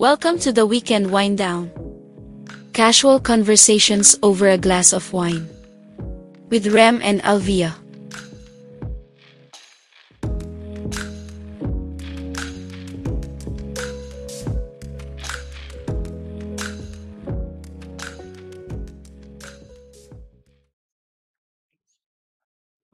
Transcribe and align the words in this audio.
Welcome 0.00 0.40
to 0.48 0.50
the 0.50 0.64
weekend 0.64 1.12
wind 1.12 1.36
down. 1.36 1.68
Casual 2.72 3.20
conversations 3.20 4.16
over 4.24 4.48
a 4.48 4.56
glass 4.56 4.96
of 4.96 5.12
wine. 5.12 5.44
With 6.48 6.72
Rem 6.72 7.04
and 7.04 7.20
Alvia. 7.20 7.76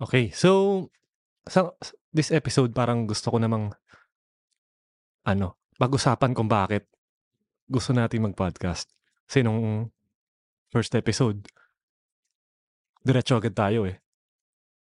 Okay, 0.03 0.35
so 0.35 0.91
sa 1.47 1.71
this 2.11 2.35
episode 2.35 2.75
parang 2.75 3.07
gusto 3.07 3.31
ko 3.31 3.39
namang 3.39 3.71
ano, 5.23 5.55
pag-usapan 5.79 6.35
kung 6.35 6.51
bakit 6.51 6.96
gusto 7.67 7.91
natin 7.93 8.27
mag-podcast. 8.27 8.87
Kasi 9.27 9.43
nung 9.43 9.91
first 10.71 10.95
episode, 10.95 11.43
diretso 13.03 13.39
agad 13.39 13.55
tayo 13.55 13.87
eh. 13.87 13.99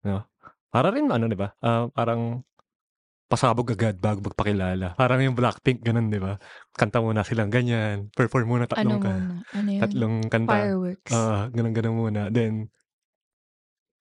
No? 0.03 0.27
Para 0.67 0.91
rin 0.91 1.07
ano, 1.11 1.27
'di 1.27 1.37
ba? 1.39 1.55
Ah, 1.63 1.87
parang 1.91 2.43
pasabog 3.31 3.71
agad 3.71 3.97
bago 3.97 4.21
magpakilala. 4.25 4.93
Parang 4.99 5.21
yung 5.23 5.35
Blackpink 5.35 5.83
ganun, 5.83 6.11
'di 6.11 6.19
ba? 6.19 6.39
Kanta 6.75 6.99
muna 6.99 7.23
silang 7.23 7.51
ganyan, 7.51 8.11
perform 8.11 8.47
muna 8.51 8.65
Ano 8.67 8.71
tatlong 8.73 8.99
ka 8.99 9.11
muna? 9.11 9.35
Ano 9.53 9.69
yun? 9.71 9.81
tatlong 9.81 10.15
kanta. 10.27 10.53
Fireworks. 10.53 11.11
Oo, 11.11 11.37
ganun-ganun 11.51 11.95
muna. 11.95 12.21
Then 12.31 12.67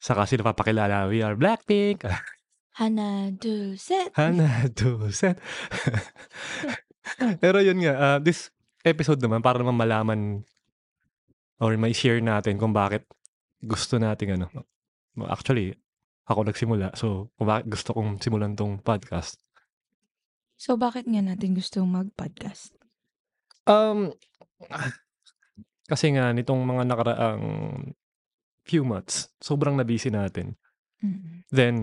saka 0.03 0.27
sila 0.27 0.43
papakilala, 0.51 1.07
"We 1.07 1.23
are 1.23 1.39
Blackpink." 1.39 2.03
Hana, 2.73 3.29
do, 3.37 3.77
set. 3.77 4.17
Hana, 4.17 4.65
do, 4.73 5.13
set. 5.13 5.37
Pero 7.45 7.61
yun 7.61 7.85
nga, 7.85 7.95
ah, 8.01 8.17
this 8.17 8.49
episode 8.83 9.23
naman 9.23 9.43
para 9.43 9.63
naman 9.63 9.79
malaman 9.79 10.21
or 11.63 11.75
may 11.79 11.95
share 11.95 12.19
natin 12.19 12.59
kung 12.59 12.75
bakit 12.75 13.07
gusto 13.63 13.99
nating 13.99 14.39
ano. 14.39 14.51
Actually, 15.31 15.75
ako 16.27 16.51
nagsimula. 16.51 16.95
So, 16.99 17.31
kung 17.39 17.47
bakit 17.47 17.71
gusto 17.71 17.95
kong 17.95 18.19
simulan 18.19 18.59
'tong 18.59 18.83
podcast. 18.83 19.39
So, 20.59 20.75
bakit 20.79 21.07
nga 21.07 21.23
natin 21.23 21.55
gustong 21.55 21.91
mag-podcast? 21.91 22.75
Um, 23.67 24.15
kasi 25.91 26.15
nga 26.15 26.31
nitong 26.35 26.63
mga 26.63 26.83
nakaraang 26.87 27.47
few 28.67 28.87
months, 28.87 29.31
sobrang 29.43 29.75
na-busy 29.75 30.11
natin. 30.11 30.55
Mm. 31.03 31.43
Then 31.51 31.75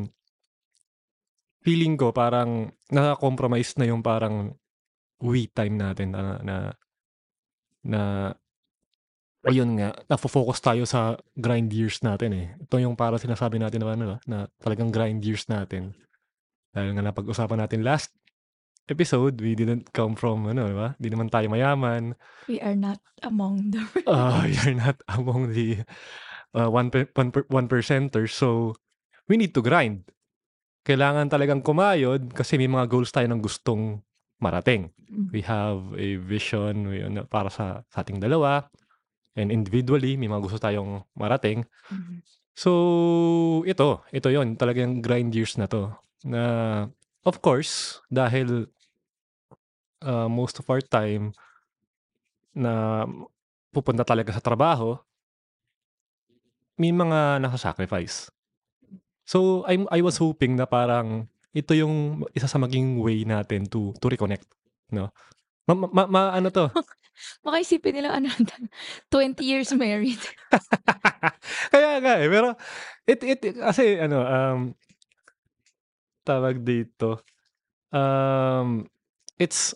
feeling 1.59 1.99
ko 1.99 2.15
parang 2.15 2.71
naka-compromise 2.87 3.75
na 3.75 3.91
yung 3.91 3.99
parang 3.99 4.55
we 5.19 5.51
time 5.51 5.75
natin 5.75 6.15
na 6.15 6.39
na 6.39 6.55
na 7.85 8.33
ayun 9.47 9.79
nga, 9.79 9.95
nafo-focus 10.11 10.59
tayo 10.59 10.83
sa 10.83 11.15
grind 11.37 11.71
years 11.71 12.03
natin 12.03 12.31
eh. 12.35 12.47
Ito 12.59 12.79
yung 12.81 12.99
parang 12.99 13.21
sinasabi 13.21 13.61
natin 13.61 13.83
na 13.83 13.95
ano, 13.95 14.05
na 14.27 14.37
talagang 14.59 14.91
grind 14.91 15.23
years 15.23 15.47
natin. 15.47 15.95
Dahil 16.75 16.93
nga 16.95 17.03
napag-usapan 17.07 17.59
natin 17.65 17.81
last 17.81 18.11
episode, 18.89 19.37
we 19.39 19.53
didn't 19.53 19.93
come 19.93 20.17
from 20.17 20.49
ano, 20.49 20.65
'di 20.65 20.75
ba? 20.75 20.89
Di 20.97 21.07
naman 21.13 21.29
tayo 21.29 21.45
mayaman. 21.47 22.17
We 22.49 22.57
are 22.59 22.75
not 22.75 22.99
among 23.21 23.71
the 23.71 23.85
Ah, 24.09 24.43
you're 24.49 24.75
not 24.75 24.97
among 25.07 25.53
the 25.53 25.85
uh, 26.57 26.69
one, 26.69 26.89
per, 26.89 27.05
one, 27.13 27.29
per, 27.29 27.45
one 27.47 27.69
percenters. 27.69 28.33
So, 28.33 28.75
we 29.29 29.37
need 29.37 29.53
to 29.53 29.61
grind. 29.61 30.09
Kailangan 30.85 31.29
talagang 31.29 31.61
kumayod 31.61 32.33
kasi 32.33 32.57
may 32.57 32.69
mga 32.69 32.89
goals 32.89 33.13
tayo 33.13 33.29
ng 33.29 33.41
gustong 33.45 34.01
marating. 34.39 34.91
Mm. 35.11 35.27
We 35.31 35.41
have 35.45 35.79
a 35.95 36.17
vision 36.19 36.87
we, 36.87 37.03
ano, 37.03 37.27
para 37.27 37.51
sa, 37.51 37.83
sa 37.91 38.01
ating 38.01 38.23
dalawa. 38.23 38.67
And 39.35 39.51
individually, 39.53 40.17
may 40.19 40.27
mga 40.27 40.43
gusto 40.43 40.59
tayong 40.59 41.03
marating. 41.15 41.67
Mm. 41.91 42.23
So, 42.55 42.71
ito. 43.63 44.03
Ito 44.11 44.27
yon 44.31 44.59
Talagang 44.59 44.99
grind 44.99 45.31
years 45.31 45.55
na 45.55 45.67
to. 45.71 45.95
Na, 46.27 46.43
of 47.23 47.39
course, 47.39 48.03
dahil 48.11 48.67
uh, 50.03 50.27
most 50.27 50.59
of 50.59 50.67
our 50.67 50.83
time 50.83 51.31
na 52.51 53.05
pupunta 53.71 54.03
talaga 54.03 54.35
sa 54.35 54.43
trabaho, 54.43 54.97
may 56.79 56.91
mga 56.91 57.43
nasa-sacrifice. 57.43 58.31
So, 59.27 59.63
I'm, 59.67 59.85
I 59.93 60.01
was 60.01 60.17
hoping 60.17 60.55
na 60.57 60.65
parang 60.65 61.27
ito 61.53 61.73
yung 61.73 62.25
isa 62.37 62.45
sa 62.45 62.61
maging 62.61 63.01
way 63.01 63.25
natin 63.25 63.65
to 63.65 63.93
to 63.97 64.09
reconnect, 64.09 64.45
no? 64.93 65.09
Ma, 65.69 65.73
ma, 65.77 66.03
ma- 66.09 66.33
ano 66.33 66.49
to? 66.49 66.65
Baka 67.45 67.61
isipin 67.61 67.99
nila, 67.99 68.17
ano, 68.17 68.31
20 69.11 69.43
years 69.43 69.69
married. 69.75 70.21
Kaya 71.73 71.99
nga 71.99 72.13
eh, 72.17 72.29
pero 72.31 72.55
it, 73.05 73.19
it, 73.21 73.41
kasi 73.59 73.99
ano, 73.99 74.23
um, 74.23 74.59
tawag 76.23 76.63
dito, 76.63 77.21
um, 77.91 78.87
it's, 79.35 79.75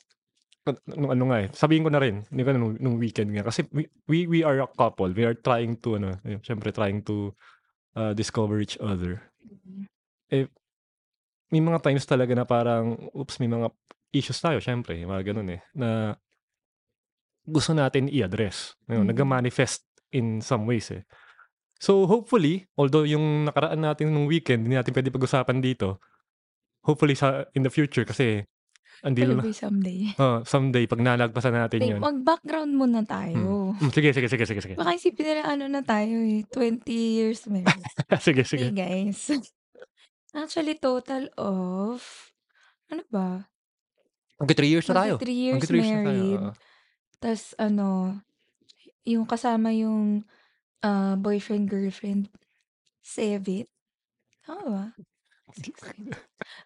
nung 0.87 1.11
ano 1.11 1.23
nga 1.29 1.37
eh, 1.43 1.49
sabihin 1.51 1.83
ko 1.83 1.91
na 1.91 1.99
rin, 1.99 2.23
hindi 2.31 2.41
ko 2.47 2.51
na 2.55 2.59
nung, 2.63 2.75
nung 2.79 2.97
weekend 2.97 3.35
nga, 3.35 3.43
kasi 3.43 3.67
we, 3.75 3.85
we, 4.07 4.25
we 4.25 4.39
are 4.41 4.63
a 4.63 4.69
couple, 4.79 5.11
we 5.11 5.27
are 5.27 5.35
trying 5.35 5.75
to, 5.77 5.99
ano, 5.99 6.15
yun, 6.23 6.39
syempre 6.41 6.71
trying 6.71 7.03
to 7.03 7.35
uh, 7.99 8.15
discover 8.15 8.63
each 8.63 8.79
other. 8.79 9.19
Eh, 10.31 10.47
may 11.53 11.61
mga 11.61 11.79
times 11.79 12.03
talaga 12.03 12.33
na 12.33 12.43
parang, 12.43 12.97
oops, 13.13 13.37
may 13.37 13.45
mga 13.47 13.69
issues 14.09 14.41
tayo, 14.41 14.57
syempre, 14.57 14.97
mga 14.97 15.21
ganun 15.29 15.53
eh, 15.53 15.61
na 15.73 16.17
gusto 17.45 17.71
natin 17.71 18.09
i-address. 18.09 18.73
Ngayon, 18.87 19.05
Mm. 19.05 19.11
nag-manifest 19.13 19.85
in 20.11 20.39
some 20.39 20.65
ways 20.65 20.89
eh. 20.89 21.03
So, 21.77 22.07
hopefully, 22.07 22.65
although 22.73 23.03
yung 23.03 23.45
nakaraan 23.45 23.83
natin 23.83 24.09
nung 24.09 24.25
weekend, 24.25 24.63
hindi 24.63 24.79
natin 24.79 24.95
pwede 24.95 25.11
pag-usapan 25.11 25.59
dito, 25.59 25.99
hopefully 26.81 27.13
sa 27.13 27.43
in 27.53 27.61
the 27.61 27.69
future 27.69 28.03
kasi 28.03 28.47
na. 29.03 29.43
Talaga 29.43 29.51
someday. 29.51 29.99
Oh, 30.23 30.39
someday, 30.47 30.87
pag 30.87 31.03
nalagpasan 31.03 31.51
natin 31.51 31.79
Wait, 31.83 31.91
yun. 31.91 31.99
mag-background 31.99 32.71
muna 32.71 33.03
tayo. 33.03 33.75
Mm, 33.75 33.91
sige, 33.91 34.09
sige, 34.15 34.27
sige, 34.31 34.45
sige, 34.47 34.61
sige. 34.63 34.75
Baka 34.79 34.95
isipin 34.95 35.25
nila, 35.27 35.43
ano 35.43 35.67
na 35.67 35.83
tayo 35.83 36.15
eh, 36.23 36.47
20 36.47 36.87
years 37.19 37.43
married. 37.51 37.83
sige, 38.23 38.41
Hey 38.41 38.47
sige. 38.47 38.67
guys. 38.71 39.19
Actually, 40.33 40.81
total 40.81 41.29
of, 41.37 42.01
ano 42.89 43.05
ba? 43.13 43.45
Hanggang 44.41 44.57
3 44.57 44.71
years 44.73 44.85
na 44.89 44.97
tayo. 44.97 45.15
Magti 45.21 45.25
3 45.29 45.37
years 45.37 45.53
Hanggang 45.61 45.69
3 45.69 45.77
years 45.77 45.89
na 45.89 45.93
tayo. 45.93 46.09
married. 46.09 46.41
oo. 46.41 46.51
Tapos 47.21 47.43
ano, 47.55 47.87
yung 49.05 49.25
kasama 49.29 49.69
yung 49.71 50.25
ah, 50.81 51.15
boyfriend, 51.15 51.69
girlfriend, 51.69 52.33
seven? 53.05 53.69
Tama 54.43 54.63
ba? 54.67 54.85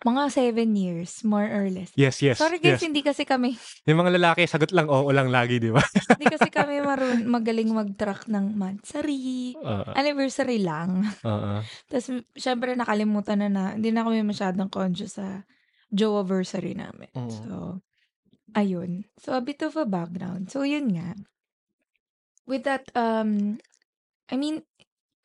Mga 0.05 0.21
seven 0.33 0.73
years, 0.73 1.21
more 1.21 1.45
or 1.45 1.69
less. 1.69 1.93
Yes, 1.93 2.17
yes, 2.21 2.41
Sorry 2.41 2.57
guys, 2.57 2.81
yes. 2.81 2.85
hindi 2.85 3.05
kasi 3.05 3.23
kami, 3.27 3.53
Yung 3.85 4.01
mga 4.01 4.17
lalaki, 4.17 4.45
sagot 4.49 4.73
lang 4.73 4.89
oo 4.89 5.09
lang 5.13 5.29
lagi, 5.29 5.61
di 5.61 5.69
ba? 5.69 5.81
hindi 6.17 6.27
kasi 6.27 6.49
kami 6.49 6.81
marun, 6.81 7.29
magaling 7.29 7.69
mag-track 7.69 8.25
ng 8.29 8.57
monthsary, 8.57 9.53
Oo, 9.57 9.91
anniversary 9.93 10.61
lang. 10.61 11.05
oo. 11.21 11.61
Tapos 11.89 12.07
syempre 12.33 12.73
nakalimutan 12.73 13.45
na 13.45 13.49
na, 13.49 13.63
hindi 13.77 13.93
na 13.93 14.05
kami 14.05 14.25
masyadong 14.25 14.69
conscious 14.69 15.17
sa 15.21 15.45
Joe-versary 15.93 16.75
namin. 16.75 17.07
Mm. 17.15 17.31
So, 17.31 17.79
ayun. 18.57 19.07
So, 19.21 19.37
a 19.37 19.41
bit 19.43 19.63
of 19.63 19.79
a 19.79 19.87
background. 19.87 20.51
So, 20.51 20.67
yun 20.67 20.91
nga. 20.91 21.15
With 22.47 22.67
that, 22.67 22.91
um, 22.95 23.59
I 24.27 24.35
mean, 24.35 24.63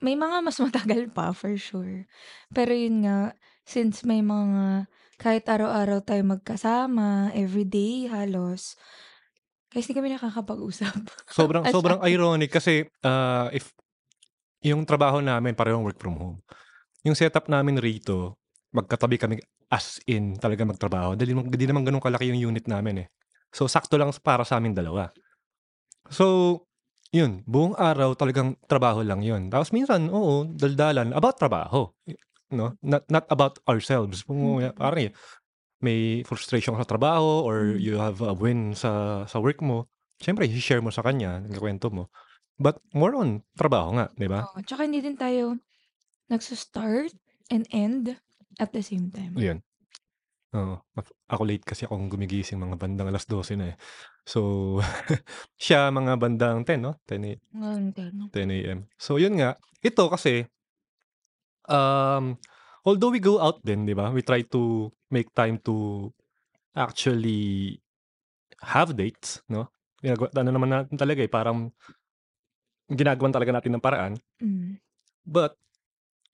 may 0.03 0.19
mga 0.19 0.43
mas 0.43 0.59
matagal 0.65 1.11
pa 1.15 1.31
for 1.34 1.55
sure. 1.59 2.06
Pero 2.51 2.75
yun 2.75 3.06
nga, 3.06 3.34
since 3.67 4.03
may 4.03 4.21
mga, 4.21 4.87
kahit 5.19 5.45
araw-araw 5.47 6.03
tayo 6.03 6.23
magkasama, 6.27 7.31
everyday 7.34 8.11
halos, 8.11 8.75
kasi 9.72 9.97
kami 9.97 10.13
nakakapag-usap. 10.13 10.92
Sobrang 11.33 11.65
As 11.65 11.72
sobrang 11.72 12.01
a- 12.01 12.09
ironic 12.13 12.53
kasi 12.53 12.84
uh, 13.04 13.48
if 13.57 13.72
yung 14.63 14.84
trabaho 14.86 15.19
namin 15.19 15.57
parehong 15.57 15.83
work 15.83 15.98
from 15.98 16.15
home. 16.21 16.39
Yung 17.03 17.19
setup 17.19 17.51
namin 17.51 17.83
rito, 17.83 18.39
magkatabi 18.71 19.19
kami 19.19 19.36
as 19.72 19.98
in 20.07 20.39
talaga 20.39 20.63
magtrabaho. 20.63 21.19
Dahil 21.19 21.34
hindi 21.34 21.66
naman 21.66 21.83
ganun 21.83 22.04
kalaki 22.04 22.31
yung 22.31 22.54
unit 22.54 22.69
namin 22.71 23.04
eh. 23.04 23.09
So 23.51 23.66
sakto 23.66 23.98
lang 23.98 24.15
para 24.22 24.47
sa 24.47 24.63
amin 24.63 24.77
dalawa. 24.77 25.10
So, 26.13 26.59
yun, 27.13 27.41
buong 27.48 27.77
araw 27.77 28.13
talagang 28.16 28.57
trabaho 28.69 29.01
lang 29.01 29.25
yun. 29.25 29.48
Tapos 29.48 29.72
minsan, 29.72 30.09
oo, 30.13 30.45
daldalan 30.48 31.13
about 31.16 31.41
trabaho. 31.41 31.89
No? 32.53 32.77
Not, 32.84 33.09
not 33.09 33.25
about 33.33 33.59
ourselves. 33.66 34.22
Kung, 34.22 34.60
Mm. 34.60 34.77
parang 34.77 35.09
eh, 35.09 35.13
may 35.83 36.22
frustration 36.28 36.77
ka 36.77 36.84
sa 36.87 36.91
trabaho 36.97 37.43
or 37.43 37.75
Mm. 37.75 37.81
you 37.83 37.95
have 37.99 38.21
a 38.22 38.33
win 38.37 38.77
sa 38.77 39.25
sa 39.27 39.41
work 39.43 39.59
mo, 39.65 39.89
syempre 40.22 40.47
i-share 40.47 40.84
mo 40.84 40.93
sa 40.95 41.03
kanya, 41.03 41.43
kwento 41.59 41.91
mo. 41.91 42.13
But 42.60 42.78
more 42.95 43.16
on 43.19 43.43
trabaho 43.59 43.97
nga, 43.99 44.07
'di 44.15 44.28
ba? 44.31 44.47
Oo, 44.47 44.63
tsaka 44.63 44.87
hindi 44.87 45.03
din 45.03 45.16
tayo 45.19 45.59
nagsa-start 46.31 47.13
and 47.51 47.66
end 47.75 48.15
at 48.63 48.71
the 48.72 48.84
same 48.84 49.10
time. 49.10 49.34
Yun. 49.34 49.60
Oo. 50.55 50.78
Ako 51.33 51.43
late 51.48 51.65
kasi 51.65 51.89
akong 51.89 52.13
gumigising 52.13 52.60
mga 52.60 52.77
bandang 52.77 53.09
alas 53.09 53.25
12 53.25 53.57
na 53.57 53.72
eh. 53.72 53.77
So, 54.28 54.78
siya 55.63 55.89
mga 55.91 56.21
bandang 56.21 56.63
10 56.69 56.84
'no, 56.84 57.01
10 57.09 57.25
A 57.25 57.34
Ngayon 57.57 57.84
din. 57.97 58.15
10 58.31 58.48
AM. 58.53 58.78
So 59.01 59.16
yun 59.19 59.41
nga, 59.41 59.57
ito 59.83 60.05
kasi 60.13 60.47
um, 61.68 62.38
although 62.82 63.10
we 63.12 63.20
go 63.22 63.38
out 63.38 63.60
din 63.62 63.84
'di 63.86 63.94
ba, 63.94 64.10
we 64.10 64.22
try 64.24 64.42
to 64.47 64.91
make 65.12 65.30
time 65.36 65.59
to 65.62 66.09
actually 66.74 67.78
have 68.62 68.94
dates 68.97 69.42
'no. 69.50 69.68
Ginagawa 70.03 70.28
ano 70.34 70.50
naman 70.50 70.70
natin 70.70 70.97
talaga, 70.98 71.20
eh, 71.22 71.30
parang 71.30 71.70
ginagawan 72.91 73.32
talaga 73.32 73.53
natin 73.54 73.72
ng 73.78 73.84
paraan. 73.84 74.12
Hmm. 74.42 74.82
But 75.22 75.54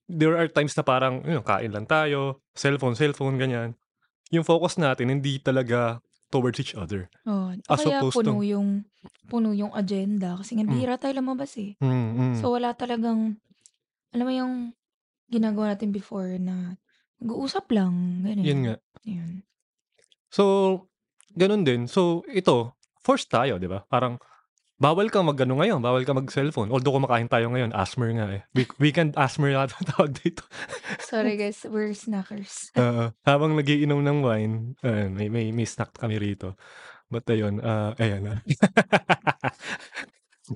there 0.08 0.34
are 0.40 0.48
times 0.48 0.72
na 0.72 0.84
parang 0.84 1.20
yun 1.28 1.44
kain 1.44 1.68
lang 1.68 1.84
tayo, 1.84 2.40
cellphone, 2.56 2.96
cellphone 2.96 3.36
ganyan. 3.36 3.76
Yung 4.32 4.44
focus 4.44 4.80
natin 4.80 5.12
hindi 5.12 5.36
talaga 5.40 6.00
towards 6.32 6.60
each 6.60 6.72
other. 6.76 7.08
Oo, 7.28 7.52
o 7.56 7.60
As 7.68 7.80
kaya 7.80 8.00
opposed 8.00 8.24
to 8.24 8.32
puno 8.32 8.40
yung 8.44 8.68
puno 9.28 9.52
yung 9.52 9.72
agenda 9.76 10.36
kasi 10.40 10.56
nga 10.56 10.64
Hmm. 10.64 10.72
bihira 10.72 10.96
tayo 10.96 11.20
lumabas, 11.20 11.52
eh. 11.60 11.76
Mm, 11.80 12.08
mm. 12.16 12.34
So 12.40 12.52
wala 12.52 12.72
talagang 12.72 13.36
alam 14.12 14.24
mo 14.24 14.32
yung 14.32 14.54
ginagawa 15.28 15.76
natin 15.76 15.92
before 15.92 16.40
na 16.40 16.76
mag-uusap 17.20 17.68
lang, 17.72 18.24
Yun 18.24 18.44
ganyan. 18.44 18.58
nga. 18.64 18.76
Yun. 19.04 19.30
So, 20.28 20.44
ganun 21.36 21.64
din. 21.64 21.88
So, 21.88 22.24
ito, 22.28 22.76
forced 23.00 23.32
tayo 23.32 23.56
'di 23.56 23.68
ba? 23.68 23.84
Parang 23.88 24.20
bawal 24.78 25.10
kang 25.10 25.26
mag-ano 25.26 25.58
ngayon, 25.58 25.82
bawal 25.82 26.06
kang 26.06 26.20
mag-cellphone. 26.20 26.70
Although 26.70 27.00
kumakain 27.00 27.26
tayo 27.26 27.50
ngayon, 27.50 27.74
asthma 27.74 28.06
nga, 28.14 28.28
eh. 28.30 28.42
Week 28.54 28.70
weekend 28.78 29.16
asthma 29.18 29.50
yata 29.50 29.74
tawag 29.94 30.14
dito. 30.14 30.44
Sorry 31.02 31.34
guys, 31.40 31.64
we're 31.66 31.96
snackers. 31.96 32.70
Oo, 32.78 33.10
habang 33.26 33.58
nagiinom 33.58 34.04
ng 34.04 34.18
wine, 34.22 34.54
ayan 34.86 35.10
may 35.16 35.28
may 35.32 35.50
may 35.50 35.66
snack 35.66 35.96
kami 35.96 36.20
rito. 36.20 36.54
But 37.08 37.24
ayun, 37.26 37.58
ah, 37.64 37.96
ayan 37.96 38.22
na. 38.22 38.34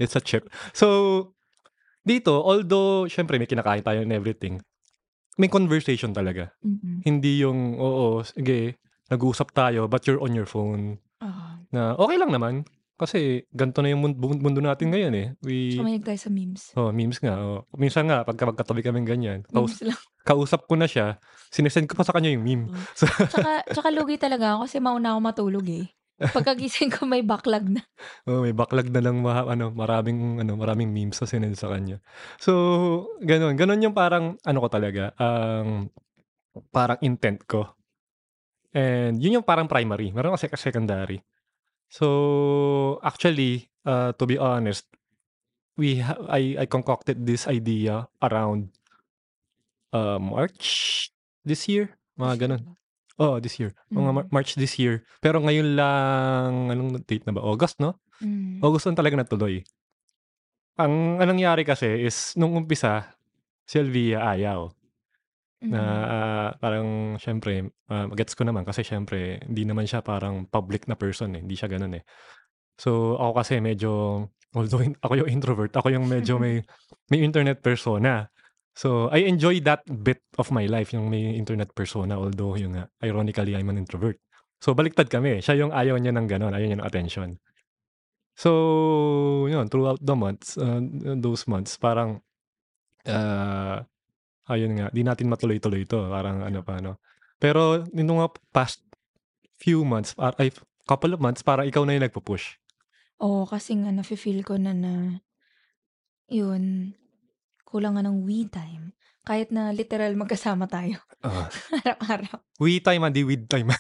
It's 0.00 0.16
a 0.16 0.24
chip. 0.24 0.48
So, 0.72 1.34
dito 2.02 2.42
although 2.42 3.06
siyempre 3.06 3.38
may 3.38 3.46
kinakain 3.46 3.82
tayo 3.82 4.02
and 4.02 4.12
everything, 4.12 4.58
may 5.40 5.48
conversation 5.48 6.12
talaga. 6.12 6.52
Mm. 6.60 7.00
Hindi 7.02 7.40
yung, 7.40 7.78
oo, 7.80 8.20
sige, 8.26 8.76
nag-uusap 9.08 9.54
tayo 9.56 9.88
but 9.88 10.04
you're 10.04 10.20
on 10.20 10.36
your 10.36 10.46
phone. 10.46 11.00
Oo. 11.24 11.44
Na 11.72 11.96
okey 11.96 12.20
lang 12.20 12.30
naman, 12.34 12.54
kasi 13.00 13.48
ganito 13.50 13.80
na 13.82 13.90
yung 13.90 14.02
mun 14.04 14.12
bu 14.14 14.36
mundo 14.36 14.60
natin 14.62 14.92
ngayon, 14.92 15.14
eh. 15.16 15.26
We 15.42 15.74
Tsaka 15.74 15.86
mahilig 15.88 16.06
tayo 16.06 16.20
sa 16.20 16.30
memes. 16.30 16.62
Oo, 16.76 16.90
memes 16.94 17.18
nga, 17.18 17.34
oo. 17.34 17.58
Minsan 17.74 18.06
nga 18.06 18.22
pagka 18.22 18.44
magkatabi 18.46 18.80
kaming 18.84 19.08
ganyan, 19.08 19.40
kaus 19.50 19.80
kausap 20.28 20.70
ko 20.70 20.78
na 20.78 20.86
siya, 20.86 21.18
sine-send 21.50 21.90
ko 21.90 21.98
pa 21.98 22.06
sa 22.06 22.14
kanya 22.14 22.30
yung 22.30 22.44
meme. 22.46 22.64
Oo. 22.70 22.78
So 22.94 23.08
Tsaka 23.08 23.66
tsaka 23.66 23.88
lugi 23.90 24.20
talaga 24.22 24.54
ako 24.54 24.70
kasi 24.70 24.78
mauna 24.78 25.16
ako 25.16 25.20
matulog, 25.24 25.66
eh. 25.66 25.90
Pagkagising 26.30 26.94
ko 26.94 27.02
may 27.08 27.26
backlog 27.26 27.66
na. 27.66 27.82
Oo, 28.30 28.46
may 28.46 28.54
backlog 28.54 28.86
na 28.94 29.02
ng 29.02 29.18
maha 29.18 29.50
ano, 29.50 29.74
maraming 29.74 30.38
ano, 30.38 30.54
maraming 30.54 30.94
memes 30.94 31.18
na 31.18 31.26
sinend 31.26 31.58
sa 31.58 31.72
kanya. 31.74 31.98
So, 32.38 32.52
gano'n. 33.18 33.58
Gano'n 33.58 33.82
yung 33.90 33.96
parang 33.96 34.38
ano 34.46 34.58
ko 34.62 34.68
talaga, 34.70 35.10
ang 35.18 35.90
parang 36.70 37.00
intent 37.02 37.42
ko. 37.48 37.66
And 38.72 39.20
yun 39.20 39.40
yung 39.40 39.46
parang 39.46 39.68
primary, 39.68 40.12
meron 40.14 40.32
kasi 40.36 40.48
secondary. 40.56 41.20
So, 41.92 42.98
actually, 43.04 43.68
uh, 43.84 44.16
to 44.16 44.24
be 44.24 44.40
honest, 44.40 44.88
we 45.76 46.00
ha 46.00 46.16
I 46.28 46.56
I 46.62 46.66
concocted 46.68 47.24
this 47.28 47.44
idea 47.48 48.08
around, 48.24 48.72
uh, 49.92 50.16
March 50.20 51.08
this 51.44 51.68
year, 51.68 51.96
mga 52.16 52.48
gano'n. 52.48 52.62
Oo, 53.20 53.36
this 53.42 53.60
year. 53.60 53.76
Mga 53.92 54.10
Mar 54.14 54.24
Mm. 54.24 54.32
March 54.32 54.56
this 54.56 54.80
year. 54.80 55.04
Pero 55.20 55.42
ngayon 55.44 55.76
lang 55.76 56.72
anong 56.72 57.04
date 57.04 57.28
na 57.28 57.36
ba, 57.36 57.44
August 57.44 57.76
'no? 57.76 58.00
Hmm. 58.22 58.62
August 58.64 58.88
lang 58.88 58.96
talaga 58.96 59.20
natuloy. 59.20 59.60
Ang 60.80 61.20
ang 61.20 61.28
nangyari 61.36 61.68
kasi 61.68 62.08
is 62.08 62.32
nung 62.40 62.56
umpisa, 62.56 63.12
si 63.68 63.76
Elvia 63.76 64.24
ayaw. 64.24 64.72
Na, 65.62 65.78
Mm. 65.78 66.04
ah, 66.10 66.50
parang 66.58 66.88
siyempre, 67.22 67.70
ah, 67.86 68.08
gets 68.16 68.34
ko 68.34 68.42
naman 68.42 68.64
kasi 68.66 68.82
siyempre 68.82 69.38
hindi 69.46 69.62
naman 69.62 69.86
siya 69.86 70.02
parang 70.02 70.48
public 70.48 70.88
na 70.90 70.96
person, 70.98 71.36
eh, 71.38 71.40
hindi 71.44 71.54
siya 71.54 71.70
gano'n, 71.70 72.00
eh. 72.00 72.04
So, 72.80 73.14
ako 73.20 73.32
kasi 73.44 73.60
medyo 73.62 73.90
although 74.56 74.82
ako 75.04 75.14
yung 75.22 75.30
introvert, 75.30 75.72
ako 75.76 75.92
yung 75.92 76.08
medyo 76.08 76.36
may 76.42 76.64
may 77.12 77.20
internet 77.22 77.60
persona. 77.62 78.31
So, 78.72 79.12
I 79.12 79.28
enjoy 79.28 79.60
that 79.68 79.84
bit 79.84 80.24
of 80.40 80.48
my 80.48 80.64
life, 80.64 80.96
yung 80.96 81.12
may 81.12 81.36
internet 81.36 81.76
persona 81.76 82.16
although 82.16 82.56
yun 82.56 82.72
nga, 82.72 82.88
ironically, 83.04 83.52
I'm 83.52 83.68
an 83.68 83.76
introvert. 83.76 84.16
So, 84.64 84.72
baliktad 84.72 85.12
kami, 85.12 85.44
siya 85.44 85.60
yung 85.60 85.72
ayaw 85.76 86.00
niya 86.00 86.16
ng 86.16 86.24
gano'n, 86.24 86.56
ayaw 86.56 86.66
niya 86.70 86.78
ng 86.80 86.88
attention. 86.88 87.36
So, 88.32 88.50
yun 89.44 89.68
throughout 89.68 90.00
the 90.00 90.16
months, 90.16 90.56
uh, 90.56 90.80
those 91.20 91.44
months 91.44 91.76
parang, 91.76 92.24
ah, 93.04 93.84
ayun 94.48 94.78
nga, 94.80 94.88
'di 94.88 95.02
natin 95.04 95.28
matuloy-tuloy 95.28 95.84
'to, 95.84 96.08
parang 96.08 96.40
ano 96.40 96.64
pa 96.64 96.80
'no. 96.80 96.96
Pero 97.36 97.84
nitong 97.92 98.18
mga 98.24 98.32
past 98.54 98.80
few 99.60 99.84
months, 99.84 100.16
ah, 100.16 100.32
ay 100.40 100.48
couple 100.88 101.12
of 101.14 101.20
months, 101.22 101.44
parang 101.44 101.68
ikaw 101.68 101.84
na 101.84 101.94
yung 101.94 102.04
nagpu-push. 102.08 102.58
Oo, 103.22 103.46
kasi 103.46 103.78
nga 103.78 103.94
nafi-feel 103.94 104.42
ko 104.42 104.58
na 104.58 104.74
na 104.74 105.22
yun, 106.26 106.96
kulang 107.72 107.96
nga 107.96 108.04
ng 108.04 108.20
we 108.28 108.44
time. 108.52 108.92
Kahit 109.24 109.48
na 109.54 109.72
literal 109.72 110.12
magkasama 110.18 110.68
tayo 110.68 111.00
Oo. 111.24 111.42
araw-araw. 111.80 112.36
We 112.60 112.82
time, 112.84 113.08
ah, 113.08 113.12
'di 113.14 113.24
with 113.24 113.48
time. 113.48 113.72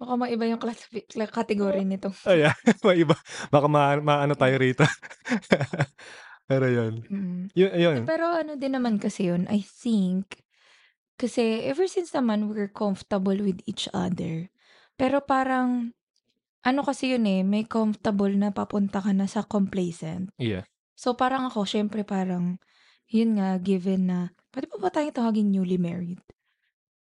Baka 0.00 0.12
maiba 0.18 0.44
yung 0.50 0.60
classifi 0.60 1.06
cla 1.06 1.30
category 1.30 1.86
nito. 1.86 2.10
Ayan, 2.28 2.52
maiba. 2.84 3.16
Baka 3.48 3.66
ma 3.70 3.94
maano 4.02 4.34
tayo 4.34 4.58
rito. 4.58 4.84
Pero 6.44 6.68
yun. 6.68 7.00
Mm. 7.08 7.42
Yu 7.56 7.66
Eh, 7.72 7.80
ayun. 7.80 8.04
pero 8.04 8.28
ano 8.28 8.60
din 8.60 8.76
naman 8.76 9.00
kasi 9.00 9.32
yun, 9.32 9.48
I 9.48 9.64
think, 9.64 10.44
kasi 11.16 11.64
ever 11.64 11.88
since 11.88 12.12
naman 12.12 12.52
we're 12.52 12.68
comfortable 12.68 13.36
with 13.40 13.64
each 13.64 13.88
other. 13.96 14.52
Pero 15.00 15.24
parang, 15.24 15.96
ano 16.64 16.80
kasi 16.84 17.16
yun, 17.16 17.24
eh, 17.24 17.40
may 17.40 17.64
comfortable 17.64 18.32
na 18.36 18.52
papunta 18.52 19.00
ka 19.00 19.12
na 19.16 19.24
sa 19.24 19.40
complacent. 19.44 20.28
Yeah. 20.36 20.68
So, 20.98 21.18
parang 21.18 21.50
ako 21.50 21.66
siyempre 21.66 22.06
parang, 22.06 22.62
yun 23.10 23.34
nga, 23.38 23.58
given 23.58 24.06
na 24.06 24.18
puwede 24.54 24.70
pa 24.70 24.78
ba 24.78 24.88
tayong 24.94 25.14
tawaging 25.14 25.50
newly 25.50 25.74
married? 25.78 26.22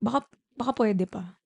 Baka 0.01 0.29
baka 0.57 0.71
puwede 0.77 1.05
pa. 1.09 1.41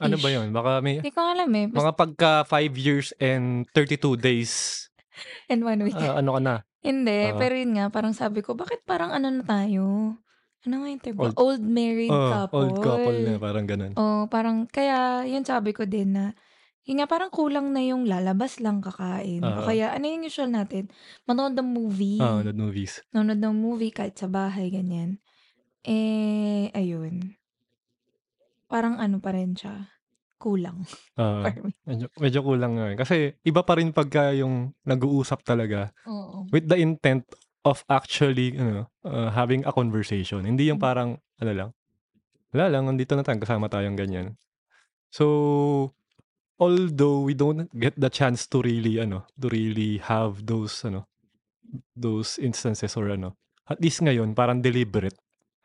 Ano 0.00 0.16
ba 0.20 0.28
Ish. 0.28 0.32
yun? 0.32 0.52
Baka 0.52 0.80
may 0.84 1.00
Hindi 1.00 1.10
ko 1.16 1.20
alam, 1.24 1.48
eh, 1.56 1.66
bas 1.68 1.80
mga 1.80 1.92
pagka 1.96 2.32
5 2.48 2.74
years 2.76 3.12
and 3.20 3.64
32 3.72 4.16
days, 4.20 4.88
and 5.52 5.64
1 5.64 5.80
week. 5.84 5.96
ah, 5.96 6.20
ano 6.20 6.36
ka 6.36 6.40
na, 6.40 6.54
Hindi, 6.80 7.32
oo. 7.32 7.36
pero 7.40 7.52
yun 7.56 7.76
nga, 7.76 7.92
parang 7.92 8.12
sabi 8.16 8.40
ko, 8.40 8.56
bakit 8.56 8.80
parang 8.88 9.12
ano 9.12 9.28
na 9.28 9.44
tayo, 9.44 10.16
ano 10.64 10.74
nga 10.80 10.88
yung 10.88 11.02
term? 11.04 11.16
Old 11.20 11.36
Old 11.36 11.60
married 11.64 12.12
oo, 12.12 12.32
couple. 12.32 12.56
old 12.56 12.76
couple 12.80 13.16
na, 13.20 13.36
parang 13.40 13.64
gano'n. 13.68 13.92
Oo, 14.00 14.28
parang 14.32 14.64
kaya 14.68 15.24
yun 15.28 15.44
sabi 15.44 15.76
ko 15.76 15.84
din 15.84 16.16
na, 16.16 16.24
yun 16.88 16.96
nga 17.00 17.08
parang 17.08 17.30
kulang 17.32 17.70
na 17.74 17.82
yung 17.84 18.08
lalabas 18.08 18.58
lang, 18.60 18.80
kakain, 18.80 19.44
o 19.44 19.60
Oo. 19.60 19.66
kaya 19.68 19.92
ano 19.92 20.04
yung 20.08 20.24
usual 20.26 20.50
natin, 20.52 20.88
manood 21.28 21.52
ng 21.56 21.66
Oo, 21.66 21.76
movie. 21.76 22.20
the 22.44 22.52
movies. 22.56 23.00
Manood 23.12 23.40
ng 23.40 23.56
movie 23.56 23.92
kahit 23.92 24.16
sa 24.16 24.26
bahay, 24.30 24.72
ganyan. 24.72 25.20
Eh, 25.84 26.68
ayun. 26.76 27.36
Parang 28.70 29.02
ano 29.02 29.18
pa 29.18 29.34
rin 29.34 29.58
siya, 29.58 29.90
kulang 30.38 30.86
Oo, 31.20 31.42
for 31.42 31.52
me. 31.66 31.74
medyo 31.84 32.06
medyo 32.22 32.40
kulang 32.46 32.78
nga, 32.78 32.86
eh. 32.94 32.96
Kasi 32.96 33.16
iba 33.42 33.66
pa 33.66 33.74
rin 33.76 33.90
pagka 33.90 34.30
yung 34.36 34.70
nag-uusap 34.86 35.42
talaga 35.42 35.90
Oo. 36.06 36.46
with 36.54 36.70
the 36.70 36.78
intent 36.78 37.26
of 37.66 37.82
actually 37.90 38.56
ano, 38.56 38.88
uh, 39.04 39.28
having 39.34 39.66
a 39.68 39.72
conversation. 39.74 40.46
Hindi 40.46 40.70
yung 40.70 40.80
Hmm. 40.80 40.86
parang 40.86 41.10
ano 41.42 41.52
lang, 41.52 41.70
wala 42.54 42.66
lang, 42.72 42.82
nandito 42.88 43.14
na 43.18 43.22
tayo, 43.26 43.38
kasama 43.42 43.68
tayong 43.68 43.98
ganyan. 43.98 44.38
So, 45.10 45.90
although 46.60 47.24
we 47.24 47.32
don't 47.32 47.72
get 47.72 47.96
the 47.96 48.12
chance 48.12 48.44
to 48.52 48.60
really 48.60 49.00
ano, 49.00 49.24
to 49.40 49.48
really 49.48 49.98
have 50.04 50.44
those 50.44 50.84
ano, 50.84 51.08
those 51.96 52.36
instances 52.36 52.92
or 52.94 53.08
ano, 53.10 53.34
at 53.66 53.80
least 53.80 54.04
ngayon 54.04 54.36
parang 54.36 54.60
deliberate 54.60 55.16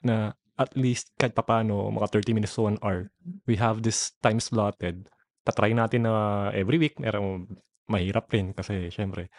na 0.02 0.32
at 0.56 0.72
least 0.80 1.12
kahit 1.20 1.36
papaano 1.36 1.92
mga 1.92 2.08
30 2.32 2.32
minutes 2.32 2.56
to 2.56 2.64
1 2.72 2.80
hour, 2.80 3.12
we 3.44 3.60
have 3.60 3.84
this 3.84 4.16
time 4.24 4.40
slotted. 4.40 5.12
Ta-try 5.44 5.76
natin 5.76 6.08
na 6.08 6.48
every 6.56 6.80
week, 6.80 6.96
merong 6.98 7.44
mahirap 7.92 8.32
rin 8.32 8.56
kasi 8.56 8.90
siyempre 8.90 9.30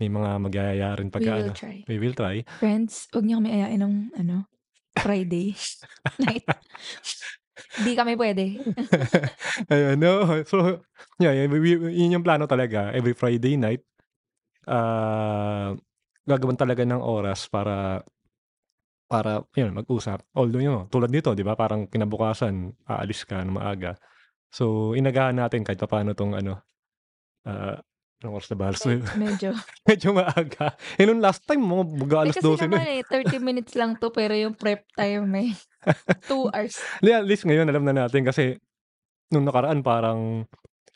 may 0.00 0.08
mga 0.08 0.40
magyayaya 0.40 0.88
rin 0.96 1.12
We 1.12 1.20
will 1.20 1.50
ano, 1.50 1.52
try. 1.52 1.76
we 1.84 1.96
will 2.00 2.16
try. 2.16 2.40
Friends, 2.56 3.04
huwag 3.12 3.28
niyo 3.28 3.36
kami 3.42 3.50
ayain 3.52 3.82
ng 3.84 3.94
ano, 4.16 4.48
Friday 4.96 5.52
night. 6.24 6.46
Di 7.80 7.92
kami 7.96 8.14
puwede. 8.16 8.60
Ayun, 9.72 9.96
no. 10.00 10.12
So, 10.44 10.82
yeah, 11.20 11.32
yun 11.34 12.14
yung 12.20 12.24
plano 12.26 12.44
talaga 12.50 12.92
every 12.92 13.12
Friday 13.16 13.56
night, 13.56 13.82
ah, 14.68 15.74
gagawan 16.28 16.58
talaga 16.58 16.84
ng 16.86 17.00
oras 17.02 17.46
para 17.50 18.04
para 19.10 19.42
yun 19.58 19.74
mag-usap. 19.74 20.22
Although 20.38 20.62
yun, 20.62 20.86
tulad 20.92 21.10
nito 21.10 21.34
'di 21.34 21.42
ba, 21.42 21.58
parang 21.58 21.86
kinabukasan 21.90 22.70
aalis 22.86 23.26
ka 23.26 23.42
ng 23.42 23.58
maaga. 23.58 23.98
So, 24.52 24.94
inagahan 24.98 25.38
natin 25.38 25.62
kahit 25.66 25.80
papaano 25.82 26.14
'tong 26.16 26.34
ano, 26.38 26.62
Ah, 27.48 27.80
anong 28.20 28.34
oras 28.36 28.48
na 28.52 28.56
ba? 28.56 28.64
Alas 28.68 28.84
Med 28.84 29.00
9. 29.00 29.16
medyo 29.16 29.50
Medyo 29.88 30.08
maaga. 30.12 30.66
Eh, 31.00 31.04
nung 31.08 31.24
last 31.24 31.42
time 31.48 31.64
mga 31.64 31.84
Eh, 31.88 32.00
mag-a-alas 32.04 32.36
kasi 32.36 32.44
12 32.46 32.60
na, 32.60 32.66
naman, 32.68 32.84
eh. 32.84 33.00
eh, 33.00 33.02
30 33.08 33.38
minutes 33.40 33.72
lang 33.74 33.90
'to 33.96 34.12
pero 34.12 34.32
yung 34.36 34.52
prep 34.54 34.84
time, 34.92 35.26
eh, 35.40 35.50
2 36.30 36.52
hours. 36.52 36.76
At 37.00 37.24
least 37.26 37.48
ngayon 37.48 37.66
alam 37.72 37.84
na 37.88 37.94
natin 38.06 38.22
kasi 38.28 38.60
nung 39.32 39.48
nakaraan 39.48 39.80
parang 39.80 40.44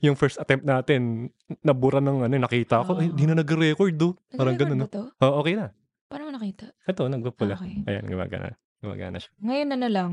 yung 0.04 0.20
first 0.20 0.36
attempt 0.36 0.68
natin 0.68 1.32
nabura 1.64 1.96
ng 2.04 2.28
ano, 2.28 2.34
nakita 2.36 2.84
ko, 2.84 3.00
"Ay, 3.00 3.08
di 3.08 3.24
Oo. 3.24 3.30
na 3.32 3.40
nagre-record, 3.40 3.96
oh." 4.04 4.12
Parang 4.36 4.54
'no? 4.60 4.84
'to? 4.84 5.02
Oo, 5.24 5.40
okey 5.40 5.54
na. 5.56 5.72
Paano 6.12 6.28
mo 6.28 6.32
nakita? 6.36 6.68
Eto 6.84 7.08
nagpupula. 7.08 7.56
Ah, 7.56 7.64
okey. 7.64 7.88
Ayan, 7.88 8.04
gumagana. 8.04 8.48
Gumagana 8.84 9.16
siya. 9.16 9.32
Ngayon 9.40 9.68
ano 9.80 9.88
lang, 9.88 10.10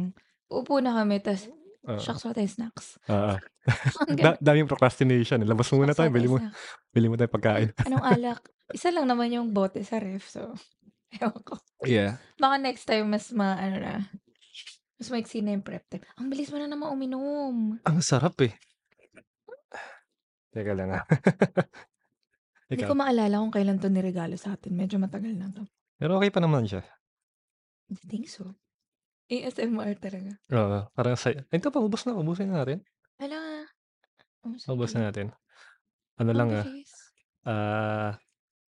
uupo 0.48 0.80
na 0.80 0.96
kami 0.96 1.20
ta's, 1.20 1.52
Oo. 1.90 1.98
"Shucks, 1.98 2.22
wala 2.26 2.36
tayong 2.38 2.54
snacks." 2.54 2.88
Oo. 3.10 3.36
Ang 4.08 4.18
Da 4.24 4.38
daming 4.38 4.70
procrastination, 4.70 5.42
eh. 5.42 5.48
Labas 5.50 5.70
muna 5.74 5.94
Shucks, 5.94 5.98
tayo, 5.98 6.10
wala 6.10 6.14
bili 6.14 6.28
tayong 6.28 6.30
mo 6.30 6.38
snacks. 6.38 6.64
bili 6.94 7.08
mo 7.10 7.16
tayong 7.18 7.34
pagkain. 7.34 7.70
anong 7.88 8.06
alak? 8.06 8.42
Isa 8.72 8.90
lang 8.94 9.10
naman 9.10 9.34
yung 9.34 9.50
bote 9.52 9.82
sa 9.84 9.98
ref, 9.98 10.30
so 10.30 10.54
ewan 11.22 11.42
ko. 11.42 11.58
Yeah. 11.84 12.22
Baka 12.38 12.56
next 12.62 12.86
time 12.86 13.10
mas 13.10 13.30
ma-ano 13.34 13.78
na, 13.82 13.94
mas 15.02 15.10
maiksi 15.10 15.42
na 15.42 15.58
yung 15.58 15.66
prep 15.66 15.86
time. 15.90 16.06
Ang 16.18 16.30
bilis 16.30 16.54
mo 16.54 16.62
na 16.62 16.70
naman 16.70 16.94
uminom. 16.94 17.82
Ang 17.82 17.98
sarap, 18.06 18.38
eh. 18.46 18.54
Teka 20.52 20.74
lang, 20.76 20.92
ah. 20.94 21.04
Hindi 22.70 22.84
Ikaw? 22.84 22.90
ko 22.92 22.96
maalala 22.96 23.36
kung 23.44 23.52
kailan 23.52 23.80
'to 23.84 23.92
niregalo 23.92 24.36
sa'tin, 24.40 24.72
medyo 24.76 24.96
matagal 24.96 25.36
na 25.36 25.52
'to. 25.52 25.64
Pero 26.00 26.16
okey 26.20 26.32
pa 26.32 26.40
naman 26.40 26.64
siya. 26.64 26.84
I 27.92 28.00
think 28.08 28.32
so. 28.32 28.56
ASMR 29.32 29.96
talaga. 29.96 30.36
Oo, 30.52 30.92
parang 30.92 31.16
saya 31.16 31.48
ito 31.48 31.72
pa 31.72 31.80
ubos 31.80 32.04
na, 32.04 32.12
ubusin 32.20 32.52
na 32.52 32.68
natin. 32.68 32.84
Hala. 33.16 33.64
Ubos 34.68 34.92
sige. 34.92 35.00
na 35.00 35.08
natin. 35.08 35.28
Ano 36.20 36.36
Ang 36.36 36.38
lang, 36.38 36.50
ah, 36.52 36.66
bilis. 36.68 36.92
ah 37.48 38.12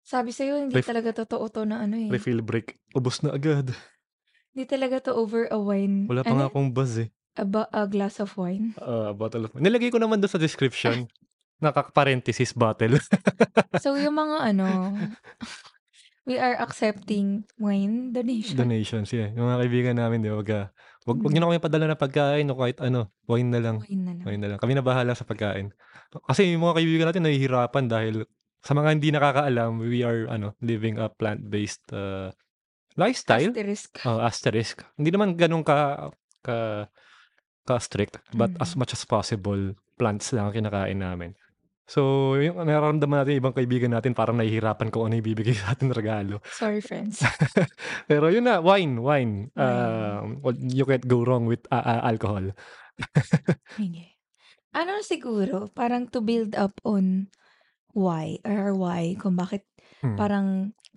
Sabi 0.03 0.32
sa'yo 0.36 0.60
hindi 0.60 0.79
Ref 0.79 0.88
talaga 0.88 1.12
totoo 1.24 1.48
'to 1.51 1.63
na 1.67 1.84
ano, 1.84 1.96
eh. 2.00 2.12
refill 2.12 2.39
break, 2.43 2.79
ubos 2.96 3.20
na 3.24 3.36
agad. 3.36 3.72
Hindi 4.55 4.63
talaga 4.70 5.00
'to 5.03 5.12
over 5.15 5.48
a 5.51 5.60
wine 5.60 6.08
Wala 6.08 6.22
pa 6.24 6.32
nga 6.36 6.48
ano? 6.48 6.51
akong 6.51 6.70
buzz, 6.72 6.93
eh. 7.03 7.10
A 7.34 7.43
ba 7.43 7.65
a 7.74 7.84
glass 7.89 8.22
of 8.22 8.36
wine? 8.38 8.77
Oo, 8.77 9.10
a 9.10 9.13
bottle 9.15 9.50
of 9.50 9.55
nilagay 9.58 9.89
ko 9.89 9.98
naman 9.98 10.22
dun 10.22 10.29
sa 10.29 10.38
description, 10.39 11.10
naka-parenthesis 11.60 12.53
bottle. 12.53 13.00
So, 13.82 13.98
yung 13.98 14.13
mga 14.13 14.53
ano, 14.53 14.67
we 16.24 16.39
are 16.39 16.56
accepting 16.58 17.44
wine 17.58 18.12
donation. 18.12 18.56
Donations, 18.56 19.12
yeah. 19.12 19.32
Yung 19.36 19.48
mga 19.48 19.60
kaibigan 19.65 19.96
namin, 20.00 20.24
'di 20.24 20.30
ba, 20.32 20.38
wag, 20.39 20.51
ah, 20.51 20.68
wag 21.03 21.18
wag 21.20 21.34
Mm. 21.34 21.39
na 21.39 21.46
kaming 21.48 21.65
padala 21.65 21.86
ng 21.92 22.01
pagkain 22.01 22.46
o 22.48 22.56
kahit 22.56 22.77
ano, 22.80 23.12
wine 23.27 23.50
na 23.51 23.60
lang. 23.60 23.75
Wine 23.84 24.03
na 24.03 24.13
lang. 24.15 24.25
Wine 24.25 24.42
na 24.42 24.48
lang. 24.56 24.60
Kami 24.60 24.74
na 24.74 24.84
bahala 24.84 25.12
sa 25.13 25.27
pagkain. 25.27 25.72
Kasi 26.24 26.53
yung 26.53 26.63
mga 26.63 26.77
kaibigan 26.80 27.08
natin 27.12 27.24
nahihirapan 27.25 27.86
dahil 27.89 28.15
sa 28.63 28.72
mga 28.72 28.89
hindi 28.96 29.10
nakakaalam, 29.12 29.72
we 29.84 30.08
are 30.08 30.24
ano, 30.32 30.56
living 30.63 30.96
a 30.96 31.12
plant-based, 31.12 31.84
uh, 31.92 32.32
lifestyle. 32.96 33.51
Asterisk. 33.51 33.92
Oo, 34.08 34.20
asterisk. 34.24 34.77
Hindi 34.96 35.12
naman 35.12 35.36
gano'n 35.36 35.63
ka 35.65 36.08
ka 36.39 36.88
ka-strict, 37.63 38.20
but 38.36 38.51
as 38.60 38.75
Mm. 38.75 38.84
much 38.84 38.92
as 38.92 39.03
possible, 39.03 39.72
plants 39.96 40.36
lang 40.36 40.51
ang 40.51 40.56
kinakain 40.56 41.00
namin. 41.00 41.32
So, 41.84 42.34
yung 42.40 42.56
nararamdaman 42.63 43.24
natin 43.24 43.36
yung 43.36 43.44
ibang 43.44 43.58
kaibigan 43.60 43.92
natin 43.92 44.16
parang 44.16 44.40
nahihirapan 44.40 44.88
kung 44.88 45.04
ano 45.12 45.20
ibibigay 45.20 45.52
sa'tin 45.60 45.92
na 45.92 45.96
regalo. 46.00 46.40
Sorry, 46.48 46.80
friends. 46.80 47.20
Pero 48.10 48.32
yun 48.32 48.48
na, 48.48 48.63
wine, 48.63 49.04
wine. 49.04 49.52
Wine. 49.52 49.60
Um, 49.60 50.25
well, 50.40 50.56
you 50.56 50.88
can't 50.88 51.04
go 51.08 51.28
wrong 51.28 51.44
with, 51.44 51.68
ah, 51.75 51.84
ah, 51.84 52.02
alcohol. 52.08 52.56
Sige. 53.78 54.16
Ano 54.74 55.04
siguro, 55.04 55.68
parang 55.70 56.08
to 56.10 56.24
build 56.24 56.56
up 56.56 56.80
on 56.88 57.30
why 57.94 58.40
or 58.48 58.74
why 58.74 59.13
kung 59.20 59.36
bakit 59.38 59.68
Mm. 60.04 60.20
parang 60.20 60.48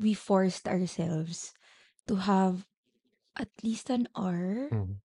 we 0.03 0.19
forced 0.19 0.67
ourselves 0.67 1.55
to 2.11 2.27
have 2.27 2.67
at 3.39 3.47
least 3.63 3.87
an 3.87 4.11
hour 4.19 4.67
Mm. 4.75 4.99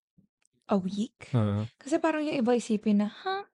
a 0.66 0.78
week. 0.82 1.30
Oo. 1.38 1.70
Kasi 1.78 2.02
parang 2.02 2.26
yung 2.26 2.42
iba 2.42 2.58
isipin 2.58 3.06
na, 3.06 3.14
"Ha? 3.14 3.46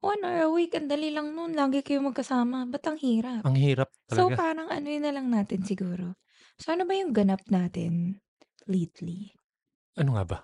1 0.00 0.22
hour 0.22 0.40
a 0.46 0.50
week, 0.50 0.72
ang 0.72 0.86
dali 0.86 1.10
lang 1.10 1.32
nun, 1.32 1.52
lagi 1.52 1.82
kayong 1.82 2.10
magkasama, 2.10 2.66
ba't 2.66 2.84
ang 2.86 2.98
hirap?" 2.98 3.42
Ang 3.42 3.58
hirap 3.58 3.90
So, 4.08 4.30
talaga. 4.30 4.36
parang 4.38 4.68
anuhin 4.70 5.02
na 5.02 5.10
lang 5.10 5.26
natin 5.28 5.62
siguro. 5.62 6.14
So, 6.56 6.70
ano 6.70 6.84
ba 6.84 6.94
yung 6.94 7.10
ganap 7.12 7.42
natin 7.46 8.22
lately? 8.64 9.34
Ano 9.94 10.14
nga 10.14 10.24
ba? 10.24 10.38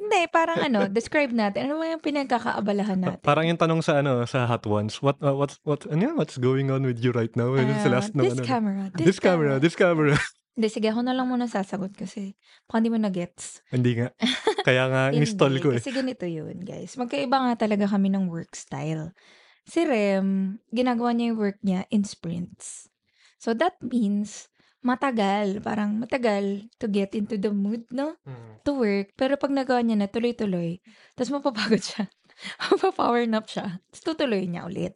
Hindi, 0.00 0.26
parang 0.32 0.58
ano, 0.58 0.86
describe 0.88 1.30
natin. 1.30 1.70
Ano 1.70 1.78
ba 1.78 1.86
yung 1.86 2.02
pinagkakaabalahan 2.02 2.98
Pa 2.98 3.04
natin? 3.14 3.22
parang 3.22 3.46
yung 3.46 3.60
tanong 3.60 3.80
sa 3.80 4.00
ano, 4.00 4.24
sa 4.24 4.46
Hot 4.46 4.64
Ones, 4.64 4.98
what, 4.98 5.18
uh, 5.20 5.34
what's 5.34 5.58
what 5.62 5.86
ano 5.86 6.10
yun, 6.10 6.14
what's 6.16 6.34
going 6.34 6.66
on 6.70 6.82
with 6.82 6.98
you 6.98 7.12
right 7.12 7.30
now? 7.34 7.52
Yun 7.52 7.70
sa 7.78 7.86
Ah, 7.86 7.94
last 7.94 8.10
ng 8.12 8.22
this 8.22 8.34
ano, 8.34 8.42
camera, 8.42 8.82
this 8.90 9.06
this 9.06 9.18
camera, 9.20 9.54
camera. 9.54 9.62
this 9.62 9.76
camera. 9.76 10.14
Hindi, 10.60 10.76
sige 10.76 10.92
ako 10.92 11.00
na 11.00 11.16
lang 11.16 11.24
muna 11.24 11.48
sasagot 11.48 11.96
kasi 11.96 12.36
baka 12.68 12.84
hindi 12.84 12.92
mo 12.92 13.00
na-gets. 13.00 13.64
Hindi 13.72 13.96
nga. 13.96 14.12
Kaya 14.68 14.92
nga 14.92 15.02
in-stall 15.08 15.56
ko, 15.56 15.72
eh. 15.72 15.80
kasi 15.80 15.88
ganito 15.88 16.28
yun, 16.28 16.60
guys. 16.60 17.00
Magkaiba 17.00 17.32
nga 17.48 17.64
talaga 17.64 17.88
kami 17.88 18.12
ng 18.12 18.28
work 18.28 18.52
style. 18.52 19.16
Si 19.64 19.88
Rem, 19.88 20.60
ginagawa 20.68 21.16
niya 21.16 21.32
yung 21.32 21.40
work 21.40 21.56
niya 21.64 21.88
in 21.88 22.04
sprints. 22.04 22.92
So, 23.40 23.56
that 23.56 23.80
means 23.80 24.52
matagal, 24.84 25.64
parang 25.64 25.96
matagal 25.96 26.68
to 26.76 26.92
get 26.92 27.16
into 27.16 27.40
the 27.40 27.56
mood, 27.56 27.88
no? 27.88 28.20
Mm. 28.28 28.60
To 28.68 28.76
work. 28.76 29.16
Pero 29.16 29.40
pag 29.40 29.56
nagawa 29.56 29.80
niya 29.80 29.96
na 29.96 30.12
tuloy-tuloy, 30.12 30.76
tapos 31.16 31.40
mapapagod 31.40 31.80
siya, 31.80 32.04
mapapower 32.68 33.24
nap 33.24 33.48
siya, 33.48 33.80
tapos 33.88 34.02
tutuloy 34.04 34.44
niya 34.44 34.68
ulit. 34.68 34.92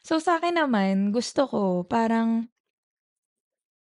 So, 0.00 0.16
sa 0.16 0.40
akin 0.40 0.56
naman, 0.56 1.12
gusto 1.12 1.44
ko 1.44 1.84
parang 1.84 2.48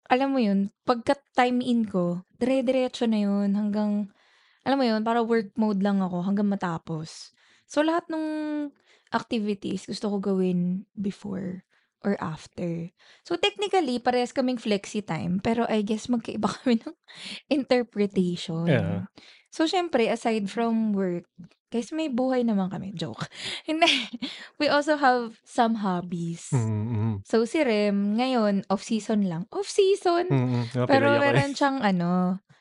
alam 0.08 0.30
mo 0.34 0.40
yun, 0.42 0.74
pagka 0.88 1.18
time 1.36 1.62
in 1.62 1.86
ko, 1.86 2.24
dire-diretso 2.40 3.06
na 3.06 3.22
yun 3.22 3.54
hanggang, 3.54 4.10
alam 4.66 4.78
mo 4.78 4.86
yun, 4.86 5.02
para 5.06 5.22
work 5.22 5.54
mode 5.60 5.82
lang 5.82 6.02
ako 6.02 6.26
hanggang 6.26 6.50
matapos. 6.50 7.32
So, 7.70 7.86
lahat 7.86 8.08
ng 8.12 8.26
activities 9.12 9.88
gusto 9.88 10.08
ko 10.08 10.18
gawin 10.20 10.88
before 10.96 11.68
or 12.02 12.18
after. 12.18 12.90
So, 13.24 13.38
technically, 13.38 14.02
parehas 14.02 14.34
kaming 14.34 14.58
flexi 14.58 15.06
time, 15.06 15.38
pero 15.44 15.70
I 15.70 15.86
guess 15.86 16.10
magkaiba 16.10 16.50
kami 16.62 16.82
ng 16.82 16.96
interpretation. 17.52 18.66
So, 19.52 19.68
syempre, 19.68 20.08
aside 20.08 20.48
from 20.48 20.96
work, 20.96 21.28
guys, 21.68 21.92
may 21.92 22.08
buhay 22.08 22.42
naman 22.42 22.72
kami. 22.72 22.96
Joke. 22.96 23.28
Hindi. 23.68 23.88
We 24.56 24.72
also 24.72 24.96
have 24.96 25.38
some 25.44 25.76
hobbies. 25.78 26.48
Mm, 26.50 26.88
mm. 26.88 27.16
So, 27.28 27.44
si 27.44 27.60
Rem, 27.60 28.16
ngayon, 28.16 28.64
off-season 28.68 29.28
lang. 29.28 29.52
Off-season? 29.52 30.32
Mm, 30.32 30.64
Pero 30.88 30.88
napilay 30.88 31.12
ako, 31.12 31.20
eh. 31.20 31.22
meron 31.22 31.52
siyang 31.52 31.78
ano, 31.84 32.10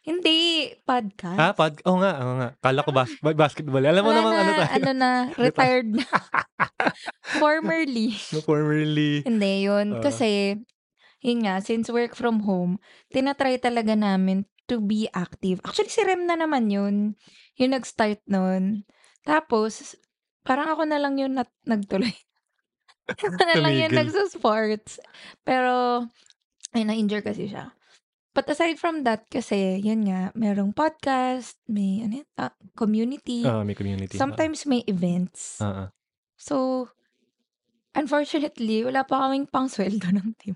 hindi, 0.01 0.67
Ah, 0.67 0.99
podcast. 0.99 1.39
pod 1.55 1.75
oo 1.87 2.01
nga, 2.01 2.13
oo 2.19 2.35
nga. 2.41 2.49
Akala 2.57 2.81
ko 2.83 2.91
bas 2.91 3.11
ba 3.21 3.31
basketball. 3.37 3.85
Alam 3.85 4.03
mo 4.03 4.11
Wala 4.11 4.19
namang 4.19 4.35
ano 4.35 4.43
na, 4.43 4.57
tayo, 4.57 4.71
ano 4.75 4.91
na, 4.97 5.11
reti 5.31 5.43
retired 5.47 5.91
na. 5.93 6.07
Formerly. 7.41 8.09
no, 8.33 8.41
formerly, 8.43 9.23
Hindi, 9.23 9.53
yun. 9.63 9.95
oo. 9.95 10.03
Kasi, 10.03 10.57
yun 11.21 11.39
nga, 11.45 11.61
since 11.61 11.93
work 11.93 12.17
from 12.17 12.49
home, 12.49 12.81
tinatry 13.13 13.61
talaga 13.61 13.95
namin 13.95 14.49
to 14.71 14.79
be 14.79 15.11
active. 15.11 15.59
Actually, 15.67 15.91
si 15.91 16.07
Rem 16.07 16.31
na 16.31 16.39
naman 16.39 16.71
yun. 16.71 17.19
Yung 17.59 17.75
nag-start 17.75 18.23
nun. 18.31 18.87
Tapos, 19.27 19.99
parang 20.47 20.71
ako 20.71 20.87
na 20.87 21.03
lang 21.03 21.19
yun 21.19 21.35
nat- 21.35 21.61
nagtuloy. 21.67 22.15
ako 23.27 23.43
na 23.43 23.59
lang 23.59 23.75
yun 23.75 23.91
nagsa-sports. 23.91 25.03
Pero, 25.43 26.07
ay, 26.71 26.87
na-injure 26.87 27.27
kasi 27.27 27.51
siya. 27.51 27.75
But 28.31 28.47
aside 28.47 28.79
from 28.79 29.03
that, 29.03 29.27
kasi, 29.27 29.83
yun 29.83 30.07
nga, 30.07 30.31
merong 30.39 30.71
podcast, 30.71 31.59
may, 31.67 32.07
ano 32.07 32.23
yun, 32.23 32.29
ah, 32.39 32.55
community. 32.79 33.43
Oo, 33.43 33.67
may 33.67 33.75
community. 33.75 34.15
Sometimes 34.15 34.71
may 34.71 34.87
events. 34.87 35.59
Oo. 35.59 35.91
So, 36.39 36.87
unfortunately, 37.93 38.87
wala 38.87 39.03
pa 39.03 39.27
kaming 39.27 39.51
pang-sweldo 39.51 40.09
ng 40.17 40.31
team. 40.39 40.55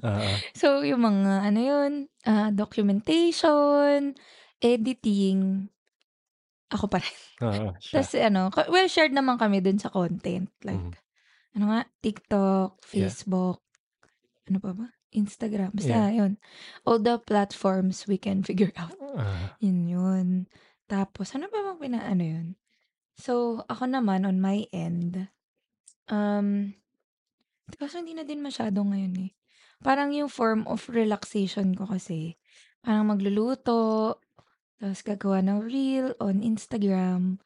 Oo. 0.00 0.28
So, 0.52 0.80
yung 0.80 1.02
mga, 1.02 1.32
ano 1.44 1.60
yun, 1.60 1.92
ah, 2.24 2.50
documentation, 2.50 4.14
editing, 4.58 5.68
ako 6.70 6.86
pa 6.86 6.98
rin. 6.98 7.18
Oo, 7.42 7.74
siya. 7.82 7.94
Tapos, 8.00 8.12
ano, 8.14 8.40
ka- 8.48 8.68
well, 8.68 8.86
shared 8.86 9.12
naman 9.12 9.36
kami 9.36 9.58
dun 9.58 9.76
sa 9.76 9.90
content. 9.90 10.48
Like, 10.62 10.78
Mhm. 10.80 10.94
ano 11.58 11.64
nga, 11.68 11.80
TikTok, 12.00 12.70
Yeah. 12.92 13.10
Facebook, 13.10 13.60
ano 14.46 14.58
pa 14.58 14.72
ba? 14.72 14.86
Instagram. 15.10 15.74
Basta, 15.74 16.06
Yeah. 16.06 16.22
yun. 16.22 16.32
All 16.86 17.02
the 17.02 17.18
platforms 17.18 18.06
we 18.06 18.14
can 18.14 18.40
figure 18.48 18.70
out. 18.78 18.94
Ah. 19.18 19.58
Yun 19.58 19.84
yun. 19.84 20.28
Tapos, 20.86 21.34
ano 21.34 21.50
ba 21.50 21.60
bang 21.60 21.78
pina, 21.78 21.98
ano 22.00 22.22
yun? 22.22 22.46
So, 23.18 23.60
ako 23.66 23.84
naman, 23.84 24.22
on 24.22 24.38
my 24.38 24.64
end, 24.70 25.26
um, 26.06 26.72
kaso 27.70 27.98
hindi 27.98 28.14
na 28.14 28.22
din 28.22 28.40
masyado 28.40 28.80
ngayon 28.80 29.14
eh. 29.18 29.30
Parang 29.80 30.12
yung 30.12 30.28
form 30.28 30.68
of 30.68 30.84
relaxation 30.92 31.72
ko 31.72 31.88
kasi, 31.88 32.36
parang 32.84 33.08
magluluto, 33.08 34.20
tapos 34.80 35.00
gagawa 35.04 35.40
ng 35.40 35.58
reel 35.64 36.12
on 36.20 36.44
Instagram. 36.44 37.40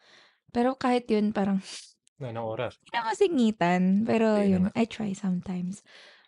Pero 0.50 0.75
kahit 0.79 1.07
yun, 1.11 1.31
parang 1.31 1.62
Na 2.19 2.31
ng 2.31 2.43
oras. 2.47 2.79
Hindi 2.79 2.91
na 2.95 3.03
masingitan, 3.11 3.83
pero 4.07 4.38
Ayun 4.38 4.50
yun, 4.50 4.62
na 4.67 4.71
nga. 4.71 4.83
I 4.83 4.85
try 4.87 5.11
sometimes. 5.14 5.83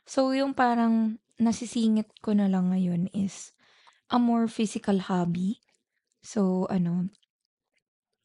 So, 0.07 0.31
yung 0.35 0.55
parang 0.55 1.19
nasisingit 1.39 2.11
ko 2.23 2.35
na 2.35 2.47
lang 2.51 2.71
ngayon 2.75 3.11
is 3.15 3.55
a 4.11 4.19
more 4.19 4.47
physical 4.51 4.99
hobby. 5.11 5.59
So, 6.23 6.67
ano, 6.71 7.11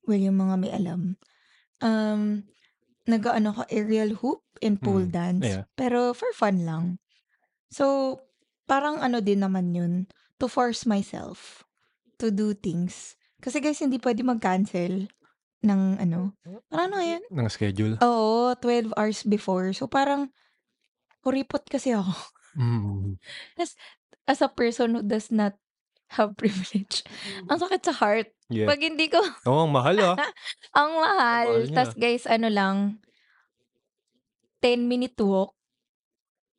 well, 0.06 0.22
yung 0.22 0.38
mga 0.42 0.56
may 0.58 0.72
alam, 0.74 1.02
um, 1.82 2.46
nag-ano 3.06 3.54
ko, 3.58 3.62
aerial 3.70 4.18
hoop 4.22 4.42
and 4.62 4.82
pole 4.82 5.06
Mm, 5.06 5.14
dance. 5.14 5.46
yeah. 5.46 5.66
Pero 5.78 6.14
for 6.18 6.30
fun 6.34 6.66
lang. 6.66 6.86
So, 7.72 8.20
parang 8.68 9.00
ano 9.00 9.24
din 9.24 9.42
naman 9.42 9.72
yun, 9.72 9.94
to 10.38 10.52
force 10.52 10.84
myself 10.84 11.64
to 12.22 12.30
do 12.30 12.54
things. 12.54 13.18
Kasi 13.42 13.58
guys, 13.58 13.82
hindi 13.82 13.98
pwede 13.98 14.22
mag-cancel 14.22 15.10
ng 15.66 15.82
ano, 15.98 16.38
parang 16.70 16.94
ano 16.94 17.02
yan? 17.02 17.24
Ng 17.34 17.50
schedule. 17.50 17.98
Oo, 18.06 18.54
12 18.62 18.94
hours 18.94 19.26
before. 19.26 19.74
So, 19.74 19.90
parang, 19.90 20.30
kuripot 21.26 21.66
kasi 21.66 21.98
ako. 21.98 22.14
Mm. 22.58 23.18
As, 23.62 23.74
as 24.30 24.40
a 24.46 24.50
person 24.50 24.94
who 24.98 25.02
does 25.02 25.34
not 25.34 25.58
have 26.14 26.36
privilege, 26.42 27.02
ang 27.50 27.58
sakit 27.58 27.82
sa 27.82 27.96
heart. 27.98 28.30
Yeah. 28.52 28.68
Pag 28.70 28.84
hindi 28.84 29.08
ko, 29.10 29.22
Oo, 29.50 29.66
ang 29.66 29.74
mahal 29.74 29.98
ah. 30.04 30.18
ang 30.76 30.92
mahal. 31.00 31.48
mahal. 31.66 31.74
Tapos 31.74 31.96
guys, 31.98 32.28
ano 32.28 32.52
lang, 32.52 33.02
10 34.62 34.86
minute 34.86 35.18
walk. 35.24 35.58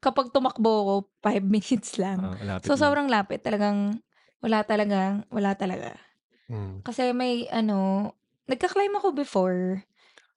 Kapag 0.02 0.34
tumakbo 0.34 0.70
ko, 0.82 0.94
5 1.22 1.46
minutes 1.54 1.96
lang. 1.96 2.18
Ah, 2.20 2.58
so, 2.58 2.74
lang. 2.74 2.80
sobrang 2.82 3.08
lapit. 3.08 3.40
Talagang, 3.40 4.02
wala 4.42 4.66
talaga, 4.66 5.22
wala 5.30 5.54
talaga. 5.54 5.94
Mm. 6.50 6.82
Kasi 6.82 7.14
may, 7.14 7.46
ano, 7.48 8.10
nagka-climb 8.44 8.98
ako 8.98 9.14
before. 9.14 9.86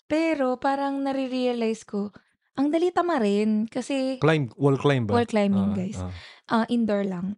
Pero, 0.06 0.56
parang 0.56 1.02
nare-realize 1.02 1.82
ko, 1.84 2.14
ang 2.54 2.70
dali 2.70 2.94
tama 2.94 3.18
rin. 3.18 3.66
Kasi, 3.66 4.22
Climb, 4.22 4.54
wall 4.56 4.78
climb 4.78 5.10
ba? 5.10 5.18
wall 5.18 5.26
climbing, 5.26 5.74
Ah, 5.74 5.76
guys. 5.76 6.00
ah. 6.00 6.14
ah 6.54 6.66
indoor 6.70 7.02
lang. 7.04 7.36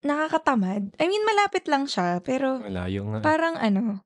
Nakakatamad. 0.00 0.96
I 0.96 1.06
mean, 1.06 1.22
malapit 1.22 1.68
lang 1.70 1.86
siya. 1.86 2.18
Pero, 2.20 2.58
Malayo 2.58 3.06
nga. 3.06 3.18
eh. 3.20 3.24
parang 3.24 3.54
ano, 3.54 4.02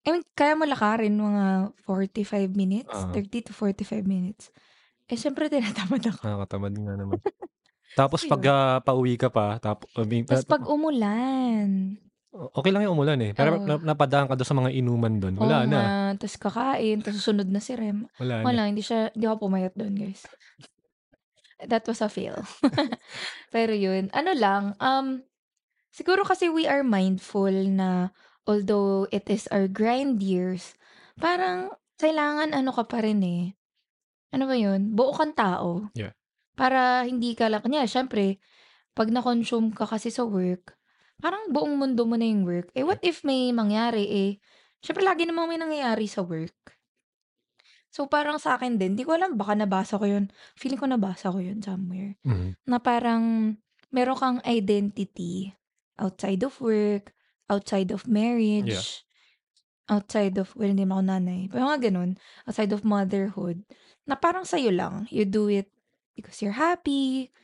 I 0.00 0.16
mean, 0.16 0.24
kaya 0.32 0.56
mo 0.56 0.64
lakarin 0.64 1.14
mga 1.14 1.76
45 1.84 2.56
minutes, 2.56 2.88
Ah. 2.90 3.12
30 3.12 3.46
to 3.46 3.52
45 3.52 4.02
minutes. 4.02 4.48
Eh, 5.10 5.18
syempre, 5.18 5.50
tinatamad 5.50 6.00
ako. 6.06 6.22
Nakakatamad 6.22 6.74
nga 6.78 6.94
naman. 6.94 7.18
Tapos 7.98 8.22
pag 8.22 8.42
ah, 8.46 8.78
pauwi 8.78 9.18
ka 9.18 9.34
pa, 9.34 9.58
tapos 9.58 9.90
Tapos 9.90 10.46
pag 10.46 10.62
umulan, 10.62 11.98
okay 12.30 12.70
lang 12.70 12.86
yung 12.86 12.94
umulan 12.94 13.18
eh. 13.18 13.32
Pero 13.34 13.58
na- 13.58 13.82
napadaan 13.82 14.30
ka 14.30 14.38
doon 14.38 14.46
sa 14.46 14.54
mga 14.54 14.70
inuman 14.70 15.18
doon. 15.18 15.34
oo 15.34 15.42
Wala 15.42 15.66
na. 15.66 15.66
nga, 15.66 15.86
tapos 16.22 16.36
kakain, 16.38 17.02
tapos 17.02 17.18
susunod 17.18 17.50
na 17.50 17.58
si 17.58 17.74
Rem. 17.74 18.06
Wala 18.22 18.40
na. 18.40 18.44
Wala, 18.46 18.62
hindi 18.70 18.86
siya, 18.86 19.10
hindi 19.10 19.26
ako 19.26 19.50
pumayat 19.50 19.74
doon, 19.74 19.94
guys. 19.98 20.22
That 21.66 21.82
was 21.90 21.98
a 22.00 22.08
fail. 22.08 22.40
Pero 23.54 23.74
yun, 23.74 24.08
ano 24.14 24.32
lang, 24.38 24.78
um, 24.78 25.26
siguro 25.90 26.22
kasi 26.22 26.46
we 26.46 26.70
are 26.70 26.86
mindful 26.86 27.50
na 27.50 28.14
although 28.46 29.10
it 29.10 29.26
is 29.26 29.50
our 29.50 29.66
grind 29.66 30.22
years, 30.22 30.78
parang 31.18 31.74
kailangan 32.00 32.54
ano 32.54 32.70
ka 32.72 32.86
pa 32.86 33.02
rin 33.04 33.20
eh. 33.26 33.44
Ano 34.30 34.46
ba 34.46 34.54
yun? 34.54 34.94
Buo 34.94 35.10
kang 35.10 35.34
tao. 35.34 35.90
Yeah. 35.98 36.14
Para 36.54 37.02
hindi 37.06 37.34
ka 37.34 37.50
lang, 37.50 37.62
kanya, 37.66 37.86
syempre, 37.86 38.38
pag 38.94 39.10
na-consume 39.10 39.74
ka 39.74 39.86
kasi 39.86 40.10
sa 40.10 40.26
work, 40.26 40.78
parang 41.18 41.50
buong 41.50 41.78
mundo 41.78 42.06
mo 42.06 42.14
na 42.14 42.26
yung 42.26 42.46
work. 42.46 42.70
Eh, 42.74 42.86
what 42.86 43.02
if 43.02 43.22
may 43.26 43.50
mangyari 43.50 44.06
eh, 44.06 44.30
syempre 44.80 45.02
lagi 45.04 45.26
namang 45.26 45.50
may 45.50 45.60
nangyayari 45.60 46.06
sa 46.06 46.22
work. 46.22 46.76
So, 47.90 48.06
parang 48.06 48.38
sa 48.38 48.54
akin 48.54 48.78
din, 48.78 48.94
di 48.94 49.02
ko 49.02 49.18
alam, 49.18 49.34
baka 49.34 49.58
nabasa 49.58 49.98
ko 49.98 50.06
yun. 50.06 50.30
Feeling 50.54 50.78
ko 50.78 50.86
nabasa 50.86 51.34
ko 51.34 51.42
yun 51.42 51.58
somewhere. 51.58 52.14
Mhm. 52.22 52.54
Na 52.70 52.78
parang, 52.78 53.56
meron 53.90 54.14
kang 54.14 54.38
identity 54.46 55.50
outside 55.98 56.46
of 56.46 56.54
work, 56.62 57.10
outside 57.50 57.90
of 57.90 58.06
marriage, 58.06 59.02
outside 59.90 60.38
of, 60.38 60.54
well, 60.54 60.70
hindi 60.70 60.86
mo 60.86 60.96
ako 60.96 61.04
nanay. 61.10 61.40
Pero 61.50 61.66
mga 61.66 61.90
ganun, 61.90 62.14
outside 62.46 62.70
of 62.70 62.86
motherhood, 62.86 63.66
na 64.06 64.14
parang 64.14 64.46
sa'yo 64.46 64.70
lang. 64.70 65.10
You 65.10 65.26
do 65.26 65.50
it 65.50 65.66
because 66.14 66.38
you're 66.38 66.54
happy. 66.56 67.34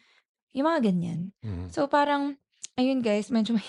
Yung 0.54 0.70
mga 0.70 0.88
ganyan. 0.88 1.35
Mhm. 1.42 1.74
So, 1.74 1.90
parang, 1.90 2.38
ayun 2.78 3.02
guys, 3.02 3.28
medyo 3.28 3.59
may, 3.59 3.66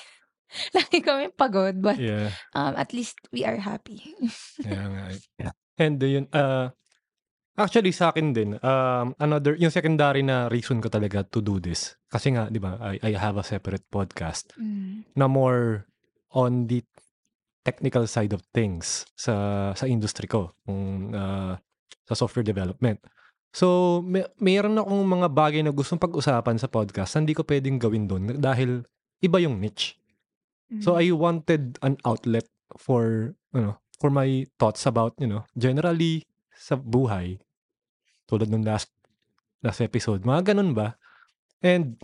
lagi 0.78 1.02
kami 1.02 1.34
pagod, 1.34 1.82
but 1.82 1.98
Yeah. 1.98 2.32
um, 2.54 2.78
at 2.78 2.94
least 2.94 3.18
we 3.34 3.44
are 3.44 3.58
happy. 3.58 4.00
Nga. 4.64 5.18
eh. 5.42 5.52
And 5.78 5.98
uh, 6.00 6.08
yun, 6.08 6.26
uh, 6.32 6.70
actually 7.58 7.92
sa 7.92 8.14
akin 8.14 8.32
din, 8.32 8.56
um, 8.62 9.14
another, 9.18 9.58
yung 9.58 9.74
secondary 9.74 10.22
na 10.22 10.48
reason 10.48 10.80
ko 10.80 10.88
talaga 10.90 11.26
to 11.28 11.42
do 11.42 11.58
this. 11.58 11.98
Kasi 12.08 12.34
nga, 12.34 12.48
di 12.48 12.58
ba, 12.62 12.78
I, 12.80 13.02
I 13.02 13.12
have 13.18 13.36
a 13.38 13.46
separate 13.46 13.86
podcast 13.90 14.54
Mm. 14.58 15.06
na 15.18 15.26
more 15.28 15.86
on 16.32 16.66
the 16.70 16.82
technical 17.68 18.08
side 18.08 18.32
of 18.32 18.40
things 18.56 19.04
sa 19.20 19.36
sa 19.76 19.84
industry 19.84 20.32
ko, 20.32 20.56
kung, 20.64 21.12
uh, 21.12 21.60
sa 22.08 22.16
software 22.16 22.48
development. 22.48 23.04
So, 23.52 24.00
may, 24.00 24.24
mayroon 24.40 24.80
akong 24.80 25.04
mga 25.04 25.28
bagay 25.36 25.62
na 25.68 25.76
gustong 25.76 26.00
pag-usapan 26.00 26.56
sa 26.56 26.72
podcast, 26.72 27.20
hindi 27.20 27.36
ko 27.36 27.44
pwedeng 27.44 27.76
gawin 27.76 28.08
doon 28.08 28.40
dahil 28.40 28.88
iba 29.20 29.38
yung 29.44 29.60
niche. 29.60 30.00
So 30.84 30.96
Mm. 30.96 31.00
I 31.00 31.06
wanted 31.16 31.64
an 31.80 31.96
outlet 32.04 32.44
for 32.76 33.34
ano, 33.56 33.80
for 34.04 34.12
my 34.12 34.44
thoughts 34.60 34.84
about, 34.84 35.16
you 35.16 35.28
know, 35.28 35.48
generally 35.56 36.28
sa 36.52 36.76
buhay. 36.76 37.40
Tulad 38.28 38.52
ng 38.52 38.68
last 38.68 38.92
last 39.64 39.80
episode. 39.80 40.28
Mga 40.28 40.54
ganun 40.54 40.76
ba? 40.76 41.00
And 41.64 41.96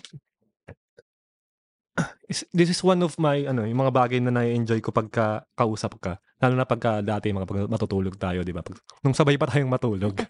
is- 2.28 2.48
this 2.52 2.70
is 2.72 2.80
one 2.82 3.02
of 3.04 3.16
my 3.20 3.44
ano, 3.44 3.64
yung 3.64 3.80
mga 3.80 3.94
bagay 3.94 4.20
na 4.24 4.32
na-enjoy 4.32 4.80
ko 4.80 4.92
pagka 4.92 5.44
kausap 5.56 6.00
ka. 6.00 6.20
Lalo 6.40 6.56
na 6.56 6.68
pagka 6.68 7.00
dati 7.00 7.32
mga 7.32 7.48
pag 7.48 7.72
matutulog 7.72 8.16
tayo, 8.20 8.44
'di 8.44 8.52
ba? 8.52 8.64
Pag, 8.64 8.80
nung 9.04 9.16
sabay 9.16 9.36
pa 9.36 9.48
tayong 9.50 9.72
matulog. 9.72 10.16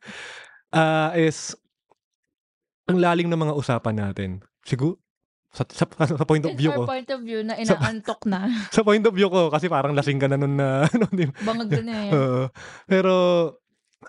Ah, 0.73 1.13
is 1.13 1.53
ang 2.89 2.97
lalim 2.97 3.29
ng 3.29 3.37
mga 3.37 3.53
usapan 3.53 3.93
natin. 3.93 4.41
Siguro 4.65 4.97
sa, 5.53 5.61
sa, 5.69 5.85
sa 5.85 6.25
point 6.25 6.41
of 6.41 6.57
view 6.57 6.73
our 6.73 6.81
ko. 6.81 6.89
point 6.89 7.05
of 7.13 7.21
view 7.21 7.45
na 7.45 7.53
inaantok 7.61 8.25
na. 8.25 8.49
sa 8.73 8.81
point 8.81 9.05
of 9.05 9.13
view 9.13 9.29
ko 9.29 9.53
kasi 9.53 9.69
parang 9.69 9.93
lasing 9.93 10.17
ka 10.17 10.25
na 10.25 10.33
nun 10.33 10.57
na 10.57 10.89
ano 10.89 11.05
di 11.13 11.29
ba? 11.29 11.33
Bangag 11.45 11.85
na 11.85 11.93
yan. 12.09 12.11
Oo. 12.17 12.43
pero 12.89 13.13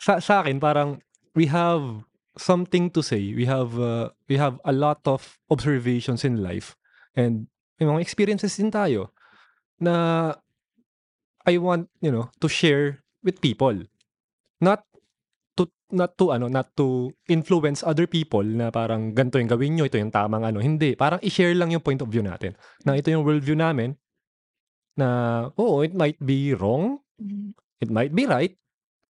sa 0.01 0.25
sa 0.25 0.41
akin 0.41 0.57
parang 0.57 1.05
we 1.37 1.45
have 1.53 2.01
something 2.41 2.89
to 2.89 3.05
say 3.05 3.21
we 3.37 3.45
have 3.45 3.77
uh, 3.77 4.09
we 4.25 4.41
have 4.41 4.57
a 4.65 4.73
lot 4.73 5.05
of 5.05 5.37
observations 5.53 6.25
in 6.25 6.41
life 6.41 6.81
and 7.13 7.45
may 7.79 7.87
mga 7.87 8.03
experiences 8.03 8.55
din 8.55 8.71
tayo 8.71 9.11
na 9.79 10.31
I 11.45 11.59
want 11.61 11.91
you 12.01 12.09
know 12.09 12.31
to 12.41 12.49
share 12.49 13.03
with 13.21 13.41
people 13.41 13.85
not 14.63 14.87
to 15.59 15.69
not 15.93 16.17
to 16.17 16.33
ano 16.33 16.49
not 16.49 16.73
to 16.79 17.13
influence 17.29 17.85
other 17.85 18.07
people 18.07 18.45
na 18.45 18.71
parang 18.71 19.13
ganito 19.13 19.37
yung 19.37 19.51
gawin 19.51 19.73
nyo 19.77 19.85
ito 19.85 19.99
yung 19.99 20.15
tamang 20.15 20.47
ano 20.47 20.63
hindi 20.63 20.95
parang 20.97 21.21
i-share 21.21 21.53
lang 21.53 21.75
yung 21.75 21.85
point 21.85 22.01
of 22.01 22.09
view 22.09 22.23
natin 22.25 22.55
na 22.87 22.97
ito 22.97 23.11
yung 23.13 23.27
worldview 23.27 23.59
namin 23.59 23.99
na 24.95 25.09
oo 25.59 25.83
it 25.83 25.93
might 25.93 26.19
be 26.23 26.55
wrong 26.55 27.01
Mm. 27.15 27.55
it 27.79 27.95
might 27.95 28.11
be 28.11 28.27
right 28.27 28.59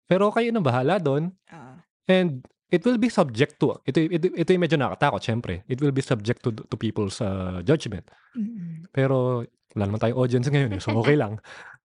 pero 0.09 0.33
kayo 0.33 0.49
na 0.49 0.57
bahala 0.57 0.97
doon 0.97 1.37
Ah. 1.53 1.85
and 2.09 2.41
it 2.71 2.81
will 2.87 2.97
be 2.97 3.11
subject 3.11 3.59
to 3.59 3.75
ito 3.83 3.99
ito, 4.07 4.31
ito 4.31 4.49
yung 4.49 4.63
medyo 4.63 4.79
nakakatakot 4.79 5.21
syempre. 5.21 5.53
It 5.67 5.83
will 5.83 5.93
be 5.93 6.01
subject 6.01 6.41
to 6.47 6.55
to 6.55 6.75
people's 6.79 7.19
uh, 7.19 7.59
judgment. 7.61 8.07
Mm. 8.31 8.87
pero 8.95 9.43
wala 9.75 9.83
naman 9.87 9.99
tayong 9.99 10.19
audience 10.19 10.47
ngayon 10.47 10.71
eh, 10.75 10.81
so 10.81 10.95
okay 10.95 11.19
lang. 11.21 11.37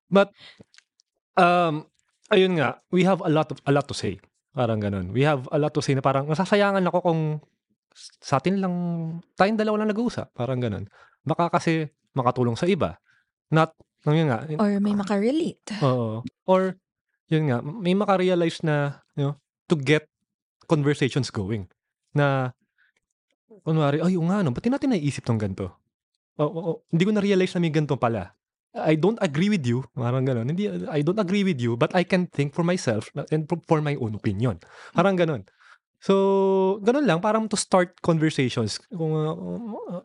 But 0.06 0.30
um 1.34 1.90
ayun 2.30 2.56
nga 2.56 2.78
we 2.94 3.02
have 3.02 3.18
a 3.26 3.30
lot 3.30 3.50
of 3.50 3.58
a 3.66 3.72
lot 3.74 3.90
to 3.90 3.96
say. 3.98 4.22
Parang 4.56 4.80
ganun. 4.80 5.12
We 5.12 5.26
have 5.28 5.44
a 5.52 5.58
lot 5.60 5.76
to 5.76 5.84
say 5.84 5.92
na 5.92 6.00
parang 6.00 6.30
nasasayangan 6.30 6.80
ako 6.88 6.98
kung 7.04 7.20
sa 8.24 8.40
atin 8.40 8.62
lang 8.62 8.74
tayong 9.36 9.60
dalawa 9.60 9.84
lang 9.84 9.92
nag-uusap. 9.92 10.32
Parang 10.32 10.62
ganun. 10.62 10.88
Baka 11.26 11.52
kasi 11.52 11.92
makatulong 12.16 12.56
sa 12.56 12.64
iba. 12.64 12.96
Not 13.52 13.76
yun 14.14 14.30
nga 14.30 14.46
Or 14.60 14.70
may 14.78 14.94
makarelate. 14.94 15.66
Oo. 15.82 16.22
Or, 16.46 16.78
yun 17.26 17.50
nga, 17.50 17.58
may 17.64 17.96
makarealize 17.98 18.62
na, 18.62 19.02
you 19.18 19.26
know, 19.26 19.34
to 19.66 19.74
get 19.74 20.06
conversations 20.66 21.30
going. 21.30 21.70
Na, 22.12 22.52
kunwari, 23.62 24.02
ay, 24.02 24.18
yung 24.18 24.28
nga, 24.28 24.42
no, 24.42 24.52
ba't 24.52 24.66
natin 24.66 24.92
naiisip 24.92 25.22
tong 25.22 25.40
ganito? 25.40 25.72
O, 26.36 26.44
o, 26.44 26.58
o, 26.60 26.70
hindi 26.92 27.08
ko 27.08 27.12
na-realize 27.16 27.56
na 27.56 27.62
may 27.64 27.72
ganito 27.72 27.96
pala. 27.96 28.36
I 28.76 29.00
don't 29.00 29.16
agree 29.24 29.48
with 29.48 29.64
you. 29.64 29.88
Parang 29.96 30.28
gano'n. 30.28 30.52
Hindi, 30.52 30.68
I 30.68 31.00
don't 31.00 31.16
agree 31.16 31.40
with 31.40 31.56
you, 31.56 31.80
but 31.80 31.96
I 31.96 32.04
can 32.04 32.28
think 32.28 32.52
for 32.52 32.60
myself 32.60 33.08
and 33.32 33.48
for- 33.48 33.80
my 33.80 33.96
own 33.96 34.12
opinion. 34.12 34.60
Parang 34.92 35.16
gano'n. 35.16 35.48
So, 36.04 36.76
ganun 36.84 37.08
lang, 37.08 37.24
parang 37.24 37.48
to 37.48 37.56
start 37.56 37.96
conversations. 38.04 38.76
Kung, 38.92 39.16
uh, 39.16 40.04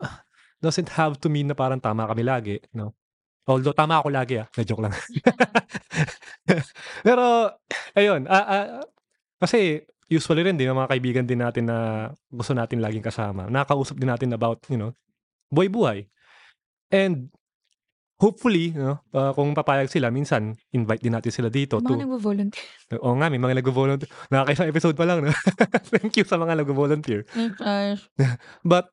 doesn't 0.64 0.88
have 0.96 1.20
to 1.20 1.28
mean 1.28 1.52
na 1.52 1.56
parang 1.58 1.84
tama 1.84 2.08
kami 2.08 2.24
lagi, 2.24 2.56
no? 2.72 2.96
Although 3.44 3.74
tama 3.74 3.98
ako 3.98 4.08
lagi 4.08 4.38
ah, 4.38 4.46
na 4.54 4.62
joke 4.62 4.86
lang. 4.86 4.94
Pero, 7.06 7.50
ayun, 7.98 8.24
ah, 8.30 8.46
ah, 8.46 8.66
kasi 9.42 9.82
usually 10.12 10.44
rin 10.44 10.60
din 10.60 10.68
mga 10.68 10.92
kaibigan 10.92 11.24
din 11.24 11.40
natin 11.40 11.72
na 11.72 12.10
gusto 12.28 12.52
natin 12.52 12.84
laging 12.84 13.04
kasama. 13.04 13.48
Nakakausap 13.48 13.96
din 13.96 14.12
natin 14.12 14.36
about, 14.36 14.60
you 14.68 14.76
know, 14.76 14.92
buhay-buhay. 15.48 16.04
And 16.92 17.32
hopefully, 18.20 18.76
you 18.76 18.84
know, 18.84 19.00
ah, 19.16 19.32
kung 19.32 19.56
papayag 19.56 19.88
sila, 19.88 20.12
minsan 20.12 20.54
invite 20.70 21.00
din 21.00 21.16
natin 21.16 21.32
sila 21.32 21.48
dito 21.48 21.80
Mga 21.80 21.88
to 21.88 21.94
nagvo-volunteer. 22.04 22.68
Oo 23.00 23.16
nga, 23.16 23.32
may 23.32 23.40
mga 23.40 23.58
nagvo-volunteer. 23.64 24.10
Nakakaisang 24.28 24.70
episode 24.70 24.94
pa 24.94 25.08
lang, 25.08 25.24
no? 25.24 25.32
Thank 25.92 26.20
you 26.20 26.28
sa 26.28 26.36
mga 26.36 26.62
nagvo-volunteer. 26.62 27.24
Gosh. 27.56 28.04
But 28.70 28.92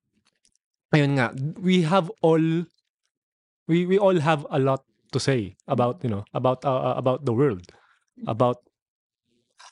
ayun 0.96 1.20
nga, 1.20 1.36
we 1.60 1.84
have 1.84 2.08
all 2.24 2.42
we 3.70 3.86
we 3.86 4.02
all 4.02 4.18
have 4.18 4.48
a 4.50 4.58
lot 4.58 4.82
to 5.14 5.22
say 5.22 5.60
about, 5.70 6.02
you 6.02 6.10
know, 6.10 6.26
about 6.34 6.66
uh, 6.66 6.98
about 6.98 7.28
the 7.28 7.36
world, 7.36 7.70
about 8.26 8.64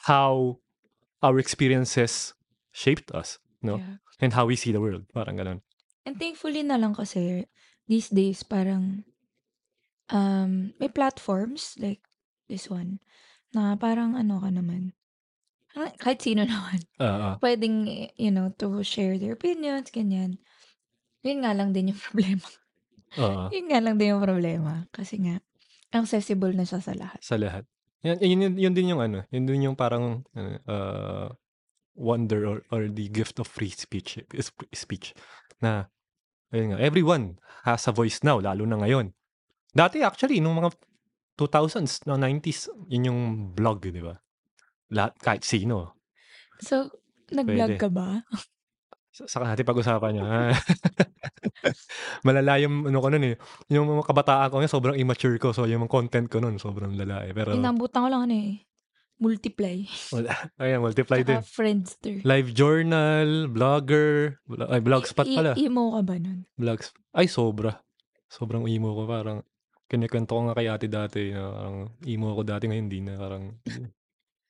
how 0.06 0.62
our 1.22 1.40
experiences 1.40 2.34
shaped 2.72 3.10
us, 3.12 3.40
no? 3.62 3.78
Yeah. 3.82 3.98
And 4.18 4.34
how 4.34 4.46
we 4.50 4.58
see 4.58 4.74
the 4.74 4.82
world, 4.82 5.06
parang 5.14 5.38
ganun. 5.38 5.62
And 6.06 6.18
thankfully 6.18 6.64
na 6.64 6.78
lang 6.78 6.96
kasi 6.98 7.46
these 7.86 8.10
days 8.10 8.42
parang 8.42 9.06
um, 10.10 10.74
may 10.80 10.90
platforms 10.90 11.76
like 11.78 12.02
this 12.50 12.70
one 12.70 13.00
na 13.54 13.76
parang 13.76 14.16
ano 14.18 14.40
ka 14.42 14.50
naman. 14.50 14.94
ah, 15.78 15.92
Kahit 16.02 16.22
sino 16.24 16.44
naman. 16.50 16.82
Oo. 17.00 17.38
Pwedeng, 17.44 17.86
eh, 17.88 18.10
you 18.18 18.32
know, 18.34 18.50
to 18.58 18.82
share 18.82 19.18
their 19.22 19.38
opinions, 19.38 19.92
ganyan. 19.94 20.42
Yun 21.22 21.44
nga 21.46 21.54
lang 21.54 21.74
din 21.74 21.94
yung 21.94 22.02
problema. 22.08 22.48
Oo. 23.20 23.52
Yun 23.54 23.66
nga 23.70 23.80
lang 23.84 23.96
din 24.02 24.16
yung 24.18 24.24
problema. 24.24 24.88
Kasi 24.90 25.22
nga, 25.22 25.38
accessible 25.94 26.52
na 26.58 26.66
siya 26.66 26.82
sa 26.84 26.94
lahat. 26.98 27.20
Sa 27.24 27.38
lahat. 27.40 27.64
Yan, 28.06 28.18
yun, 28.22 28.42
yun, 28.42 28.54
yun 28.58 28.74
din 28.78 28.92
yung 28.94 29.02
ano, 29.02 29.26
yun 29.34 29.46
din 29.50 29.66
yung 29.72 29.78
parang 29.78 30.22
ano, 30.38 30.50
uh, 30.70 31.28
wonder 31.98 32.46
or, 32.46 32.58
or 32.70 32.86
the 32.86 33.10
gift 33.10 33.42
of 33.42 33.50
free 33.50 33.74
speech 33.74 34.22
speech 34.70 35.18
na 35.58 35.90
ayun 36.54 36.78
nga, 36.78 36.80
everyone 36.80 37.42
has 37.66 37.90
a 37.90 37.94
voice 37.94 38.22
now 38.22 38.38
lalo 38.38 38.70
na 38.70 38.78
ngayon. 38.78 39.18
Dati 39.74 40.06
actually 40.06 40.38
nung 40.38 40.62
mga 40.62 40.78
2000s, 41.38 42.10
no 42.10 42.18
90s, 42.18 42.70
yun 42.90 43.10
yung 43.14 43.22
blog, 43.54 43.86
di 43.86 44.02
ba? 44.02 44.18
Lahat 44.90 45.14
kahit 45.22 45.46
sino. 45.46 45.94
So, 46.58 46.90
nag-vlog 47.30 47.78
Pwede. 47.78 47.82
ka 47.82 47.90
ba? 47.94 48.26
Sa- 49.18 49.26
Saka 49.28 49.50
natin 49.50 49.66
pag-usapan 49.66 50.12
niya. 50.14 50.24
Malala 52.22 52.62
yung 52.62 52.86
ano 52.86 52.98
ko 53.02 53.08
nun 53.10 53.26
eh. 53.26 53.36
Yung 53.68 53.86
mga 53.90 54.06
kabataan 54.06 54.48
ko 54.50 54.56
ngayon, 54.60 54.72
sobrang 54.72 54.96
immature 54.96 55.36
ko. 55.38 55.52
So 55.52 55.66
yung 55.66 55.82
mga 55.82 55.92
content 55.92 56.28
ko 56.28 56.38
nun, 56.38 56.56
sobrang 56.58 56.94
lala 56.94 57.26
eh. 57.26 57.34
Pero 57.34 57.52
Inambutan 57.52 58.06
ko 58.06 58.10
lang 58.10 58.22
ano 58.30 58.36
eh. 58.36 58.62
Multiply. 59.18 59.78
wala. 60.14 60.30
Ayan, 60.62 60.80
multiply 60.80 61.26
din. 61.26 61.42
Tsaka 61.42 61.50
Friendster. 61.50 62.16
Live 62.22 62.54
journal, 62.54 63.50
blogger, 63.50 64.38
blo- 64.46 64.70
ay 64.70 64.78
blogspot 64.78 65.26
I- 65.26 65.34
pala. 65.34 65.52
emo 65.58 65.98
ka 65.98 66.02
ba 66.06 66.16
nun? 66.22 66.46
Blogs. 66.54 66.94
Ay, 67.10 67.26
sobra. 67.26 67.82
Sobrang 68.30 68.70
emo 68.70 68.94
ko. 68.94 69.10
Parang, 69.10 69.42
kinikwento 69.90 70.32
ko 70.32 70.42
nga 70.46 70.54
kay 70.54 70.70
ate 70.70 70.86
dati. 70.86 71.34
Na 71.34 71.50
parang, 71.50 71.78
emo 72.06 72.30
ako 72.30 72.42
dati 72.46 72.70
ngayon, 72.70 72.86
hindi 72.86 73.00
na. 73.02 73.18
Parang, 73.18 73.58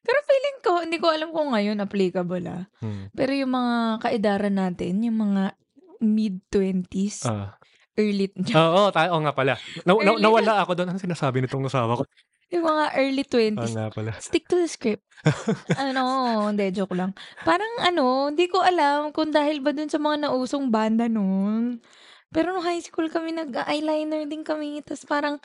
Pero 0.03 0.19
feeling 0.57 0.65
ko, 0.65 0.81
hindi 0.81 0.97
ko 0.97 1.07
alam 1.13 1.29
kung 1.29 1.53
ngayon 1.53 1.77
applicable 1.79 2.45
ah. 2.49 2.63
hmm. 2.81 3.13
Pero 3.13 3.31
yung 3.31 3.53
mga 3.53 3.75
kaedaran 4.01 4.55
natin, 4.57 5.03
yung 5.05 5.17
mga 5.21 5.53
mid-20s, 6.01 7.25
Ah. 7.25 7.57
early, 7.97 8.29
Oo, 8.57 8.89
tayo. 8.93 9.17
Oo 9.17 9.21
nga 9.25 9.33
pala. 9.33 9.57
Na, 9.85 9.91
na, 9.97 10.11
nawala 10.17 10.61
ako 10.61 10.77
doon. 10.77 10.93
Ano 10.93 10.99
sinasabi 11.01 11.41
nitong 11.41 11.65
asawa 11.65 12.01
ko? 12.01 12.05
yung 12.47 12.63
mga 12.63 12.85
early 12.95 13.27
Oo 13.27 13.33
20s, 13.59 13.75
nga 13.75 13.91
pala. 13.91 14.11
stick 14.23 14.47
to 14.47 14.55
the 14.55 14.71
script. 14.71 15.03
ano, 15.75 16.03
hindi, 16.47 16.71
joke 16.71 16.95
lang. 16.95 17.11
Parang 17.43 17.67
ano, 17.83 18.31
hindi 18.31 18.47
ko 18.47 18.63
alam 18.63 19.11
kung 19.11 19.35
dahil 19.35 19.59
ba 19.59 19.75
dun 19.75 19.91
sa 19.91 19.99
mga 19.99 20.31
nausong 20.31 20.71
banda 20.71 21.11
noon. 21.11 21.83
Pero 22.31 22.55
nung 22.55 22.63
high 22.63 22.79
school 22.79 23.11
kami, 23.11 23.35
nag-eyeliner 23.35 24.23
din 24.31 24.47
kami. 24.47 24.79
Tapos 24.79 25.03
parang, 25.03 25.43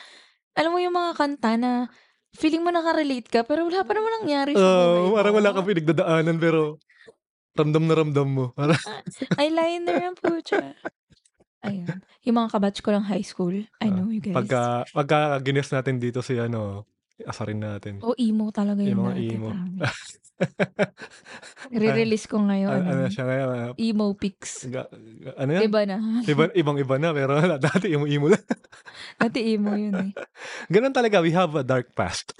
alam 0.55 0.71
mo 0.71 0.79
yung 0.79 0.95
mga 0.95 1.19
kanta 1.19 1.59
na 1.59 1.91
feeling 2.33 2.65
mo 2.65 2.71
nakarelate 2.71 3.29
ka, 3.29 3.41
pero 3.45 3.69
wala 3.69 3.85
pa 3.85 3.93
naman 3.93 4.13
nangyari 4.23 4.53
sa 4.53 4.61
buhay 4.61 4.89
Oo, 4.89 5.09
mo. 5.09 5.17
parang 5.17 5.35
wala 5.37 5.51
kang 5.53 5.69
pinagdadaanan 5.69 6.37
pero 6.37 6.61
ramdam 7.53 7.85
na 7.85 7.95
ramdam 7.95 8.29
mo. 8.29 8.45
Parang, 8.57 8.81
Eyeliner 9.37 10.09
ang 10.09 10.17
pucha. 10.17 10.73
Ayun. 11.63 12.03
Yung 12.25 12.37
mga 12.37 12.51
kabatch 12.51 12.81
ko 12.83 12.91
ng 12.91 13.07
high 13.07 13.23
school, 13.23 13.55
I 13.79 13.87
Ah, 13.87 13.93
know 13.93 14.11
you 14.11 14.19
guys. 14.19 14.35
pagka, 14.35 14.83
pagka 14.91 15.19
gines 15.41 15.71
natin 15.71 16.01
dito 16.01 16.19
si 16.19 16.35
ano, 16.35 16.89
asarin 17.25 17.59
natin. 17.59 17.99
O 18.01 18.15
emo 18.15 18.49
talaga 18.49 18.81
Yung 18.81 18.89
yung 18.89 19.01
mga 19.03 19.15
dati. 19.15 19.27
emo. 19.33 19.49
Re-release 21.73 22.27
ko 22.27 22.37
ngayon. 22.41 22.69
ano, 22.69 22.83
ano, 22.83 22.91
ano 22.99 23.09
siya 23.09 23.25
ngayon? 23.25 23.47
ah, 23.49 23.71
emo 23.77 24.05
pics. 24.13 24.67
ga- 24.67 24.89
ga- 24.91 25.37
ano 25.39 25.49
yan? 25.53 25.61
Diba 25.63 25.81
na? 25.85 25.97
Iba, 26.23 26.43
ibang 26.53 26.77
iba 26.77 26.95
na 26.99 27.09
pero 27.11 27.33
dati 27.63 27.87
yung 27.89 28.05
imo 28.07 28.27
lang. 28.27 28.43
Dati 29.17 29.39
emo 29.49 29.73
yun 29.73 29.95
eh. 29.95 30.11
Ganun 30.75 30.91
talaga, 30.91 31.19
we 31.19 31.31
have 31.31 31.53
a 31.55 31.63
dark 31.63 31.93
past. 31.95 32.33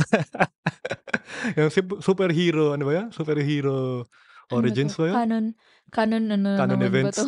yung 1.55 1.69
superhero, 2.01 2.75
ano 2.75 2.83
ba 2.85 2.93
yan? 2.97 3.07
Superhero 3.11 4.05
Ano 4.51 4.55
origins 4.59 4.93
ba 4.97 5.05
yun? 5.07 5.15
Canon, 5.17 5.45
canon 5.89 6.25
ano 6.29 6.49
Canon 6.57 6.77
naman 6.77 6.89
events. 6.91 7.17
ba 7.17 7.23
to? 7.23 7.25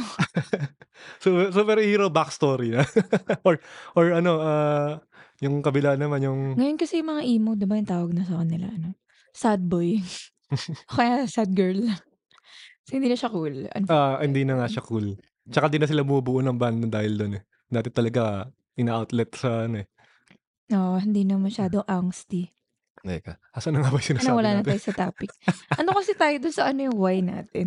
Super, 1.21 1.45
superhero 1.53 2.05
backstory 2.09 2.73
na. 2.73 2.83
or, 3.47 3.61
or 3.95 4.05
ano, 4.13 4.33
ah, 4.41 4.93
yung 5.41 5.59
kabila 5.61 5.95
naman, 5.95 6.21
yung, 6.21 6.41
Ngayon 6.55 6.77
kasi 6.77 7.01
yung 7.01 7.11
mga 7.11 7.23
emo, 7.25 7.51
diba 7.55 7.75
yung 7.75 7.89
tawag 7.89 8.11
na 8.11 8.23
sa 8.23 8.39
kanila, 8.39 8.69
ano? 8.69 8.95
Sad 9.31 9.63
boy. 9.63 9.99
O 10.93 10.95
Kaya 10.95 11.27
sad 11.27 11.51
girl. 11.51 11.83
Kasi 12.81 12.93
hindi 12.95 13.09
na 13.09 13.17
siya 13.17 13.29
cool. 13.29 13.67
Ah, 13.89 14.21
hindi 14.21 14.45
na 14.45 14.61
nga 14.61 14.69
siya 14.69 14.81
cool. 14.81 15.17
Tsaka 15.45 15.67
di 15.67 15.77
na 15.77 15.89
sila 15.89 16.05
bumubuo 16.05 16.39
ng 16.39 16.55
band 16.55 16.87
dahil 16.87 17.17
doon 17.17 17.33
eh. 17.37 17.43
Dati 17.65 17.89
talaga, 17.89 18.47
ina-outlet 18.75 19.31
sa 19.33 19.65
ano 19.65 19.83
eh. 19.83 19.89
Oo, 20.71 20.97
hindi 20.97 21.25
na 21.25 21.35
masyado 21.37 21.83
angsty. 21.91 22.53
Teka, 23.01 23.37
asan 23.51 23.75
na 23.75 23.83
nga 23.83 23.91
ba 23.91 23.99
yung 23.99 24.07
sinasabi 24.07 24.31
Ano, 24.31 24.39
wala 24.39 24.51
na 24.51 24.57
natin? 24.59 24.69
tayo 24.71 24.81
sa 24.81 24.95
topic. 25.03 25.31
ano 25.75 25.91
kasi 25.93 26.13
tayo 26.15 26.37
doon 26.39 26.55
sa 26.55 26.65
ano 26.67 26.81
yung 26.83 26.97
why 26.97 27.19
natin? 27.21 27.67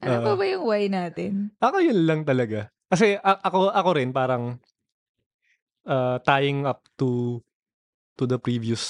Ano 0.00 0.14
Ah. 0.14 0.24
ba 0.24 0.32
ba 0.32 0.44
yung 0.46 0.64
why 0.64 0.88
natin? 0.88 1.52
Ako 1.58 1.76
yun 1.80 2.00
lang 2.04 2.24
talaga. 2.24 2.72
Kasi 2.86 3.16
a- 3.16 3.40
ako 3.42 3.68
ako 3.70 3.90
rin 3.92 4.08
parang 4.10 4.56
uh, 5.86 6.18
tying 6.24 6.66
up 6.66 6.84
to 7.00 7.40
to 8.16 8.24
the 8.28 8.36
previous 8.36 8.82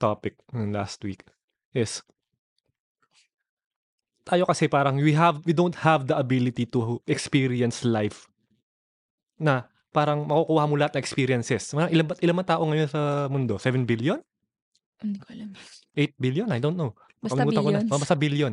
topic 0.00 0.36
last 0.52 1.04
week 1.04 1.22
is 1.76 2.00
tayo 4.22 4.46
kasi 4.46 4.70
parang 4.70 4.98
we 5.02 5.12
have 5.12 5.42
we 5.42 5.52
don't 5.52 5.82
have 5.82 6.06
the 6.06 6.14
ability 6.14 6.62
to 6.66 7.02
experience 7.10 7.82
life 7.82 8.30
na 9.38 9.66
parang 9.90 10.24
makukuha 10.24 10.64
mo 10.70 10.74
lahat 10.78 10.96
ng 10.96 11.02
experiences. 11.04 11.74
Mga 11.76 11.88
ilan 11.92 12.06
ilan 12.22 12.36
ba 12.38 12.44
tao 12.46 12.62
ngayon 12.64 12.88
sa 12.88 13.26
mundo? 13.28 13.58
7 13.60 13.82
billion? 13.84 14.18
Hindi 15.02 15.18
ko 15.20 15.26
alam. 15.34 15.50
8 15.98 16.16
billion? 16.16 16.48
I 16.48 16.62
don't 16.62 16.78
know. 16.78 16.94
Basta 17.20 17.42
Kalimutan 17.44 17.60
ko 17.60 17.70
na. 17.70 17.80
billions. 17.82 17.90
Basta 17.90 18.14
billion. 18.16 18.52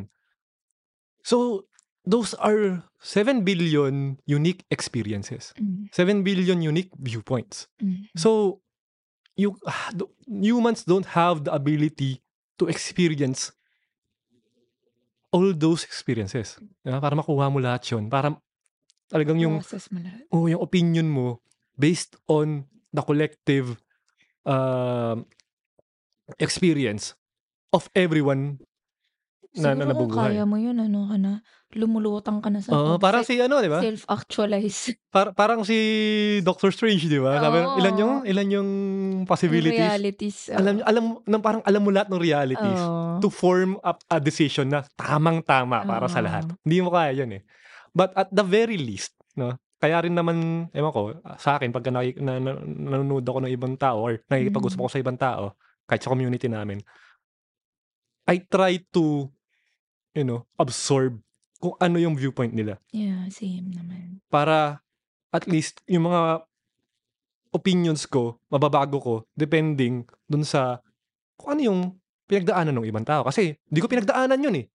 So, 1.22 1.64
those 2.06 2.34
are 2.34 2.82
7 3.00 3.44
billion 3.44 4.18
unique 4.26 4.64
experiences. 4.70 5.52
Mm, 5.60 5.88
7 5.92 6.22
billion 6.22 6.62
unique 6.62 6.90
viewpoints. 6.98 7.68
mm, 7.82 8.08
So, 8.16 8.60
you 9.36 9.56
ah, 9.66 9.90
humans 10.28 10.84
don't 10.84 11.06
have 11.16 11.44
the 11.44 11.52
ability 11.52 12.20
to 12.58 12.68
experience 12.68 13.52
all 15.32 15.52
those 15.54 15.84
experiences. 15.84 16.58
Diba? 16.84 17.00
Para 17.00 17.14
makuha 17.16 17.48
mo 17.48 17.62
lahat 17.62 17.86
yun. 17.88 18.10
Para 18.10 18.34
talagang 19.08 19.38
yung, 19.40 19.62
oh, 20.34 20.46
yung 20.50 20.60
opinion 20.60 21.06
mo 21.08 21.40
based 21.78 22.18
on 22.28 22.66
the 22.92 23.02
collective 23.02 23.78
um, 24.44 25.24
experience 26.38 27.14
of 27.72 27.88
everyone 27.94 28.58
na, 29.50 29.74
na 29.74 29.82
Siguro 29.82 29.82
kung 29.82 29.90
nabubuhay. 30.14 30.30
kaya 30.30 30.44
mo 30.46 30.56
yun, 30.56 30.78
ano 30.78 31.10
ka 31.10 31.16
na, 31.18 31.32
lumulutang 31.74 32.38
ka 32.38 32.54
na 32.54 32.62
sa 32.62 32.70
Oo, 32.70 33.02
parang 33.02 33.26
si 33.26 33.34
ano, 33.38 33.58
di 33.58 33.66
ba? 33.66 33.82
self-actualize. 33.82 34.94
Par- 35.14 35.34
parang 35.34 35.66
si 35.66 35.74
Doctor 36.46 36.70
Strange, 36.70 37.10
di 37.10 37.18
ba? 37.18 37.42
Sabi, 37.42 37.58
Oo. 37.58 37.78
ilan 37.82 37.94
yung 37.98 38.14
ilan 38.22 38.48
yung 38.48 38.68
possibilities? 39.26 39.82
realities. 39.90 40.38
oo. 40.50 40.58
Alam 40.58 40.74
alam 40.86 41.04
nang 41.26 41.42
parang 41.42 41.62
alam 41.66 41.82
mo 41.82 41.90
lahat 41.90 42.06
ng 42.14 42.22
realities 42.22 42.78
Oo. 42.78 43.18
to 43.18 43.26
form 43.26 43.74
up 43.82 43.98
a 44.06 44.22
decision 44.22 44.70
na 44.70 44.86
tamang-tama 44.94 45.82
para 45.82 46.06
sa 46.06 46.22
Oo. 46.22 46.26
lahat. 46.30 46.46
Hindi 46.62 46.78
mo 46.78 46.94
kaya 46.94 47.10
'yun 47.10 47.30
eh. 47.34 47.42
But 47.90 48.14
at 48.14 48.30
the 48.30 48.46
very 48.46 48.78
least, 48.78 49.18
no? 49.34 49.58
Kaya 49.80 50.04
rin 50.04 50.12
naman, 50.12 50.68
ewan 50.70 50.92
ko, 50.92 51.00
sa 51.40 51.56
akin, 51.56 51.72
pagka 51.72 51.88
naki, 51.88 52.20
na, 52.20 52.36
na, 52.36 52.52
nanonood 52.60 53.24
ako 53.24 53.40
ng 53.40 53.50
ibang 53.50 53.80
tao 53.80 54.04
or 54.04 54.20
nakikipag-usap 54.28 54.76
Mm. 54.76 54.84
ako 54.84 54.90
sa 54.92 55.00
ibang 55.00 55.16
tao, 55.16 55.56
kahit 55.88 56.04
sa 56.04 56.12
community 56.12 56.46
namin, 56.46 56.84
I 58.28 58.44
try 58.44 58.78
to, 58.92 59.26
you 60.12 60.24
know, 60.24 60.46
absorb 60.56 61.18
kung 61.60 61.76
ano 61.76 61.96
yung 61.96 62.16
viewpoint 62.16 62.52
nila 62.52 62.80
Yeah, 62.90 63.28
same 63.28 63.70
naman. 63.70 64.24
para 64.26 64.80
at 65.30 65.46
least 65.46 65.84
yung 65.86 66.08
mga 66.08 66.42
opinions 67.50 68.06
ko, 68.06 68.38
mababago 68.46 68.98
ko 68.98 69.14
depending 69.34 70.06
dun 70.26 70.42
sa 70.42 70.78
kung 71.34 71.58
ano 71.58 71.62
yung 71.62 71.80
pinagdaanan 72.30 72.74
ng 72.78 72.86
ibang 72.86 73.02
tao. 73.02 73.26
Kasi 73.26 73.58
hindi 73.66 73.80
ko 73.82 73.90
pinagdaanan 73.90 74.38
yun 74.38 74.54
eh. 74.54 74.66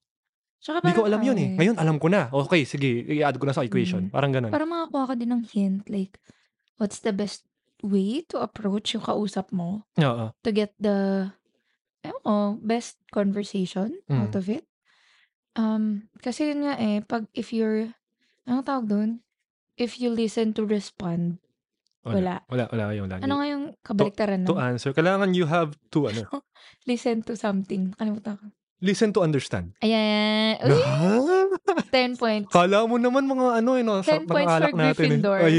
Hindi 0.66 0.98
ko 0.98 1.06
alam 1.06 1.22
yun 1.22 1.38
eh. 1.38 1.48
ano 1.48 1.58
Ngayon 1.62 1.76
alam 1.78 1.96
ko 2.02 2.08
na. 2.10 2.28
Okay, 2.34 2.66
sige, 2.66 3.06
i-add 3.06 3.38
ko 3.38 3.46
na 3.48 3.54
sa 3.54 3.64
equation. 3.64 4.10
Mm. 4.10 4.12
Parang 4.12 4.32
ganun. 4.34 4.52
Para 4.52 4.66
makakuha 4.66 5.14
ka 5.14 5.16
din 5.16 5.30
ng 5.32 5.44
hint, 5.48 5.86
like, 5.88 6.18
what's 6.76 7.00
the 7.00 7.14
best 7.16 7.46
way 7.80 8.26
to 8.28 8.42
approach 8.42 8.92
yung 8.92 9.06
kausap 9.06 9.54
mo 9.54 9.86
Oo. 9.96 10.34
to 10.42 10.50
get 10.52 10.74
the, 10.82 11.30
ewan 12.02 12.22
ko, 12.26 12.34
best 12.60 12.98
conversation 13.08 13.94
out 14.10 14.34
Mm. 14.34 14.40
of 14.42 14.46
it. 14.50 14.66
Um, 15.56 16.12
kasi 16.20 16.52
yun 16.52 16.68
nga 16.68 16.76
eh, 16.76 17.00
pag 17.00 17.32
if 17.32 17.56
you're, 17.56 17.96
anong 18.44 18.68
tawag 18.68 18.88
doon? 18.92 19.10
If 19.76 20.00
you 20.00 20.12
listen 20.12 20.56
to 20.56 20.64
respond, 20.64 21.40
wala. 22.06 22.46
Wala, 22.48 22.70
wala 22.70 22.94
yung 22.94 23.10
lagi. 23.10 23.26
Ano 23.26 23.42
nga 23.42 23.48
yung 23.50 23.66
kabaliktaran 23.82 24.46
to 24.46 24.54
nun? 24.54 24.62
answer, 24.62 24.94
kailangan 24.94 25.34
you 25.34 25.50
have 25.50 25.74
to 25.90 26.06
ano, 26.06 26.22
Listen 26.90 27.26
to 27.26 27.34
something. 27.34 27.98
Nakalimutan 27.98 28.38
ko. 28.38 28.46
listen 28.86 29.10
to 29.10 29.26
understand. 29.26 29.74
Ayan. 29.82 30.62
Uy, 30.62 30.78
10 31.90 32.22
points. 32.22 32.54
Kala 32.54 32.86
mo 32.86 33.02
naman 33.02 33.26
mga 33.26 33.64
ano, 33.64 33.72
eh, 33.80 33.82
no, 33.82 34.06
sa 34.06 34.22
10 34.22 34.30
points 34.30 34.46
mga 34.46 34.58
alak 34.62 34.74
for. 34.76 34.80
Gryffindor. 34.94 35.40
Eh. 35.42 35.48
Ay. 35.50 35.58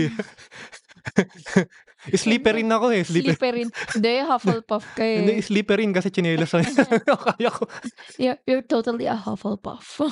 Slipperin 2.15 2.71
ako 2.71 2.95
eh. 2.95 3.03
Slipper. 3.03 3.35
Slipperin. 3.35 3.69
Hindi, 3.71 4.13
Hufflepuff 4.31 4.85
ka 4.95 5.03
eh. 5.03 5.19
Hindi, 5.23 5.35
slipperin 5.43 5.91
kasi 5.91 6.15
chinelas 6.15 6.55
lang. 6.55 6.67
Kaya 7.35 7.51
ko. 7.51 7.67
You're, 8.21 8.39
you're 8.47 8.67
totally 8.67 9.11
a 9.11 9.19
Hufflepuff. 9.19 10.07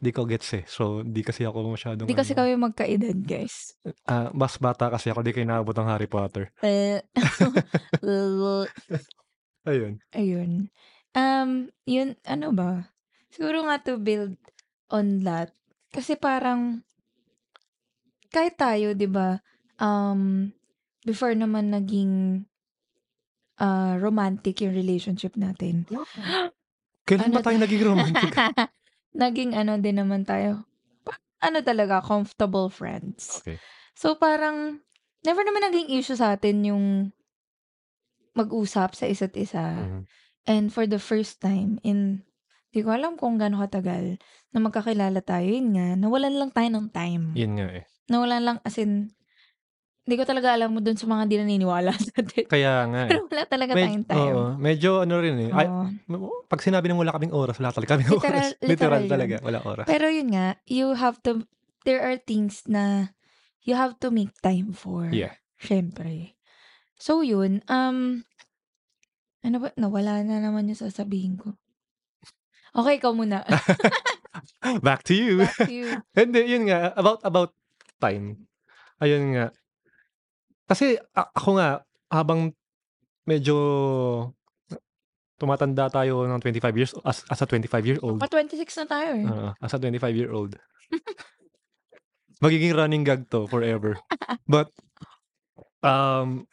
Di 0.00 0.10
ko 0.14 0.24
gets 0.24 0.48
eh. 0.56 0.64
So, 0.64 1.04
di 1.04 1.20
kasi 1.20 1.44
ako 1.44 1.76
masyadong... 1.76 2.08
Hindi 2.08 2.16
kasi 2.16 2.32
ano. 2.32 2.48
kami 2.48 2.50
magkaedad, 2.72 3.18
guys. 3.26 3.76
Ah, 4.08 4.32
mas 4.32 4.56
bata 4.56 4.88
kasi 4.88 5.12
ako. 5.12 5.20
Di 5.20 5.36
kayo 5.36 5.44
nakabot 5.44 5.76
ng 5.76 5.88
Harry 5.90 6.08
Potter. 6.08 6.48
Eh, 6.64 7.04
Ayun. 9.66 9.98
Ayun. 10.14 10.70
Um, 11.16 11.50
yun, 11.84 12.14
ano 12.22 12.54
ba? 12.54 12.94
Siguro 13.34 13.66
nga 13.66 13.82
to 13.82 13.98
build 13.98 14.38
on 14.88 15.26
that. 15.26 15.52
Kasi 15.90 16.14
parang, 16.14 16.86
kahit 18.30 18.54
tayo, 18.54 18.94
di 18.94 19.10
ba, 19.10 19.42
um, 19.80 20.52
before 21.06 21.32
naman 21.32 21.70
naging 21.70 22.42
uh, 23.62 23.94
romantic 24.02 24.58
yung 24.60 24.74
relationship 24.74 25.38
natin. 25.38 25.86
Kailan 27.06 27.30
Ano 27.30 27.38
ba 27.38 27.46
tayo 27.46 27.58
naging 27.62 27.82
romantic? 27.86 28.32
naging 29.22 29.54
ano 29.54 29.78
din 29.78 30.02
naman 30.02 30.26
tayo. 30.26 30.66
pa- 31.06 31.22
Ano 31.38 31.62
talaga, 31.62 32.02
comfortable 32.02 32.66
friends. 32.68 33.40
Okay. 33.40 33.62
So 33.94 34.18
parang, 34.18 34.82
never 35.22 35.46
naman 35.46 35.70
naging 35.70 35.94
issue 35.94 36.18
sa 36.18 36.34
atin 36.34 36.66
yung 36.66 36.84
mag-usap 38.36 38.92
sa 38.92 39.08
isa't 39.08 39.32
isa. 39.38 39.86
Mhm. 39.86 40.02
And 40.46 40.64
for 40.70 40.84
the 40.84 41.00
first 41.00 41.40
time 41.40 41.80
in, 41.82 42.22
di 42.70 42.84
ko 42.84 42.92
alam 42.92 43.16
kung 43.16 43.40
gaano 43.40 43.58
katagal, 43.58 44.20
na 44.52 44.58
magkakilala 44.60 45.24
tayo, 45.24 45.48
yun 45.48 45.74
nga, 45.74 45.96
nawalan 45.96 46.36
lang 46.36 46.50
tayo 46.52 46.68
ng 46.70 46.86
time. 46.92 47.32
Yun 47.34 47.52
nga 47.56 47.68
eh. 47.72 47.84
Nawalan 48.06 48.42
lang, 48.44 48.58
as 48.62 48.76
in, 48.78 49.10
di 50.06 50.14
ko 50.14 50.22
talaga 50.22 50.54
alam 50.54 50.70
mo 50.70 50.78
dun 50.78 50.94
sa 50.94 51.04
mga 51.04 51.26
di 51.26 51.34
naniniwala 51.36 51.90
sa 51.98 52.14
atin. 52.16 52.46
Kaya 52.46 52.86
nga 52.86 53.00
eh. 53.04 53.10
Pero 53.10 53.26
wala 53.26 53.42
talaga 53.44 53.70
Med- 53.74 53.84
tayong 53.84 54.06
time. 54.06 54.22
Oo, 54.32 54.42
medyo 54.54 54.90
ano 55.02 55.14
rin 55.18 55.36
eh. 55.36 55.50
Ay, 55.50 55.66
pag 56.46 56.62
sinabi 56.62 56.86
ng 56.86 56.96
wala 56.96 57.10
kaming 57.10 57.34
oras, 57.34 57.58
wala 57.58 57.74
talaga 57.74 57.98
kaming 57.98 58.14
Literal- 58.14 58.22
oras. 58.22 58.46
Literal, 58.56 58.70
literal 58.70 59.00
yun. 59.02 59.10
talaga, 59.10 59.36
wala 59.42 59.58
oras. 59.60 59.84
Pero 59.84 60.06
yun 60.06 60.30
nga, 60.30 60.46
you 60.64 60.94
have 60.94 61.18
to, 61.20 61.42
there 61.82 62.00
are 62.00 62.14
things 62.16 62.62
na 62.64 63.10
you 63.60 63.74
have 63.74 63.98
to 63.98 64.08
make 64.08 64.30
time 64.40 64.70
for. 64.70 65.10
Yeah. 65.10 65.34
Syempre. 65.58 66.38
So 66.94 67.20
yun, 67.20 67.66
um, 67.66 68.22
ano 69.42 69.56
ba, 69.58 69.74
nawala 69.74 70.22
na 70.22 70.38
naman 70.38 70.70
yung 70.70 70.78
sasabihin 70.78 71.34
ko. 71.34 71.58
Okay, 72.72 73.02
ikaw 73.02 73.10
muna. 73.10 73.42
Back 74.86 75.02
to 75.08 75.14
you. 75.16 75.42
Back 75.42 75.56
to 75.64 75.72
you. 75.72 75.88
Hindi, 76.16 76.40
yun 76.46 76.68
nga, 76.68 76.92
about 76.94 77.24
about 77.24 77.50
time. 77.98 78.46
Ayun 79.00 79.32
nga. 79.34 79.46
Kasi 80.66 80.98
a- 81.14 81.30
ako 81.30 81.62
nga, 81.62 81.80
habang 82.10 82.50
medyo 83.26 83.56
tumatanda 85.36 85.86
tayo 85.92 86.24
ng 86.26 86.40
25 86.40 86.76
years, 86.76 86.92
as, 87.04 87.22
as 87.28 87.40
a 87.42 87.46
25 87.46 87.86
year 87.86 88.00
old, 88.02 88.18
Pa 88.18 88.30
26 88.30 88.66
na 88.82 88.86
tayo 88.88 89.10
eh. 89.14 89.24
uh, 89.26 89.50
as 89.60 89.72
a 89.74 89.78
25 89.78 90.16
year 90.16 90.32
old, 90.32 90.56
magiging 92.44 92.72
running 92.72 93.04
gag 93.04 93.28
to 93.28 93.44
forever. 93.46 94.00
But, 94.48 94.72
um, 95.84 96.48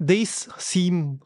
days 0.00 0.50
seem 0.58 1.20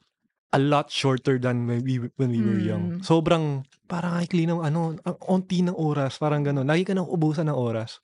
a 0.52 0.60
lot 0.60 0.88
shorter 0.88 1.36
than 1.36 1.68
when 1.68 1.84
we 1.84 2.00
when 2.16 2.32
we 2.32 2.40
were 2.40 2.60
young. 2.60 2.98
Mm. 2.98 3.04
Sobrang 3.04 3.64
parang 3.84 4.20
ikli 4.24 4.48
ng 4.48 4.64
ano, 4.64 4.96
ang 5.04 5.16
onti 5.28 5.60
ng 5.64 5.76
oras, 5.76 6.16
parang 6.16 6.40
gano'n. 6.44 6.64
Lagi 6.64 6.88
ka 6.88 6.96
nang 6.96 7.08
ubusan 7.08 7.48
ng 7.48 7.56
oras. 7.56 8.00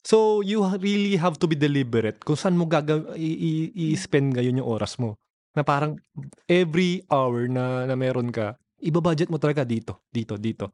So, 0.00 0.40
you 0.40 0.64
really 0.80 1.20
have 1.20 1.36
to 1.38 1.46
be 1.46 1.52
deliberate 1.54 2.24
kung 2.24 2.36
saan 2.36 2.56
mo 2.56 2.64
gaga 2.64 3.12
i- 3.12 3.36
i- 3.36 3.72
i-spend 3.92 4.32
ngayon 4.32 4.64
yung 4.64 4.68
oras 4.68 4.96
mo. 4.96 5.20
Na 5.52 5.60
parang 5.60 6.00
every 6.48 7.04
hour 7.12 7.44
na, 7.52 7.84
na 7.84 7.94
meron 7.94 8.32
ka, 8.32 8.56
ibabudget 8.80 9.28
mo 9.28 9.36
talaga 9.36 9.60
dito, 9.60 10.08
dito, 10.08 10.40
dito. 10.40 10.72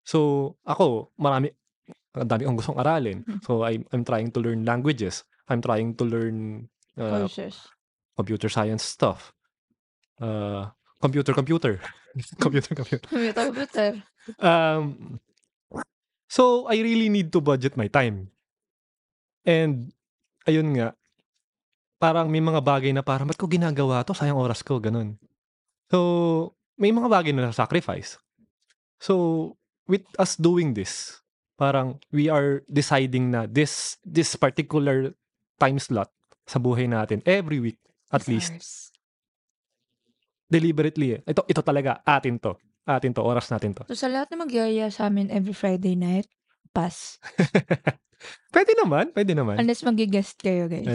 So, 0.00 0.48
ako, 0.64 1.12
marami, 1.20 1.52
ang 2.16 2.28
dami 2.28 2.48
kong 2.48 2.56
gustong 2.56 2.80
aralin. 2.80 3.20
Hmm. 3.28 3.40
So, 3.44 3.60
I'm, 3.60 3.84
I'm 3.92 4.08
trying 4.08 4.32
to 4.32 4.40
learn 4.40 4.64
languages. 4.64 5.20
I'm 5.52 5.60
trying 5.60 5.92
to 6.00 6.04
learn 6.08 6.64
uh, 6.96 7.28
Courses. 7.28 7.68
computer 8.16 8.48
science 8.48 8.88
stuff. 8.88 9.36
Uh, 10.16 10.72
computer, 10.96 11.36
computer. 11.36 11.76
computer, 12.40 12.72
computer. 12.72 13.04
Computer, 13.04 13.44
computer. 13.52 13.88
Um, 14.40 15.20
so, 16.24 16.64
I 16.72 16.80
really 16.80 17.12
need 17.12 17.28
to 17.36 17.44
budget 17.44 17.76
my 17.76 17.92
time. 17.92 18.31
And, 19.42 19.90
ayun 20.46 20.74
nga, 20.78 20.94
parang 21.98 22.30
may 22.30 22.42
mga 22.42 22.62
bagay 22.62 22.90
na 22.94 23.02
parang, 23.02 23.26
ba't 23.26 23.38
ko 23.38 23.46
ginagawa 23.46 24.02
to? 24.06 24.14
Sayang 24.14 24.38
oras 24.38 24.62
ko, 24.62 24.78
ganun. 24.78 25.18
So, 25.90 26.54
may 26.78 26.90
mga 26.90 27.06
bagay 27.10 27.32
na 27.34 27.54
sacrifice. 27.54 28.18
So, 28.98 29.54
with 29.86 30.06
us 30.18 30.38
doing 30.38 30.74
this, 30.74 31.22
parang 31.58 32.00
we 32.10 32.26
are 32.26 32.62
deciding 32.66 33.30
na 33.30 33.46
this 33.46 33.94
this 34.02 34.34
particular 34.34 35.14
time 35.62 35.78
slot 35.78 36.10
sa 36.42 36.58
buhay 36.58 36.90
natin 36.90 37.22
every 37.22 37.62
week 37.62 37.78
at 38.10 38.26
It's 38.26 38.30
least 38.30 38.52
ours. 38.58 38.70
deliberately 40.50 41.18
eh. 41.18 41.20
Ito 41.22 41.46
ito 41.46 41.62
talaga 41.62 42.02
atin 42.02 42.42
to. 42.42 42.58
Atin 42.82 43.14
to, 43.14 43.22
oras 43.22 43.46
natin 43.46 43.78
to. 43.78 43.86
So 43.86 43.94
sa 43.94 44.10
lahat 44.10 44.34
na 44.34 44.42
magyaya 44.42 44.90
sa 44.90 45.06
amin 45.06 45.30
every 45.30 45.54
Friday 45.54 45.94
night, 45.94 46.26
pass. 46.74 47.22
pwede 48.52 48.72
naman, 48.78 49.10
pwede 49.16 49.32
naman. 49.32 49.56
Unless 49.58 49.82
mag-guest 49.86 50.36
kayo, 50.38 50.68
guys. 50.68 50.86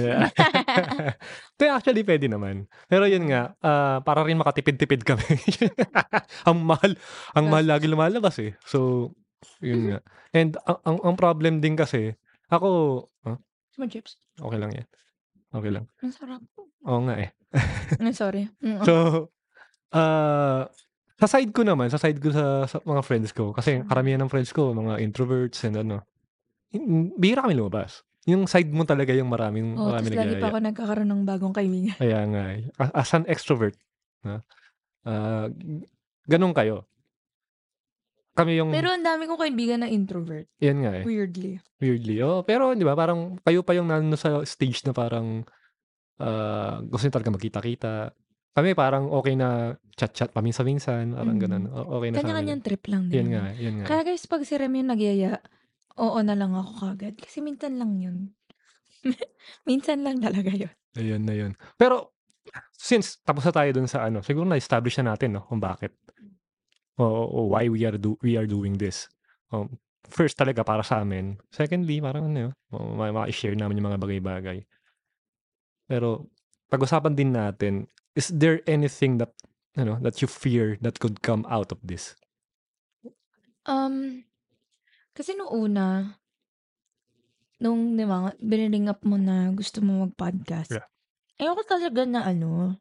Pero 1.58 1.72
actually, 1.78 2.06
pwede 2.06 2.30
naman. 2.30 2.70
Pero 2.86 3.10
yun 3.10 3.28
nga, 3.30 3.58
ah, 3.62 4.00
para 4.06 4.24
rin 4.24 4.40
makatipid-tipid 4.40 5.04
kami. 5.04 5.26
ang 6.48 6.58
mahal, 6.64 6.96
ang 7.34 7.46
mahal 7.50 7.66
lagi 7.66 7.90
lumalabas 7.90 8.38
eh. 8.40 8.56
So, 8.64 9.12
yun 9.60 9.94
nga. 9.94 10.00
And 10.32 10.58
ang, 10.66 10.80
ang, 10.86 10.98
ang 11.04 11.16
problem 11.18 11.60
din 11.60 11.76
kasi, 11.76 12.14
ako, 12.48 12.70
ah, 13.28 13.38
Sama 13.74 13.90
chips. 13.92 14.18
okay 14.40 14.58
lang 14.58 14.72
yan. 14.74 14.88
Okay 15.54 15.72
lang. 15.72 15.86
Ang 16.04 16.14
sarap. 16.14 16.42
Oo 16.88 17.02
nga 17.08 17.16
eh. 17.20 17.30
Sorry. 18.16 18.48
So, 18.84 19.28
ah, 19.96 20.68
sa 21.18 21.26
side 21.26 21.50
ko 21.50 21.66
naman, 21.66 21.90
sa 21.90 21.98
side 21.98 22.22
ko 22.22 22.30
sa, 22.30 22.70
sa 22.70 22.78
mga 22.86 23.02
friends 23.02 23.34
ko, 23.34 23.50
kasi 23.50 23.82
karamihan 23.90 24.22
ng 24.22 24.30
friends 24.30 24.54
ko, 24.54 24.70
mga 24.70 25.02
introverts 25.02 25.66
and 25.66 25.82
ano, 25.82 26.06
bihira 27.16 27.42
kami 27.42 27.54
lumabas. 27.54 28.04
Yung 28.26 28.44
side 28.44 28.68
mo 28.68 28.84
talaga 28.84 29.12
yung 29.12 29.28
maraming, 29.28 29.74
Oh, 29.74 29.88
maraming 29.88 30.12
lagi 30.14 30.36
pa 30.36 30.52
ako 30.52 30.60
nagkakaroon 30.62 31.08
ng 31.08 31.24
bagong 31.24 31.56
kaibigan. 31.56 31.96
Kaya 31.96 32.20
nga 32.26 32.44
eh. 32.52 32.68
As, 32.76 33.12
an 33.14 33.24
extrovert, 33.24 33.80
na, 34.20 34.44
g- 35.48 35.88
ganun 36.26 36.52
kayo. 36.52 36.84
Kami 38.34 38.54
yung, 38.54 38.70
Pero 38.70 38.92
ang 38.92 39.02
dami 39.02 39.26
kong 39.26 39.42
kaibigan 39.42 39.80
na 39.82 39.90
introvert. 39.90 40.46
yan 40.60 40.84
nga 40.84 40.92
eh, 40.94 41.04
Weirdly. 41.04 41.58
weirdly. 41.80 42.22
Oh, 42.22 42.44
pero 42.44 42.70
di 42.72 42.84
ba, 42.84 42.94
parang 42.94 43.40
kayo 43.42 43.64
pa 43.64 43.74
yung 43.74 43.88
nano 43.88 44.14
sa 44.14 44.44
stage 44.44 44.84
na 44.84 44.94
parang 44.94 45.42
ah, 46.18 46.84
gusto 46.84 47.08
niyo 47.08 47.14
talaga 47.14 47.32
magkita-kita. 47.32 47.94
Kami 48.52 48.74
parang 48.74 49.08
okay 49.08 49.34
na 49.34 49.74
chat-chat 49.94 50.30
paminsan-minsan, 50.30 51.14
parang 51.14 51.38
Mm. 51.38 51.42
ganun. 51.42 51.64
Okay 51.70 52.10
na. 52.10 52.18
Kanya-kanyang 52.20 52.62
trip 52.62 52.84
lang 52.86 53.06
din. 53.06 53.16
Yan 53.16 53.28
nga, 53.32 53.44
yan 53.56 53.74
nga. 53.80 53.86
Kaya 53.86 54.02
guys, 54.04 54.26
pag 54.26 54.42
si 54.42 54.54
Remy 54.54 54.82
yung 54.82 54.92
nagyaya, 54.92 55.32
oo 55.98 56.18
na 56.22 56.38
lang 56.38 56.54
ako 56.54 56.94
kagad. 56.94 57.16
Kasi 57.18 57.42
minsan 57.42 57.78
lang 57.78 57.98
yun. 57.98 58.18
minsan 59.70 60.02
lang 60.02 60.22
talaga 60.22 60.54
yun. 60.54 60.74
Ayun 60.98 61.24
na 61.26 61.36
yun. 61.36 61.52
Pero, 61.78 62.18
since 62.74 63.20
tapos 63.22 63.46
na 63.46 63.54
tayo 63.54 63.70
dun 63.76 63.90
sa 63.90 64.08
ano, 64.08 64.22
siguro 64.22 64.48
na-establish 64.48 65.02
na 65.02 65.14
natin, 65.14 65.38
no, 65.38 65.46
kung 65.46 65.62
bakit. 65.62 65.94
O, 66.98 67.06
o 67.06 67.38
why 67.54 67.70
we 67.70 67.86
are 67.86 67.98
do 67.98 68.18
we 68.26 68.34
are 68.34 68.50
doing 68.50 68.74
this. 68.82 69.06
Um, 69.54 69.78
first 70.10 70.34
talaga 70.40 70.66
para 70.66 70.82
sa 70.82 71.06
amin. 71.06 71.38
Secondly, 71.54 72.02
parang 72.02 72.34
ano 72.34 72.50
yun, 72.50 72.54
ma- 72.74 73.14
ma-share 73.14 73.54
namin 73.54 73.78
yung 73.78 73.90
mga 73.94 74.02
bagay-bagay. 74.02 74.58
Pero, 75.88 76.32
pag-usapan 76.68 77.14
din 77.14 77.32
natin, 77.32 77.86
is 78.18 78.34
there 78.34 78.66
anything 78.66 79.22
that 79.22 79.32
you 79.78 79.86
know, 79.86 79.98
that 80.02 80.22
you 80.22 80.28
fear 80.28 80.78
that 80.82 81.00
could 81.00 81.22
come 81.22 81.46
out 81.48 81.72
of 81.72 81.78
this? 81.86 82.18
Um, 83.70 84.26
kasi 85.18 85.34
nung 85.34 85.50
una, 85.50 86.14
nung 87.58 87.98
di 87.98 88.06
ba, 88.06 88.30
up 88.30 89.02
mo 89.02 89.18
na 89.18 89.50
gusto 89.50 89.82
mo 89.82 90.06
mag-podcast, 90.06 90.70
Yeah. 90.70 90.86
ayoko 91.42 91.66
talaga 91.66 92.06
na 92.06 92.22
ano, 92.22 92.78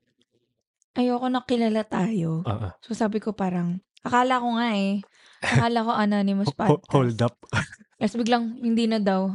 ayoko 0.92 1.32
na 1.32 1.40
kilala 1.48 1.80
tayo. 1.88 2.44
Oo. 2.44 2.68
So 2.84 2.92
sabi 2.92 3.16
ko 3.18 3.32
parang, 3.32 3.80
akala 4.04 4.36
ko 4.36 4.48
nga 4.60 4.68
eh, 4.76 5.00
akala 5.40 5.80
ko 5.80 5.92
anonymous 5.96 6.52
Ho- 6.60 6.60
ho- 6.60 6.76
podcast. 6.76 6.92
hold 6.92 7.18
up. 7.24 7.36
Tapos 7.98 8.16
biglang 8.20 8.60
hindi 8.60 8.84
na 8.84 9.00
daw, 9.00 9.32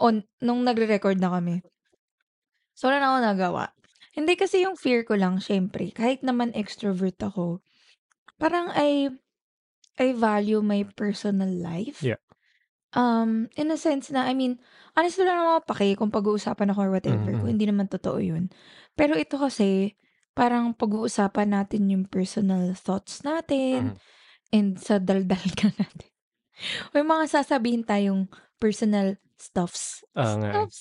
on, 0.00 0.24
nung 0.40 0.64
nagre-record 0.64 1.20
na 1.20 1.28
kami. 1.28 1.60
So 2.72 2.88
wala 2.88 3.04
na 3.04 3.06
ako 3.12 3.18
nagawa. 3.20 3.64
Hindi 4.16 4.32
kasi 4.34 4.64
yung 4.64 4.80
fear 4.80 5.04
ko 5.04 5.12
lang, 5.14 5.38
syempre, 5.44 5.92
kahit 5.92 6.24
naman 6.24 6.56
extrovert 6.56 7.20
ako, 7.20 7.60
parang 8.40 8.72
I, 8.72 9.12
I 10.00 10.16
value 10.16 10.64
my 10.64 10.88
personal 10.96 11.52
life. 11.52 12.00
Yeah. 12.00 12.16
Um, 12.90 13.46
in 13.54 13.70
a 13.70 13.78
sense 13.78 14.10
na, 14.10 14.26
I 14.26 14.34
mean, 14.34 14.58
honestly 14.98 15.22
wala 15.22 15.38
naman 15.38 15.50
ako 15.54 15.62
pake 15.78 15.94
kung 15.94 16.10
pag-uusapan 16.10 16.74
ako 16.74 16.80
or 16.82 16.92
whatever, 16.98 17.30
kung 17.38 17.50
hindi 17.54 17.66
naman 17.70 17.86
totoo 17.86 18.18
yun. 18.18 18.50
Pero 18.98 19.14
ito 19.14 19.38
kasi, 19.38 19.94
parang 20.34 20.74
pag-uusapan 20.74 21.54
natin 21.54 21.86
yung 21.90 22.04
personal 22.10 22.74
thoughts 22.74 23.22
natin, 23.22 23.94
Mhm. 23.94 23.96
and 24.50 24.70
sa 24.82 24.98
daldal 24.98 25.38
ka 25.60 25.70
natin. 25.70 26.10
May 26.92 27.06
mga 27.06 27.30
sasabihin 27.30 27.86
tayong 27.86 28.26
personal 28.58 29.16
stuffs. 29.38 30.02
Ah, 30.18 30.34
nga 30.36 30.48
eh. 30.50 30.52
stuffs. 30.52 30.80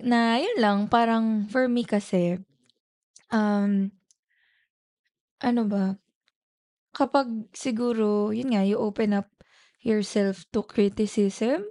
Na 0.00 0.40
yun 0.40 0.56
lang, 0.56 0.78
parang 0.88 1.44
for 1.52 1.68
me 1.68 1.84
kasi, 1.84 2.40
um, 3.28 3.92
ano 5.44 5.62
ba, 5.68 5.84
kapag 6.96 7.28
siguro, 7.52 8.32
yun 8.32 8.56
nga, 8.56 8.64
you 8.64 8.80
open 8.80 9.12
up 9.12 9.28
yourself 9.86 10.42
to 10.50 10.66
criticism, 10.66 11.62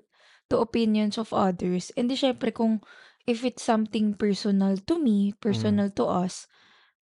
to 0.48 0.56
opinions 0.64 1.20
of 1.20 1.36
others, 1.36 1.92
and 2.00 2.08
di 2.08 2.16
syempre 2.16 2.56
kung 2.56 2.80
if 3.28 3.44
it's 3.44 3.66
something 3.66 4.16
personal 4.16 4.80
to 4.88 4.96
me, 4.96 5.36
personal 5.44 5.92
to 5.92 6.08
us, 6.08 6.48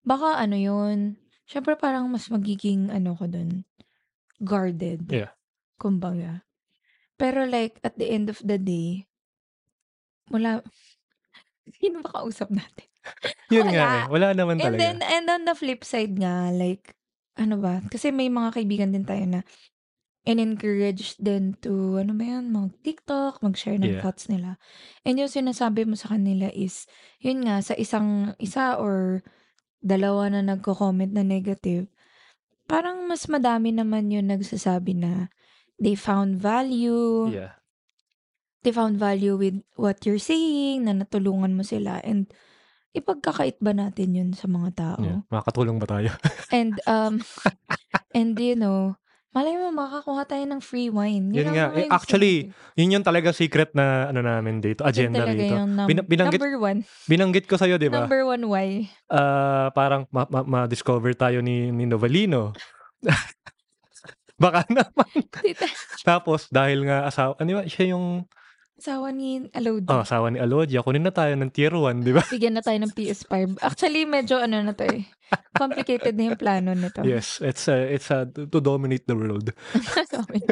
baka 0.02 0.42
ano 0.42 0.58
yun, 0.58 1.14
syempre 1.46 1.78
parang 1.78 2.10
mas 2.10 2.26
magiging 2.32 2.90
ano 2.90 3.14
ko 3.14 3.30
dun, 3.30 3.62
guarded. 4.42 5.06
Yeah. 5.06 5.30
Kumbaga. 5.78 6.42
Pero 7.14 7.46
like, 7.46 7.78
at 7.86 7.94
the 7.94 8.10
end 8.10 8.26
of 8.32 8.42
the 8.42 8.58
day, 8.58 9.06
wala, 10.32 10.64
sino 11.78 12.02
ba 12.02 12.10
kausap 12.10 12.50
natin? 12.50 12.88
Yun 13.54 13.68
nga 13.70 13.84
Wala. 13.84 14.00
eh. 14.00 14.04
Wala 14.10 14.28
naman 14.34 14.56
And 14.58 14.74
talaga. 14.74 14.80
then, 14.80 14.96
and 15.04 15.26
on 15.28 15.42
the 15.44 15.54
flip 15.54 15.84
side 15.84 16.16
nga, 16.16 16.50
like, 16.50 16.96
ano 17.36 17.60
ba, 17.60 17.82
kasi 17.92 18.10
may 18.10 18.32
mga 18.32 18.50
kaibigan 18.56 18.90
din 18.94 19.04
tayo 19.04 19.24
na 19.28 19.40
in-encourage 20.24 21.20
din 21.20 21.52
to, 21.60 22.00
ano 22.00 22.16
ba 22.16 22.24
yan, 22.24 22.48
mag-TikTok, 22.48 23.44
mag-share 23.44 23.76
ng 23.76 24.00
Yeah. 24.00 24.02
thoughts 24.02 24.32
nila. 24.32 24.56
And 25.04 25.20
yung 25.20 25.28
sinasabi 25.28 25.84
mo 25.84 26.00
sa 26.00 26.16
kanila 26.16 26.48
is, 26.48 26.88
yun 27.20 27.44
nga, 27.44 27.60
sa 27.60 27.76
isang, 27.76 28.32
isa 28.40 28.80
or 28.80 29.20
dalawa 29.84 30.32
na 30.32 30.40
nagko-comment 30.40 31.12
na 31.12 31.20
negative, 31.20 31.92
parang 32.64 33.04
mas 33.04 33.28
madami 33.28 33.76
naman 33.76 34.08
yung 34.08 34.32
nagsasabi 34.32 34.96
na 34.96 35.28
they 35.76 35.92
found 35.92 36.40
value, 36.40 37.28
yeah. 37.28 37.60
they 38.64 38.72
found 38.72 38.96
value 38.96 39.36
with 39.36 39.60
what 39.76 40.00
you're 40.08 40.16
saying, 40.16 40.88
na 40.88 40.96
natulungan 40.96 41.52
mo 41.52 41.60
sila, 41.60 42.00
and 42.00 42.32
ipagkakait 42.96 43.60
ba 43.60 43.76
natin 43.76 44.16
yun 44.16 44.30
sa 44.32 44.48
mga 44.48 44.70
tao? 44.72 45.04
yeah. 45.04 45.20
Makakatulong 45.28 45.76
ba 45.76 46.00
tayo? 46.00 46.08
And, 46.48 46.80
um, 46.88 47.20
and 48.16 48.32
you 48.40 48.56
know, 48.56 48.96
malay 49.34 49.58
mo, 49.58 49.68
makakuha 49.68 50.22
tayo 50.24 50.44
ng 50.46 50.62
free 50.62 50.88
wine. 50.88 51.34
Yun 51.34 51.50
ang 51.50 51.54
nga. 51.54 51.66
Eh, 51.74 51.90
actually, 51.90 52.34
natin. 52.48 52.78
Yun 52.78 52.94
yung 52.94 53.04
talaga 53.04 53.34
secret 53.34 53.74
na 53.74 54.08
ano 54.08 54.22
namin 54.22 54.62
dito. 54.62 54.80
Yun 54.80 54.88
Agenda 54.88 55.26
talaga 55.26 55.34
dito. 55.36 55.54
yung 55.58 55.70
num- 55.74 55.88
Bin- 55.90 56.06
binanggit, 56.06 56.38
number 56.38 56.54
one. 56.56 56.78
binanggit 57.04 57.44
ko 57.44 57.58
sa'yo, 57.58 57.74
di 57.74 57.90
ba? 57.90 58.06
Number 58.06 58.22
one 58.22 58.42
why. 58.46 58.86
Ah, 59.04 59.74
parang 59.74 60.06
ma- 60.08 60.30
ma- 60.30 60.46
ma-discover 60.46 61.12
tayo 61.12 61.42
ni, 61.42 61.68
ni 61.68 61.84
Novelino. 61.84 62.54
Baka 64.34 64.66
naman. 64.66 65.14
Tapos, 66.02 66.46
dahil 66.48 66.86
nga 66.86 67.06
asawa, 67.06 67.34
ano 67.38 67.50
ba, 67.58 67.62
siya 67.66 67.94
yung 67.94 68.26
asawa 68.74 69.14
ni 69.14 69.46
Alodi. 69.54 69.86
oh, 69.88 70.02
asawa 70.02 70.28
ni 70.34 70.38
Alodia. 70.42 70.82
Kunin 70.82 71.06
na 71.06 71.14
tayo 71.14 71.32
ng 71.38 71.50
tier 71.54 71.72
1, 71.72 72.02
di 72.02 72.12
ba? 72.12 72.22
Bigyan 72.34 72.58
na 72.58 72.62
tayo 72.64 72.78
ng 72.82 72.92
PS5. 72.92 73.62
Actually, 73.62 74.04
medyo 74.04 74.42
ano 74.42 74.60
na 74.60 74.74
to 74.74 74.84
eh. 74.84 75.06
Complicated 75.54 76.14
na 76.14 76.30
yung 76.30 76.38
plano 76.38 76.74
nito. 76.74 77.02
Yes, 77.02 77.42
it's 77.42 77.66
uh, 77.66 77.86
it's 77.86 78.10
uh, 78.10 78.26
to 78.26 78.58
dominate 78.62 79.06
the 79.06 79.16
world 79.18 79.50
Sorry. 80.12 80.42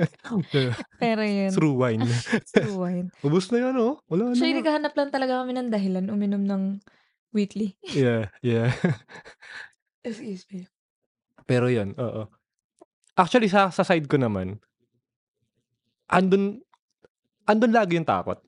Pero 0.99 1.23
yun. 1.23 1.53
through 1.55 1.77
wine. 1.77 2.07
True 2.51 2.79
wine. 2.79 3.07
Ubus 3.23 3.51
na 3.55 3.69
yan, 3.69 3.75
oh. 3.79 4.01
Wala 4.11 4.31
na. 4.31 4.35
Actually, 4.35 4.59
naghahanap 4.59 4.95
lang 4.97 5.11
talaga 5.15 5.43
kami 5.43 5.53
ng 5.55 5.69
dahilan 5.71 6.07
uminom 6.11 6.43
ng 6.47 6.63
weekly. 7.35 7.79
Yeah, 7.91 8.33
yeah. 8.43 8.75
Excuse 10.07 10.47
me. 10.51 10.67
Pero 11.47 11.67
yun, 11.71 11.95
oo. 11.99 12.27
Actually, 13.15 13.53
sa, 13.53 13.69
sa 13.69 13.85
side 13.85 14.09
ko 14.09 14.17
naman, 14.17 14.59
andun, 16.09 16.65
andun 17.53 17.73
lagi 17.73 17.95
yung 17.95 18.09
takot. 18.09 18.41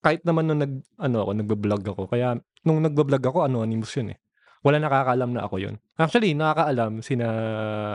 Kahit 0.00 0.24
naman 0.24 0.48
nung 0.48 0.58
nag, 0.58 0.72
ano 0.98 1.16
ako, 1.22 1.30
nagbablog 1.36 1.82
ako. 1.86 2.02
Kaya, 2.08 2.34
nung 2.64 2.80
nagbablog 2.80 3.22
ako, 3.22 3.44
anonymous 3.44 3.94
yun 3.94 4.12
eh. 4.12 4.18
Wala 4.62 4.78
nakakaalam 4.78 5.30
na 5.30 5.42
ako 5.44 5.58
yun. 5.58 5.74
Actually, 5.94 6.34
nakakaalam 6.34 7.02
sina, 7.02 7.26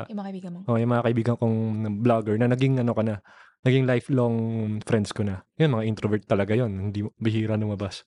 Yung 0.07 0.19
mga 0.19 0.27
kaibigan 0.31 0.51
mo. 0.51 0.59
oh, 0.63 0.77
yung 0.77 0.91
mga 0.91 1.03
kaibigan 1.03 1.35
kong 1.35 1.57
vlogger 1.99 2.35
na 2.35 2.47
naging 2.47 2.79
ano 2.79 2.91
ka 2.91 3.03
na, 3.03 3.19
naging 3.63 3.83
lifelong 3.83 4.37
friends 4.83 5.11
ko 5.11 5.23
na. 5.23 5.43
Yun, 5.55 5.71
mga 5.73 5.87
introvert 5.87 6.23
talaga 6.23 6.53
yun. 6.53 6.91
Hindi 6.91 7.07
bihira 7.17 7.55
lumabas. 7.55 8.03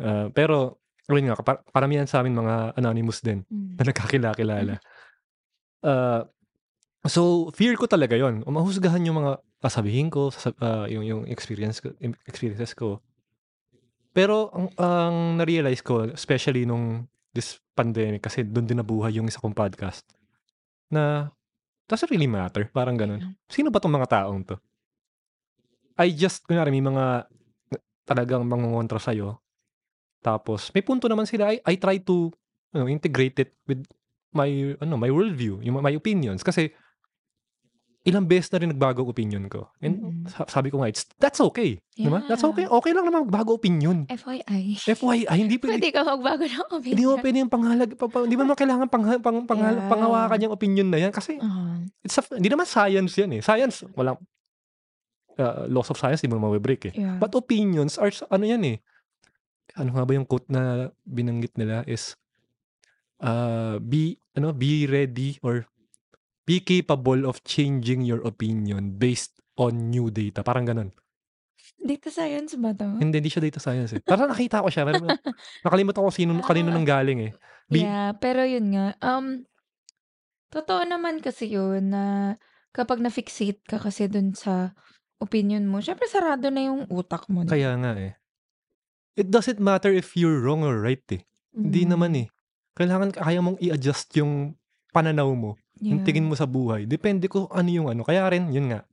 Ah, 0.00 0.28
pero, 0.32 0.80
yun 1.08 1.28
nga, 1.28 1.36
par- 1.40 1.64
paramihan 1.68 2.08
sa 2.08 2.20
amin 2.20 2.32
mga 2.34 2.76
anonymous 2.76 3.20
din 3.20 3.44
Mm. 3.48 3.76
na 3.76 3.82
nagkakilala. 3.84 4.74
Uh, 5.84 6.24
so, 7.04 7.52
fear 7.52 7.76
ko 7.76 7.84
talaga 7.84 8.16
yon 8.16 8.40
Mahusgahan 8.44 9.04
yung 9.04 9.20
mga 9.20 9.32
kasabihin 9.64 10.12
ko, 10.12 10.28
sasa- 10.28 10.56
ah, 10.60 10.84
yung, 10.84 11.04
yung 11.08 11.22
experience 11.24 11.80
ko, 11.80 11.96
experiences 12.28 12.76
ko. 12.76 13.00
Pero, 14.12 14.52
ang, 14.52 14.68
ang 14.76 15.16
na-realize 15.40 15.80
ko, 15.80 16.04
especially 16.12 16.68
nung 16.68 17.08
this 17.32 17.58
pandemic, 17.72 18.20
kasi 18.20 18.44
doon 18.44 18.68
din 18.68 18.78
nabuhay 18.78 19.16
yung 19.16 19.26
isa 19.26 19.40
kong 19.40 19.56
podcast, 19.56 20.04
na 20.92 21.32
does 21.88 22.04
it 22.04 22.12
really 22.12 22.28
matter? 22.28 22.68
Parang 22.68 22.94
ganun. 22.94 23.34
Sino 23.48 23.72
ba 23.72 23.80
tong 23.80 23.96
mga 23.96 24.20
taong 24.20 24.44
to? 24.44 24.56
I 25.96 26.12
just, 26.12 26.44
kunyari, 26.44 26.68
may 26.68 26.84
mga 26.84 27.26
talagang 28.04 28.44
mangungontra 28.44 29.00
sa'yo. 29.00 29.40
Tapos, 30.20 30.68
may 30.76 30.84
punto 30.84 31.08
naman 31.08 31.24
sila, 31.24 31.50
I, 31.50 31.58
I 31.64 31.74
try 31.80 31.98
to 32.04 32.28
ano, 32.76 32.90
integrate 32.90 33.40
it 33.40 33.50
with 33.64 33.84
my 34.34 34.74
ano 34.82 34.98
my 34.98 35.08
worldview, 35.08 35.62
yung 35.62 35.78
my 35.78 35.94
opinions 35.94 36.42
kasi 36.42 36.74
ilang 38.04 38.28
beses 38.28 38.52
na 38.52 38.60
rin 38.60 38.68
nagbago 38.68 39.00
opinion 39.02 39.48
ko. 39.48 39.72
And 39.80 39.96
Mm-mm. 39.96 40.28
sa- 40.28 40.44
sabi 40.44 40.68
ko 40.68 40.76
nga, 40.76 40.92
it's, 40.92 41.08
that's 41.16 41.40
okay. 41.42 41.80
di 41.90 42.04
ba? 42.04 42.20
That's 42.22 42.44
Yeah. 42.44 42.52
okay. 42.52 42.66
Okay 42.68 42.92
lang 42.92 43.08
naman 43.08 43.24
bago 43.26 43.56
opinion. 43.56 44.04
FYI. 44.06 44.76
FYI, 44.76 45.24
hindi 45.34 45.56
pwede, 45.56 45.80
Pwede 45.80 45.88
ka 45.88 46.04
magbago 46.04 46.44
ng 46.44 46.68
opinion. 46.70 46.92
hindi 46.92 47.06
mo 47.06 47.16
pwede 47.16 47.36
yung 47.38 47.48
panghalag, 47.48 47.90
pa, 47.94 48.04
pa, 48.04 48.18
hindi 48.20 48.36
mo 48.36 48.44
naman 48.44 48.58
kailangan 48.58 48.86
pang, 48.86 49.04
pang, 49.18 49.38
pang, 49.42 49.56
Yeah. 49.58 49.88
panghawakan 49.88 50.36
yung 50.38 50.52
opinion 50.52 50.88
na 50.88 51.00
yan 51.00 51.10
kasi 51.10 51.40
Ah. 51.40 51.80
it's 52.00 52.14
a, 52.14 52.24
hindi 52.30 52.52
naman 52.52 52.68
science 52.68 53.16
yan 53.16 53.30
eh. 53.30 53.40
Science, 53.40 53.88
walang 53.94 54.20
uh, 55.34 55.64
laws 55.66 55.88
of 55.88 55.96
science, 55.96 56.20
di 56.20 56.28
mo 56.28 56.36
mawibreak 56.36 56.84
eh. 56.84 56.94
yeah. 56.94 57.16
But 57.16 57.32
opinions 57.32 57.96
are, 57.96 58.12
ano 58.28 58.44
yan 58.44 58.62
eh. 58.66 58.76
Ano 59.74 59.96
nga 59.96 60.04
ba 60.04 60.12
yung 60.12 60.28
quote 60.28 60.46
na 60.46 60.92
binanggit 61.02 61.56
nila 61.56 61.82
is, 61.84 62.12
uh, 63.18 63.80
be, 63.80 64.20
ano, 64.32 64.52
be 64.52 64.84
ready 64.84 65.40
or 65.40 65.64
be 66.44 66.60
capable 66.60 67.24
of 67.24 67.40
changing 67.42 68.04
your 68.04 68.20
opinion 68.22 68.94
based 68.94 69.34
on 69.56 69.88
new 69.88 70.12
data. 70.12 70.44
Parang 70.44 70.68
ganun. 70.68 70.90
Data 71.80 72.08
science 72.08 72.56
ba 72.56 72.72
to? 72.72 73.00
Hindi, 73.00 73.20
hindi 73.20 73.32
siya 73.32 73.44
data 73.44 73.60
science 73.60 73.96
eh. 73.96 74.00
Parang 74.00 74.28
nakita 74.28 74.60
ko 74.60 74.68
siya. 74.68 74.84
Nakalimutan 75.64 76.04
ko 76.04 76.12
sino, 76.12 76.36
kanino 76.40 76.68
nang 76.72 76.84
galing 76.84 77.28
eh. 77.28 77.32
Be- 77.68 77.84
yeah, 77.84 78.12
pero 78.16 78.44
yun 78.44 78.72
nga. 78.72 78.96
Um, 79.00 79.44
totoo 80.48 80.84
naman 80.84 81.20
kasi 81.20 81.48
yun 81.48 81.92
na 81.92 82.36
kapag 82.72 83.00
na-fixate 83.00 83.60
ka 83.64 83.80
kasi 83.80 84.08
dun 84.08 84.36
sa 84.36 84.72
opinion 85.20 85.64
mo, 85.64 85.80
syempre 85.80 86.04
sarado 86.08 86.52
na 86.52 86.68
yung 86.68 86.84
utak 86.92 87.24
mo. 87.32 87.44
Kaya 87.44 87.72
nga 87.80 87.96
eh. 87.96 88.12
It 89.14 89.30
doesn't 89.30 89.62
matter 89.62 89.94
if 89.94 90.18
you're 90.18 90.42
wrong 90.42 90.66
or 90.66 90.76
right 90.82 91.04
eh. 91.14 91.22
Hindi 91.54 91.86
Mm, 91.86 91.90
naman 91.94 92.12
eh. 92.18 92.26
Kailangan 92.74 93.14
kaya 93.14 93.38
mong 93.38 93.62
i-adjust 93.62 94.10
yung 94.18 94.58
pananaw 94.90 95.30
mo. 95.32 95.54
Yung 95.84 96.00
yeah. 96.00 96.06
tingin 96.08 96.24
mo 96.24 96.32
sa 96.32 96.48
buhay. 96.48 96.88
Depende 96.88 97.28
ko 97.28 97.44
ano 97.52 97.68
yung 97.68 97.92
ano. 97.92 98.00
Kaya 98.00 98.24
rin, 98.32 98.48
yun 98.48 98.72
nga. 98.72 98.88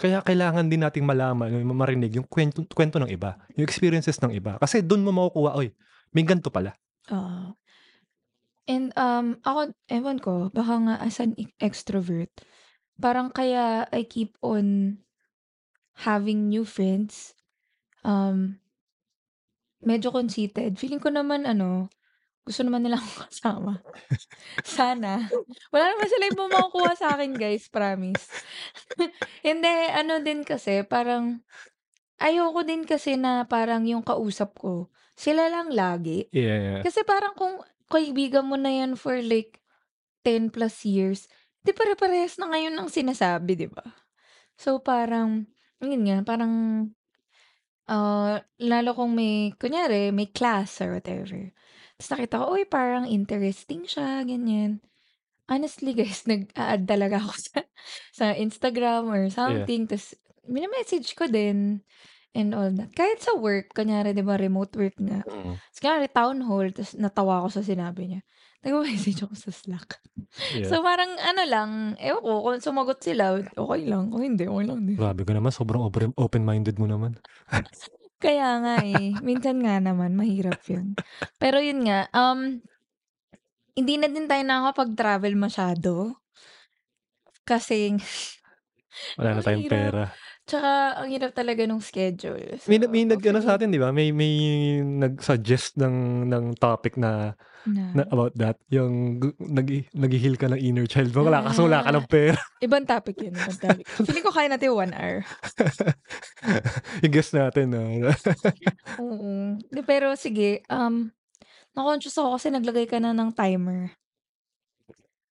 Kaya 0.00 0.24
kailangan 0.24 0.72
din 0.72 0.80
nating 0.80 1.04
malaman, 1.04 1.52
yung 1.52 1.76
marinig 1.76 2.16
yung 2.16 2.24
kwento, 2.24 2.64
kwento 2.72 2.96
ng 2.96 3.12
iba. 3.12 3.36
Yung 3.60 3.68
experiences 3.68 4.16
ng 4.24 4.32
iba. 4.32 4.56
Kasi 4.56 4.80
doon 4.80 5.04
mo 5.04 5.12
makukuha, 5.12 5.52
oy, 5.60 5.68
may 6.16 6.24
ganito 6.24 6.48
pala. 6.48 6.72
Oo. 7.12 7.52
And, 8.64 8.94
um, 8.96 9.36
ako 9.44 9.76
ewan 9.92 10.18
ko, 10.22 10.48
baka 10.54 10.74
nga 10.80 10.94
as 11.02 11.20
an 11.20 11.36
extrovert, 11.60 12.32
parang 12.96 13.28
kaya 13.28 13.84
I 13.92 14.08
keep 14.08 14.38
on 14.40 14.96
having 15.92 16.48
new 16.48 16.64
friends, 16.64 17.36
um 18.00 18.62
medyo 19.82 20.14
conceited. 20.14 20.78
Feeling 20.78 21.02
ko 21.02 21.10
naman 21.10 21.44
ano, 21.44 21.90
gusto 22.42 22.60
naman 22.66 22.82
nila 22.82 22.98
akong 22.98 23.24
kasama. 23.30 23.72
Sana. 24.66 25.30
Wala 25.70 25.84
naman 25.94 26.08
sila 26.10 26.24
ibang 26.30 26.50
makukuha 26.50 26.92
sa'kin 26.98 27.38
guys, 27.38 27.70
promise. 27.70 28.26
Hindi, 29.46 29.74
ano 29.94 30.18
din 30.20 30.42
kasi, 30.42 30.82
parang 30.82 31.42
ayoko 32.18 32.62
din 32.62 32.86
kasi 32.86 33.18
na 33.18 33.46
parang 33.46 33.86
yung 33.86 34.02
kausap 34.02 34.58
ko, 34.58 34.90
sila 35.14 35.50
lang 35.50 35.70
lagi. 35.74 36.26
Yeah, 36.34 36.58
yeah. 36.58 36.80
Kasi 36.82 37.02
parang 37.06 37.34
kung 37.34 37.62
kaibigan 37.90 38.48
mo 38.48 38.56
na 38.56 38.72
yan 38.72 38.96
for 38.98 39.18
like 39.20 39.60
10 40.26 40.50
plus 40.54 40.86
years, 40.86 41.26
'di 41.62 41.74
pare-parehas 41.74 42.38
na 42.38 42.50
ngayon 42.50 42.74
ng 42.78 42.88
sinasabi, 42.90 43.58
'di 43.58 43.68
ba? 43.70 43.84
So 44.58 44.78
parang, 44.80 45.50
yun 45.82 46.06
nga, 46.06 46.22
parang, 46.22 46.52
ah, 47.90 48.40
lalo 48.62 48.90
kung 48.94 49.12
may 49.18 49.52
kunyari 49.58 50.14
may 50.14 50.30
class 50.30 50.78
or 50.80 50.94
whatever, 50.96 51.50
ta's 52.02 52.10
nakita 52.10 52.42
ko, 52.42 52.58
uy, 52.58 52.66
parang 52.66 53.06
interesting 53.06 53.86
siya, 53.86 54.26
ganyan. 54.26 54.82
Honestly 55.46 55.94
guys, 55.98 56.26
nag-a-add 56.26 56.82
talaga 56.90 57.22
ako 57.22 57.34
sa 57.38 57.58
sa 58.10 58.26
Instagram 58.34 59.06
or 59.06 59.22
Yeah. 59.30 59.62
something 59.62 59.86
ta's 59.86 60.18
mine-message 60.50 61.14
ko 61.14 61.30
din 61.30 61.86
and 62.34 62.50
all 62.58 62.74
that. 62.74 62.90
Kahit 62.98 63.22
sa 63.22 63.38
work, 63.38 63.70
kunyari 63.70 64.10
'di 64.10 64.26
ba 64.26 64.34
remote 64.34 64.74
work 64.74 64.98
nga, 64.98 65.22
Mm. 65.22 65.54
ta's 65.70 65.78
kunyari 65.78 66.10
town 66.10 66.42
hall 66.42 66.66
ta's 66.74 66.98
natawa 66.98 67.46
ako 67.46 67.60
sa 67.60 67.62
sinabi 67.62 68.10
niya, 68.10 68.20
nagme-message 68.66 69.22
ako 69.22 69.34
sa 69.38 69.50
Slack. 69.54 70.02
Yeah. 70.58 70.66
So 70.66 70.82
parang 70.82 71.14
ano 71.22 71.42
lang, 71.46 71.70
ewan 72.02 72.22
ko 72.24 72.32
kung 72.42 72.58
sumagot 72.58 72.98
sila, 72.98 73.38
okey 73.54 73.86
lang, 73.86 74.10
kung 74.10 74.22
hindi, 74.26 74.50
okey 74.50 74.66
lang 74.66 74.80
din. 74.88 74.98
Grabe 74.98 75.22
ka 75.22 75.32
naman, 75.36 75.54
sobrang 75.54 75.82
open 75.86 76.10
open-minded 76.18 76.78
mo 76.82 76.90
naman. 76.90 77.14
Kaya 78.22 78.48
nga 78.62 78.74
eh, 78.86 79.18
minsan 79.18 79.58
nga 79.58 79.82
naman 79.82 80.14
mahirap 80.14 80.62
yun. 80.70 80.94
Pero 81.42 81.58
yun 81.58 81.82
nga, 81.82 82.06
um, 82.14 82.62
hindi 83.74 83.94
na 83.98 84.06
din 84.06 84.30
tayo 84.30 84.42
nakakapag-travel 84.46 85.34
masyado. 85.34 86.14
Kasi 87.42 87.98
Wala 89.18 89.34
na 89.34 89.42
tayong 89.42 89.66
pera. 89.66 90.14
Tsaka 90.48 90.98
ang 90.98 91.08
hirap 91.12 91.30
talaga 91.38 91.62
nung 91.66 91.78
schedule. 91.82 92.58
So, 92.58 92.70
May 92.70 92.78
may 92.86 93.02
nag-ano 93.02 93.42
hopefully 93.42 93.42
sa'tin 93.42 93.74
'di 93.74 93.82
ba, 93.82 93.90
may 93.90 94.14
may 94.14 94.30
nag-suggest 94.86 95.74
ng 95.82 96.30
ng 96.30 96.44
topic 96.62 96.94
na 96.94 97.34
na 97.66 97.98
na 97.98 98.04
about 98.12 98.36
that, 98.38 98.60
yung 98.70 99.18
gu 99.22 99.32
naghi 99.40 99.88
naghi-heal 99.96 100.36
ka 100.38 100.46
ng 100.52 100.60
inner 100.62 100.86
child 100.86 101.10
wala 101.16 101.42
kasi 101.46 101.62
wala 101.64 101.82
ka 101.82 101.90
Ah, 101.90 101.96
ng 101.96 102.06
pera. 102.10 102.38
ibang 102.62 102.86
topic 102.88 103.18
yun, 103.22 103.38
ibang 103.42 103.58
topic. 103.60 103.86
Feeling 104.06 104.24
ko 104.26 104.32
kaya 104.34 104.48
natin 104.50 104.74
1 104.74 104.94
hour. 104.94 105.24
I-guess 107.04 107.32
natin 107.34 107.66
'no. 107.74 108.12
Oo. 109.00 109.56
pero 109.88 110.12
sige, 110.20 110.60
um, 110.68 111.08
na-conscious 111.76 112.16
ako 112.18 112.36
kasi 112.40 112.48
naglagay 112.52 112.86
ka 112.90 112.98
na 113.00 113.12
ng 113.16 113.32
timer. 113.36 113.96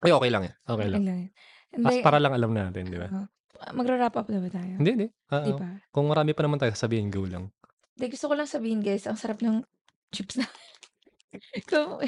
Ay, 0.04 0.12
okey 0.18 0.30
lang 0.34 0.44
yan, 0.50 0.56
Okey 0.74 0.90
lang. 0.90 1.04
lang 1.06 1.06
yun. 1.06 1.30
Mas 1.84 1.98
Hindi 1.98 2.02
para 2.02 2.20
lang 2.22 2.34
alam 2.36 2.52
natin, 2.56 2.90
'di 2.92 3.00
ba? 3.02 3.10
oo. 3.12 3.28
Magra-wrap 3.72 4.16
up 4.18 4.28
na 4.34 4.42
ba 4.42 4.50
tayo? 4.50 4.74
Hindi, 4.82 4.90
hindi. 4.98 5.08
'Di 5.30 5.54
Oo. 5.54 5.60
ba? 5.62 5.70
Kung 5.94 6.06
marami 6.10 6.34
pa 6.34 6.42
naman 6.42 6.58
tayo 6.58 6.74
sasabihin, 6.74 7.14
go 7.14 7.24
lang. 7.30 7.54
Hindi, 7.96 8.06
gusto 8.18 8.26
ko 8.32 8.34
lang 8.34 8.50
sabihin 8.50 8.82
guys, 8.82 9.06
ang 9.06 9.20
sarap 9.20 9.40
ng 9.46 9.62
chips 10.10 10.42
na 10.42 10.46
So, 11.72 12.02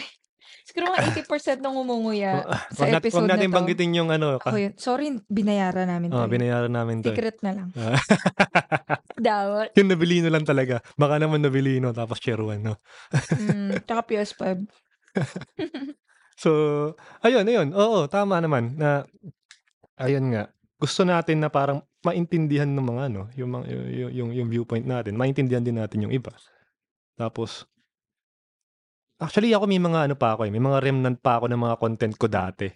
siguro 0.68 0.92
mga 0.92 1.16
80% 1.24 1.64
ng 1.64 1.74
ngumunguya 1.74 2.44
Ah, 2.44 2.60
sa 2.74 2.84
wag 2.84 2.92
nat 2.92 3.00
wag 3.00 3.00
episode 3.00 3.24
na 3.28 3.32
natin 3.38 3.48
'to, 3.48 3.56
banggitin 3.56 3.92
yung 3.96 4.10
ano 4.12 4.26
ako 4.42 4.50
ka 4.52 4.60
yun. 4.60 4.74
Sorry, 4.76 5.08
binayaran 5.32 5.88
namin 5.88 6.10
'to 6.12 6.20
eh. 6.20 6.32
binayaran 6.32 6.74
namin 6.74 6.96
'to 7.00 7.12
eh. 7.14 7.18
Secret 7.20 7.38
na 7.46 7.52
lang. 7.56 7.70
Ah. 7.78 7.96
Dawat. 9.14 9.70
Yung 9.78 9.88
Novelino 9.94 10.28
lang 10.28 10.44
talaga. 10.44 10.82
Baka 11.00 11.16
naman 11.22 11.40
Novelino 11.40 11.94
tapos 11.96 12.20
Tier 12.20 12.42
1 12.42 12.60
'no. 12.60 12.76
Hmm, 13.32 13.80
tsaka 13.88 14.02
PS5. 14.10 14.42
So, 16.34 16.50
ayun, 17.22 17.46
ayun. 17.46 17.70
Oo, 17.78 18.10
tama 18.10 18.42
naman 18.42 18.74
na 18.76 19.06
ayun 20.02 20.34
nga, 20.34 20.50
gusto 20.84 21.08
natin 21.08 21.40
na 21.40 21.48
parang 21.48 21.80
maintindihan 22.04 22.68
ng 22.68 22.84
mga 22.84 23.02
ano, 23.08 23.22
yung 23.40 23.56
mga 23.56 23.66
yu 23.72 23.80
yu 23.88 24.08
yung 24.20 24.30
yung 24.36 24.50
viewpoint 24.52 24.84
natin, 24.84 25.16
maintindihan 25.16 25.64
din 25.64 25.80
natin 25.80 26.04
yung 26.04 26.12
iba. 26.12 26.36
Tapos 27.16 27.64
actually 29.16 29.56
ako 29.56 29.64
may 29.64 29.80
mga 29.80 30.12
ano 30.12 30.16
pa 30.20 30.36
ako 30.36 30.44
eh, 30.44 30.52
may 30.52 30.60
mga 30.60 30.84
remnant 30.84 31.18
pa 31.24 31.40
ako 31.40 31.48
ng 31.48 31.62
mga 31.64 31.76
content 31.80 32.16
ko 32.20 32.28
dati. 32.28 32.68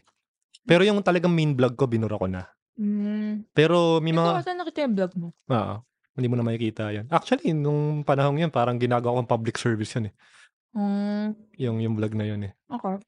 Pero 0.63 0.87
yung 0.87 1.03
talagang 1.03 1.35
main 1.35 1.51
vlog 1.51 1.75
ko 1.75 1.83
binura 1.83 2.15
ko 2.15 2.31
na. 2.31 2.47
Hmm. 2.79 3.43
Pero 3.51 3.99
may 3.99 4.15
mga 4.15 4.47
saan 4.47 4.63
nakita 4.63 4.87
yung 4.87 4.95
vlog 4.95 5.13
mo? 5.19 5.27
oo, 5.51 5.75
hindi 6.15 6.27
mo 6.31 6.35
na 6.39 6.47
makikita 6.47 6.95
'yan. 6.95 7.11
Actually 7.11 7.51
nung 7.51 8.07
panahong 8.07 8.39
'yun 8.39 8.51
parang 8.55 8.79
ginagawa 8.79 9.19
kong 9.19 9.27
public 9.27 9.59
service 9.59 9.91
'yun 9.99 10.07
eh, 10.07 10.15
Hmm. 10.71 11.35
yung 11.59 11.83
yung 11.83 11.99
vlog 11.99 12.15
na 12.15 12.23
'yun 12.23 12.47
eh. 12.47 12.53
Okey. 12.71 13.03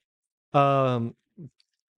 Um, 0.52 1.14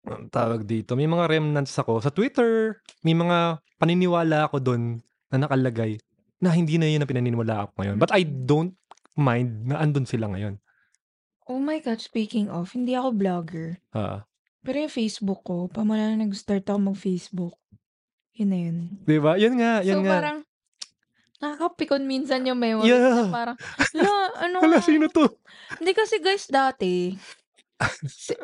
anong 0.04 0.28
tawag 0.28 0.62
dito, 0.62 0.94
may 0.94 1.06
mga 1.06 1.28
remnants 1.28 1.74
ako 1.74 1.98
sa 1.98 2.10
Twitter, 2.10 2.78
may 3.00 3.14
mga 3.14 3.62
paniniwala 3.76 4.46
ako 4.46 4.58
dun 4.58 4.82
na 5.30 5.36
nakalagay 5.38 5.98
na 6.38 6.50
hindi 6.50 6.74
na 6.74 6.86
yun 6.86 7.00
ang 7.00 7.10
pinaniniwalaan 7.10 7.70
ko 7.70 7.74
ngayon. 7.78 7.96
But 7.96 8.10
I 8.10 8.22
Mm. 8.22 8.34
don't 8.44 8.74
mind 9.14 9.50
na 9.66 9.78
andun 9.78 10.04
sila 10.04 10.26
ngayon. 10.26 10.58
Oh 11.44 11.58
my 11.58 11.78
God, 11.78 11.98
speaking 11.98 12.46
of, 12.48 12.70
hindi 12.72 12.94
ako 12.94 13.14
vlogger. 13.14 13.68
Oo. 13.94 14.18
Pero 14.62 14.76
yung 14.78 14.94
Facebook 14.94 15.42
ko, 15.42 15.66
pamula 15.66 16.10
na 16.10 16.22
nag-start 16.22 16.62
ako 16.64 16.94
mag-Facebook, 16.94 17.54
yun 18.32 18.48
na 18.48 18.58
yun. 18.60 18.76
'Di 19.02 19.18
ba? 19.18 19.34
Yun 19.34 19.58
nga, 19.58 19.82
So 19.82 19.86
yun 19.88 20.06
nga. 20.06 20.12
parang 20.12 20.38
nakakapikon 21.38 22.06
minsan 22.06 22.46
yung 22.46 22.58
memories 22.58 22.94
na 22.94 23.26
Yeah. 23.26 23.26
parang, 23.28 23.56
hala, 23.58 24.12
ano 24.38 24.56
Hala, 24.62 24.78
sino 24.80 25.10
'to? 25.10 25.26
Hindi 25.76 25.92
kasi 25.92 26.22
guys 26.22 26.46
dati, 26.46 27.18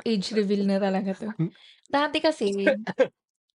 age 0.05 0.33
reveal 0.35 0.65
na 0.67 0.79
talaga 0.79 1.15
'to. 1.15 1.31
Hmm. 1.37 1.53
Dati 1.89 2.19
kasi, 2.21 2.53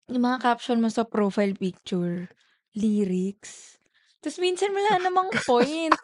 yung 0.09 0.23
mga 0.25 0.39
caption 0.41 0.81
mo 0.81 0.89
sa 0.89 1.05
profile 1.05 1.55
picture, 1.57 2.29
lyrics. 2.75 3.77
Ta's 4.23 4.39
minsan 4.39 4.71
wala 4.73 5.03
namang 5.03 5.31
point. 5.45 5.97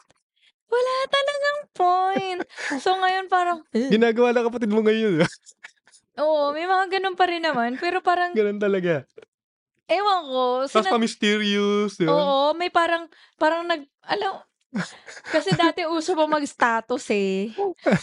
Wala 0.68 0.94
talagang 1.08 1.60
point. 1.72 2.42
So 2.82 2.98
ngayon 2.98 3.26
parang, 3.32 3.64
ugh. 3.72 3.88
Ginagawa 3.88 4.36
ng 4.36 4.46
kapatid 4.52 4.70
mo 4.72 4.82
ngayon. 4.84 5.24
Oo, 6.18 6.50
may 6.50 6.66
mga 6.66 6.98
gano'n 6.98 7.16
pa 7.16 7.26
rin 7.30 7.46
naman. 7.46 7.78
Pero 7.78 8.02
parang, 8.02 8.34
Ganun 8.34 8.58
talaga. 8.58 9.06
ewan 9.88 10.20
ko, 10.28 10.44
Tapos 10.68 10.92
pa-mysterious, 10.92 11.96
'di 11.96 12.04
ba? 12.04 12.12
Oo, 12.12 12.52
may 12.58 12.68
parang 12.68 13.08
parang 13.40 13.64
nag 13.64 13.86
alam 14.04 14.42
kasi 15.32 15.56
dati 15.56 15.88
uso 15.88 16.12
pa 16.12 16.28
mag-status 16.28 17.04
eh. 17.14 17.52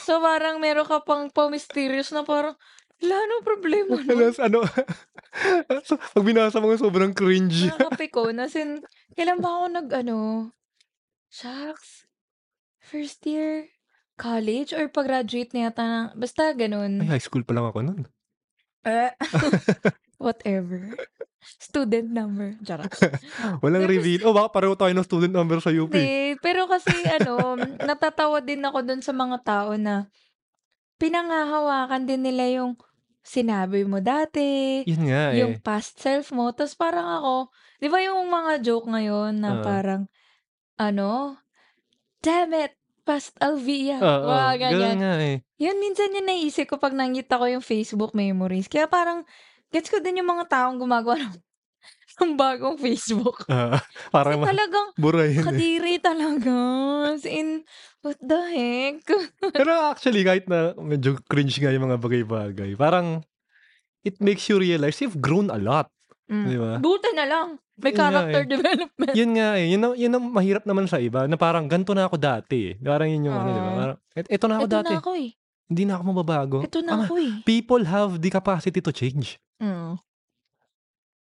So 0.02 0.18
parang 0.20 0.58
meron 0.58 0.88
ka 0.88 1.02
pang 1.06 1.30
pa-mysterious 1.30 2.10
na 2.12 2.26
parang, 2.26 2.58
hala, 3.02 3.16
anong 3.16 3.46
problema 3.46 3.94
nun? 4.02 4.08
Tapos 4.08 4.38
ano, 4.42 4.60
so, 5.88 6.00
pag 6.00 6.26
binasa 6.26 6.58
mo 6.58 6.74
sobrang 6.74 7.14
cringe. 7.14 7.70
Nakakapikon. 7.70 8.40
As 8.42 8.56
in, 8.58 8.82
kailan 9.14 9.44
ba 9.44 9.50
ako 9.52 9.66
nag-ano, 9.72 10.18
shucks, 11.30 12.08
first 12.80 13.22
year, 13.28 13.70
college 14.16 14.72
or 14.72 14.88
pag-graduate 14.88 15.52
na 15.52 15.70
yata 15.70 15.84
ng, 15.84 16.06
basta 16.16 16.56
Ay, 16.56 16.68
ganun. 16.68 17.04
high 17.04 17.22
school 17.22 17.44
pa 17.44 17.54
lang 17.54 17.68
ako 17.68 17.80
nun. 17.84 18.02
Eh, 18.86 19.12
whatever. 20.26 20.94
Student 21.62 22.10
number. 22.12 22.58
Charot. 22.66 22.90
Walang 23.64 23.86
reveal. 23.86 24.26
Oh, 24.26 24.34
baka 24.34 24.50
pareho 24.52 24.74
tayo 24.74 24.92
ng 24.92 25.06
student 25.06 25.34
number 25.34 25.62
sa 25.62 25.70
UP. 25.70 25.94
Hindi, 25.94 26.36
pero 26.42 26.66
kasi 26.66 26.94
ano, 27.06 27.56
natatawa 27.82 28.42
din 28.42 28.66
ako 28.66 28.80
dun 28.82 29.02
sa 29.06 29.14
mga 29.14 29.38
tao 29.46 29.78
na 29.78 30.10
pinangahawakan 30.98 32.08
din 32.08 32.22
nila 32.26 32.64
yung 32.64 32.74
sinabi 33.26 33.90
mo 33.90 33.98
dati, 34.00 34.82
Yun 34.86 35.10
nga 35.10 35.34
yung 35.34 35.58
eh. 35.58 35.62
past 35.62 35.98
self 35.98 36.30
mo. 36.30 36.54
Tapos 36.54 36.78
parang 36.78 37.08
ako, 37.20 37.34
di 37.82 37.90
ba 37.90 37.98
yung 38.06 38.30
mga 38.30 38.62
joke 38.62 38.86
ngayon 38.86 39.42
na 39.42 39.60
Oo. 39.60 39.64
parang, 39.66 40.02
ano, 40.78 41.34
damn 42.22 42.54
it, 42.54 42.78
past 43.02 43.34
Alvia. 43.42 43.98
Oo, 43.98 44.30
ganun 44.62 44.78
ganyan. 44.78 44.98
nga 45.02 45.14
eh. 45.22 45.38
Yun, 45.58 45.78
minsan 45.82 46.14
yun 46.14 46.26
naisip 46.30 46.70
ko 46.70 46.78
pag 46.78 46.94
nakita 46.94 47.42
ko 47.42 47.46
yung 47.50 47.66
Facebook 47.66 48.14
memories. 48.14 48.70
Kaya 48.70 48.86
parang, 48.86 49.26
gets 49.76 49.92
ko 49.92 50.00
din 50.00 50.24
yung 50.24 50.30
mga 50.30 50.48
taong 50.48 50.80
gumagawa 50.80 51.20
ng, 51.26 51.36
ng 52.18 52.32
bagong 52.34 52.80
Facebook. 52.80 53.44
Ah, 53.46 53.76
Kasi 54.08 54.08
parang 54.10 54.40
ma 54.40 54.48
talagang, 54.48 54.88
bura 54.96 55.28
yun 55.28 55.44
eh. 55.44 55.46
kadiri 55.46 55.96
talaga. 56.00 56.56
As 57.12 57.28
in, 57.28 57.68
what 58.00 58.16
the 58.18 58.40
heck? 58.48 59.04
Pero 59.60 59.92
actually, 59.92 60.24
kahit 60.24 60.48
na 60.48 60.72
medyo 60.76 61.20
cringe 61.28 61.60
nga 61.60 61.70
yung 61.70 61.86
mga 61.86 62.00
bagay-bagay, 62.00 62.72
parang 62.74 63.20
it 64.02 64.16
makes 64.20 64.48
you 64.48 64.56
realize 64.56 64.96
you've 64.98 65.20
grown 65.20 65.52
a 65.52 65.60
lot. 65.60 65.92
Di 66.26 66.56
Mm. 66.56 66.58
ba? 66.58 66.74
Buti 66.80 67.10
na 67.14 67.26
lang. 67.28 67.48
May 67.76 67.92
Yun 67.92 67.98
nga 67.98 68.04
character 68.08 68.42
eh. 68.42 68.50
development. 68.50 69.14
Yun 69.14 69.32
nga 69.36 69.50
eh. 69.60 69.66
Yun 69.68 69.82
ang, 69.84 69.94
yun 69.94 70.14
ang 70.16 70.26
mahirap 70.32 70.64
naman 70.64 70.88
sa 70.88 70.98
iba 70.98 71.28
na 71.28 71.36
parang 71.36 71.68
ganito 71.68 71.92
na 71.92 72.08
ako 72.08 72.16
dati 72.16 72.72
eh. 72.72 72.76
Parang 72.80 73.06
yun 73.06 73.28
yung 73.28 73.36
ano, 73.36 73.46
di 73.46 73.54
ba? 73.54 73.68
Oo. 73.68 73.78
Parang, 73.78 73.98
et, 74.16 74.26
eto 74.32 74.46
na 74.48 74.56
ako 74.56 74.64
Eto 74.64 74.74
dati. 74.74 74.88
na 74.88 75.00
ako 75.04 75.12
eh. 75.14 75.30
Hindi 75.66 75.84
na 75.84 75.96
ako 75.96 76.04
mababago. 76.08 76.58
Ito 76.62 76.80
na 76.80 76.92
Ah, 76.94 77.04
ako 77.04 77.14
eh. 77.18 77.34
people 77.44 77.84
have 77.84 78.18
the 78.18 78.30
capacity 78.30 78.80
to 78.80 78.92
change. 78.92 79.38
Mm. 79.58 79.98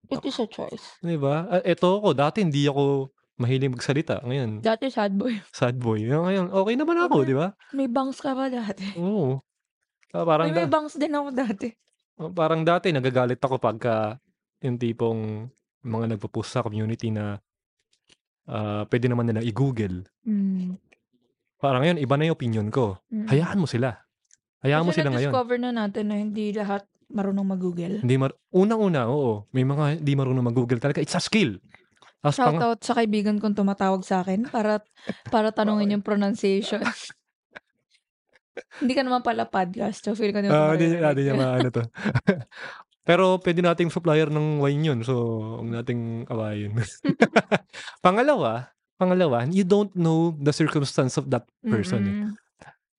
It 0.07 0.21
is 0.23 0.37
a 0.37 0.45
choice. 0.45 0.85
'Di 0.99 1.17
ba? 1.17 1.49
Ah, 1.49 1.61
eto 1.63 1.97
ako, 1.97 2.13
dati 2.13 2.39
hindi 2.39 2.61
ako 2.63 3.09
mahilig 3.35 3.73
magsalita. 3.73 4.21
Ngayon, 4.21 4.61
Dati 4.61 4.85
sad 4.87 5.11
boy. 5.11 5.33
sad 5.51 5.75
boy. 5.75 5.97
Ngayon, 5.99 6.53
okay 6.53 6.75
naman 6.75 6.97
ako. 6.99 7.17
'di 7.21 7.33
ba? 7.33 7.57
May 7.71 7.89
bangs 7.89 8.17
ka 8.17 8.31
pa 8.31 8.45
dati. 8.47 8.85
Oo. 8.95 9.41
Ah, 10.11 10.23
parang 10.23 10.47
May, 10.47 10.55
may 10.55 10.67
da- 10.67 10.71
bangs 10.71 10.93
din 10.93 11.09
ako 11.09 11.27
dati. 11.31 11.67
oh, 12.15 12.29
parang 12.29 12.61
dati 12.61 12.87
nagagalit 12.89 13.35
ako 13.37 13.57
pagka 13.57 14.21
yung 14.61 14.77
tipong 14.77 15.49
mga 15.81 16.15
nagpo-post 16.15 16.49
sa 16.51 16.61
community 16.61 17.09
na 17.09 17.41
ah, 18.45 18.85
pwede 18.85 19.09
naman 19.09 19.25
nila 19.25 19.41
i-Google. 19.41 20.05
Mm. 20.21 20.77
Parang 21.57 21.81
ngayon, 21.81 21.97
iba 21.97 22.13
na 22.13 22.29
yung 22.29 22.37
opinion 22.37 22.67
ko. 22.69 23.01
Mm. 23.09 23.25
Hayaan 23.25 23.57
mo 23.57 23.65
sila. 23.65 24.04
Hayaan 24.65 24.81
mo 24.81 24.89
Kasi 24.89 24.99
sila 24.99 25.09
ngayon. 25.13 25.29
na-discover 25.29 25.57
na 25.61 25.69
natin 25.71 26.03
na 26.09 26.15
hindi 26.17 26.45
lahat 26.51 26.83
marunong 27.05 27.47
mag-google. 27.47 27.95
Hindi 28.01 28.17
mar 28.17 28.33
unang-una, 28.49 29.05
oo. 29.05 29.45
May 29.53 29.61
mga 29.61 30.01
hindi 30.01 30.13
marunong 30.13 30.43
mag-Google 30.43 30.81
talaga. 30.81 30.99
It's 30.99 31.13
a 31.13 31.21
skill. 31.21 31.61
Tapos 32.17 32.35
Shout 32.35 32.49
pang, 32.49 32.59
out 32.65 32.81
sa 32.81 32.97
kaibigan 32.97 33.37
kong 33.37 33.53
tumatawag 33.53 34.01
sa 34.01 34.25
akin 34.25 34.49
para 34.49 34.81
para 35.29 35.53
tanungin 35.53 35.91
yung 35.93 36.01
pronunciation. 36.01 36.81
hindi 38.81 38.93
ka 38.95 39.05
naman 39.05 39.21
pala 39.21 39.45
podcast. 39.45 40.01
So, 40.01 40.17
feel 40.17 40.33
ko 40.33 40.41
naman 40.41 40.55
Ah, 40.55 40.73
ah, 40.73 41.13
di 41.13 41.21
niya 41.21 41.35
maano 41.37 41.69
to. 41.69 41.85
Pero 43.05 43.37
pwede 43.37 43.61
nating 43.61 43.93
supplier 43.93 44.33
ng 44.33 44.57
wine 44.57 44.81
yun. 44.81 44.99
So, 45.05 45.13
huwag 45.61 45.69
nating 45.69 46.25
awayin. 46.25 46.73
pangalawa, 48.01 48.73
pangalawa, 48.97 49.45
you 49.51 49.61
don't 49.61 49.93
know 49.93 50.33
the 50.41 50.49
circumstance 50.49 51.19
of 51.19 51.29
that 51.29 51.45
person. 51.61 52.01
eh. 52.01 52.15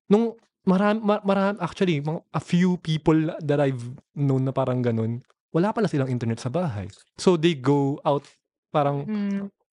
Nung 0.07 0.39
maram, 0.67 0.99
ma- 0.99 1.23
maram, 1.23 1.57
actually, 1.63 2.03
mga, 2.03 2.21
a 2.35 2.43
few 2.43 2.77
people 2.83 3.17
that 3.39 3.63
I've 3.63 3.81
known 4.13 4.45
na 4.45 4.53
parang 4.53 4.83
ganun, 4.83 5.23
wala 5.55 5.71
pala 5.73 5.87
silang 5.87 6.11
internet 6.11 6.43
sa 6.43 6.51
bahay. 6.51 6.91
So, 7.17 7.39
they 7.39 7.55
go 7.55 8.03
out, 8.03 8.27
parang 8.75 9.07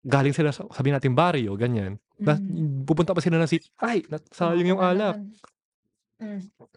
galing 0.03 0.35
sila 0.35 0.51
sa, 0.51 0.67
sabi 0.69 0.91
natin, 0.91 1.15
barrio, 1.15 1.55
ganyan. 1.55 1.97
Na, 2.21 2.37
pupunta 2.85 3.15
pa 3.15 3.23
sila 3.23 3.41
ng 3.41 3.49
city. 3.49 3.65
Ay, 3.81 4.05
nat- 4.05 4.29
sayang 4.29 4.77
yung 4.77 4.83
alak. 4.83 5.17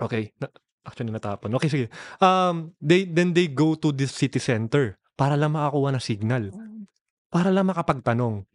Okay. 0.00 0.32
Na, 0.40 0.48
actually, 0.86 1.12
natapon. 1.12 1.52
Okay, 1.58 1.68
sige. 1.68 1.86
Um, 2.16 2.72
they, 2.80 3.04
then 3.04 3.36
they 3.36 3.50
go 3.50 3.76
to 3.76 3.92
this 3.92 4.14
city 4.14 4.40
center 4.40 4.96
para 5.18 5.36
lang 5.36 5.52
makakuha 5.52 5.92
ng 5.92 6.00
signal. 6.00 6.48
Para 7.28 7.52
lang 7.52 7.68
makapagtanong. 7.68 8.46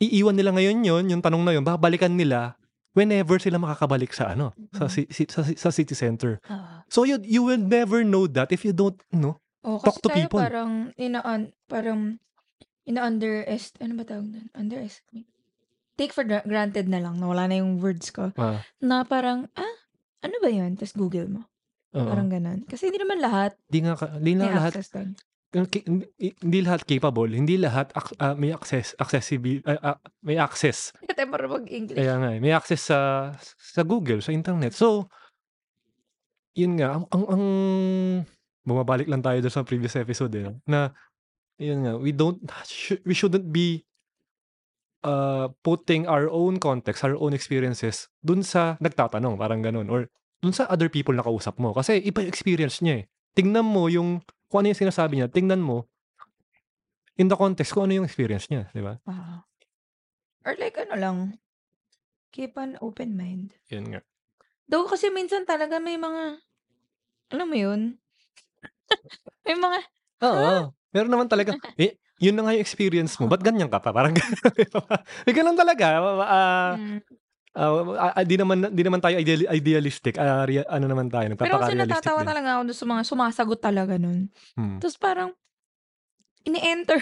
Iiwan 0.00 0.34
nila 0.34 0.56
ngayon 0.56 0.78
yon 0.82 1.04
yung 1.10 1.22
tanong 1.22 1.42
na 1.44 1.52
yun, 1.52 1.66
babalikan 1.66 2.16
nila 2.16 2.56
whenever 2.92 3.36
sila 3.36 3.56
makakabalik 3.56 4.12
sa 4.12 4.32
ano, 4.32 4.52
sa, 4.70 4.88
si- 4.88 5.08
sa, 5.08 5.42
sa 5.44 5.70
city 5.70 5.92
center. 5.92 6.40
Ah. 6.46 6.84
So 6.88 7.04
you, 7.04 7.20
you 7.22 7.40
will 7.40 7.60
never 7.60 8.02
know 8.02 8.26
that 8.26 8.50
if 8.50 8.64
you 8.64 8.72
don't, 8.72 8.96
no? 9.10 9.40
Oh, 9.62 9.78
Talk 9.78 10.02
to 10.02 10.10
people. 10.10 10.42
parang 10.42 10.90
ina 10.96 11.22
parang 11.66 12.18
ina-underest 12.82 13.78
ano 13.78 13.94
ba 13.94 14.02
tawag 14.02 14.26
doon? 14.28 14.48
Underestimate. 14.52 15.30
Take 15.94 16.10
for 16.10 16.24
gra- 16.24 16.42
granted 16.42 16.90
na 16.90 16.98
lang 16.98 17.16
na 17.16 17.30
wala 17.30 17.46
na 17.46 17.62
yung 17.62 17.78
words 17.78 18.10
ko. 18.10 18.32
Ah, 18.34 18.64
Na 18.80 19.04
parang, 19.04 19.46
ah, 19.54 19.74
ano 20.20 20.34
ba 20.42 20.50
yun? 20.50 20.74
Tapos 20.74 20.96
Google 20.96 21.30
mo. 21.30 21.42
oo. 21.92 22.02
Parang 22.02 22.26
ganun. 22.26 22.64
Kasi 22.64 22.88
hindi 22.88 22.98
naman 22.98 23.20
lahat 23.20 23.54
Di 23.68 23.84
nga, 23.84 23.94
ka- 23.94 24.16
di 24.16 24.32
may 24.34 24.48
na 24.50 24.56
lahat, 24.58 24.72
doon. 24.82 25.14
Hindi, 25.52 26.58
lahat 26.64 26.88
capable, 26.88 27.28
hindi 27.28 27.60
lahat 27.60 27.92
ah, 28.16 28.32
may 28.32 28.56
access, 28.56 28.96
accessible, 28.96 29.60
ah, 29.68 29.94
ah, 29.94 29.98
may 30.24 30.40
access 30.40 30.96
tayo 31.12 31.28
marunong 31.28 31.68
mag-English. 31.68 31.98
Kaya 32.00 32.14
nga, 32.18 32.28
eh, 32.32 32.40
may 32.40 32.52
access 32.56 32.88
sa 32.88 33.30
sa 33.60 33.82
Google, 33.84 34.24
sa 34.24 34.32
internet. 34.32 34.72
So, 34.72 35.12
yun 36.56 36.80
nga, 36.80 36.96
ang, 36.96 37.04
ang, 37.12 37.24
ang 37.28 37.44
bumabalik 38.64 39.06
lang 39.12 39.20
tayo 39.20 39.38
doon 39.44 39.54
sa 39.54 39.64
previous 39.68 39.94
episode 39.94 40.32
eh, 40.34 40.56
na, 40.64 40.96
yun 41.60 41.84
nga, 41.84 42.00
we 42.00 42.16
don't, 42.16 42.40
sh- 42.64 43.04
we 43.04 43.12
shouldn't 43.12 43.52
be 43.52 43.84
uh, 45.04 45.52
putting 45.60 46.08
our 46.08 46.32
own 46.32 46.58
context, 46.58 47.04
our 47.04 47.14
own 47.20 47.36
experiences 47.36 48.08
dun 48.24 48.40
sa 48.40 48.80
nagtatanong, 48.80 49.36
parang 49.36 49.60
ganun, 49.60 49.86
or 49.92 50.08
dun 50.42 50.56
sa 50.56 50.66
other 50.72 50.88
people 50.88 51.14
na 51.14 51.22
kausap 51.22 51.60
mo. 51.60 51.70
Kasi 51.76 52.02
iba 52.02 52.24
yung 52.24 52.32
experience 52.32 52.82
niya 52.82 53.04
eh. 53.04 53.06
Tingnan 53.36 53.64
mo 53.64 53.86
yung, 53.86 54.20
kung 54.52 54.60
ano 54.60 54.76
yung 54.76 54.82
sinasabi 54.84 55.16
niya, 55.16 55.32
tingnan 55.32 55.64
mo, 55.64 55.88
in 57.16 57.32
the 57.32 57.36
context, 57.40 57.72
kung 57.72 57.88
ano 57.88 58.04
yung 58.04 58.04
experience 58.04 58.52
niya, 58.52 58.68
di 58.76 58.84
ba? 58.84 59.00
Ah. 59.08 59.48
Or 60.44 60.52
like 60.60 60.76
ano 60.76 60.94
lang, 61.00 61.18
keep 62.36 62.60
an 62.60 62.76
open 62.84 63.16
mind. 63.16 63.56
Yun 63.72 63.96
nga. 63.96 64.00
Though 64.68 64.84
kasi 64.84 65.08
minsan 65.08 65.48
talaga 65.48 65.80
may 65.80 65.96
mga, 65.96 66.36
alam 67.32 67.48
mo 67.48 67.56
yun? 67.56 67.96
may 69.48 69.56
mga, 69.56 69.78
Oo. 70.20 70.76
Meron 70.92 71.08
naman 71.16 71.28
talaga. 71.32 71.56
Eh, 71.80 71.96
yun 72.20 72.36
na 72.36 72.44
nga 72.44 72.52
yung 72.52 72.62
experience 72.62 73.16
mo. 73.16 73.26
Ba't 73.26 73.40
ganyan 73.40 73.72
ka 73.72 73.80
pa? 73.80 73.90
Parang 73.90 74.12
May 75.24 75.32
ganun 75.32 75.56
talaga. 75.56 75.98
Ah, 76.22 76.76
mm, 76.76 77.00
ah, 77.56 78.12
ah, 78.16 78.24
di 78.24 78.36
naman 78.40 78.72
di 78.72 78.82
naman 78.84 79.00
tayo 79.00 79.20
ideal, 79.20 79.44
idealistic. 79.52 80.16
Ah, 80.16 80.44
rea- 80.48 80.68
ano 80.68 80.86
naman 80.88 81.12
tayo, 81.12 81.28
pero 81.36 81.60
kasi 81.60 81.76
natatawa 81.76 82.24
din. 82.24 82.28
talaga 82.28 82.48
ako 82.56 82.62
sa 82.72 82.86
mga 82.88 83.02
sumasagot 83.04 83.60
talaga 83.60 83.94
nun. 84.00 84.32
Hmm. 84.56 84.80
Tapos 84.80 84.96
parang, 84.96 85.30
ini-enter. 86.48 87.00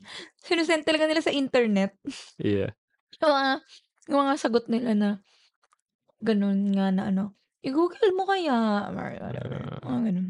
Sinusend 0.46 0.82
talaga 0.88 1.06
nila 1.06 1.22
sa 1.22 1.34
internet. 1.34 1.94
Yeah. 2.40 2.74
Yung 3.22 3.30
mga, 3.30 3.52
yung 4.10 4.20
mga 4.26 4.34
sagot 4.34 4.66
nila 4.66 4.90
na, 4.98 5.10
ganun 6.18 6.74
nga 6.74 6.90
na 6.90 7.14
ano, 7.14 7.38
i-google 7.62 8.10
mo 8.18 8.26
kaya, 8.26 8.90
or 8.90 9.14
whatever. 9.14 9.62
Yeah. 9.62 9.86
Mga 9.86 10.00
ganun. 10.10 10.28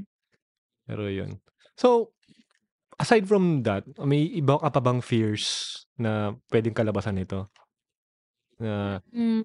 Pero 0.85 1.03
yun. 1.09 1.31
So, 1.73 2.13
aside 3.01 3.25
from 3.25 3.65
that, 3.65 3.89
may 3.97 4.29
iba 4.29 4.61
ka 4.61 4.69
pa 4.69 4.81
bang 4.85 5.01
fears 5.01 5.73
na 5.97 6.37
pwedeng 6.53 6.77
kalabasan 6.77 7.17
nito? 7.17 7.49
Na 8.63 9.03
Mm. 9.11 9.43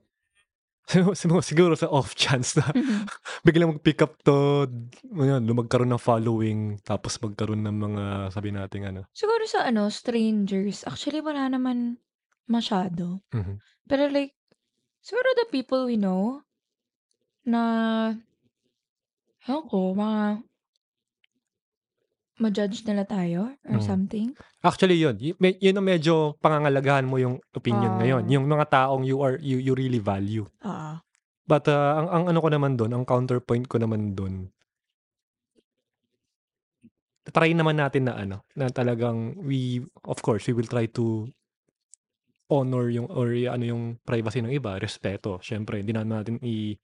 siguro, 1.18 1.42
siguro 1.44 1.74
sa 1.76 1.92
off 1.92 2.16
chance 2.16 2.56
na 2.56 2.64
biglang 3.48 3.76
mag-pick 3.76 4.00
up 4.00 4.16
to, 4.24 4.64
yun, 5.04 5.44
magkaroon 5.52 5.92
ng 5.92 6.00
following, 6.00 6.80
tapos 6.86 7.20
magkaroon 7.20 7.66
ng 7.66 7.76
mga, 7.76 8.04
sabi 8.32 8.56
natin 8.56 8.82
ano. 8.88 9.02
Siguro 9.12 9.44
sa 9.50 9.68
ano, 9.68 9.92
strangers, 9.92 10.88
actually 10.88 11.20
wala 11.20 11.50
naman 11.52 12.00
masyado. 12.48 13.20
Mhm. 13.36 13.60
Pero 13.90 14.08
like, 14.08 14.32
siguro 15.04 15.28
the 15.36 15.48
people 15.52 15.84
we 15.90 16.00
know, 16.00 16.40
na, 17.44 18.16
ewan 19.48 19.64
ko, 19.68 19.92
mga, 19.92 20.47
ma-judge 22.38 22.86
nila 22.86 23.04
tayo 23.04 23.54
or 23.66 23.78
Mm. 23.78 23.84
something. 23.84 24.28
Actually, 24.62 24.98
yun. 24.98 25.18
Y- 25.18 25.34
me- 25.38 25.58
Yun 25.58 25.78
ang 25.78 25.88
medyo 25.88 26.14
pangangalagahan 26.38 27.04
mo 27.04 27.18
yung 27.18 27.42
opinion 27.52 27.94
Ah. 27.94 28.00
ngayon. 28.00 28.24
Yung 28.30 28.46
mga 28.46 28.66
taong 28.70 29.04
you 29.04 29.18
are 29.20 29.42
you, 29.42 29.58
you 29.58 29.74
really 29.74 29.98
value. 29.98 30.46
Ah. 30.62 31.02
But 31.44 31.66
uh, 31.66 31.74
ang, 31.98 32.08
ang 32.08 32.24
ano 32.30 32.40
ko 32.40 32.50
naman 32.52 32.76
doon, 32.76 32.92
ang 32.92 33.04
counterpoint 33.04 33.66
ko 33.66 33.80
naman 33.80 34.14
doon, 34.14 34.52
try 37.28 37.52
naman 37.52 37.76
natin 37.76 38.08
na 38.08 38.16
ano, 38.16 38.44
na 38.54 38.70
talagang 38.70 39.36
we, 39.38 39.84
of 40.04 40.20
course, 40.22 40.48
we 40.48 40.54
will 40.54 40.68
try 40.68 40.88
to 40.88 41.28
honor 42.48 42.88
yung, 42.88 43.08
or 43.12 43.32
y- 43.32 43.48
ano 43.48 43.64
yung 43.66 43.84
privacy 44.02 44.40
ng 44.40 44.52
iba, 44.52 44.80
respeto. 44.80 45.36
Siyempre, 45.42 45.84
hindi 45.84 45.92
naman 45.92 46.14
natin 46.14 46.36
i, 46.40 46.80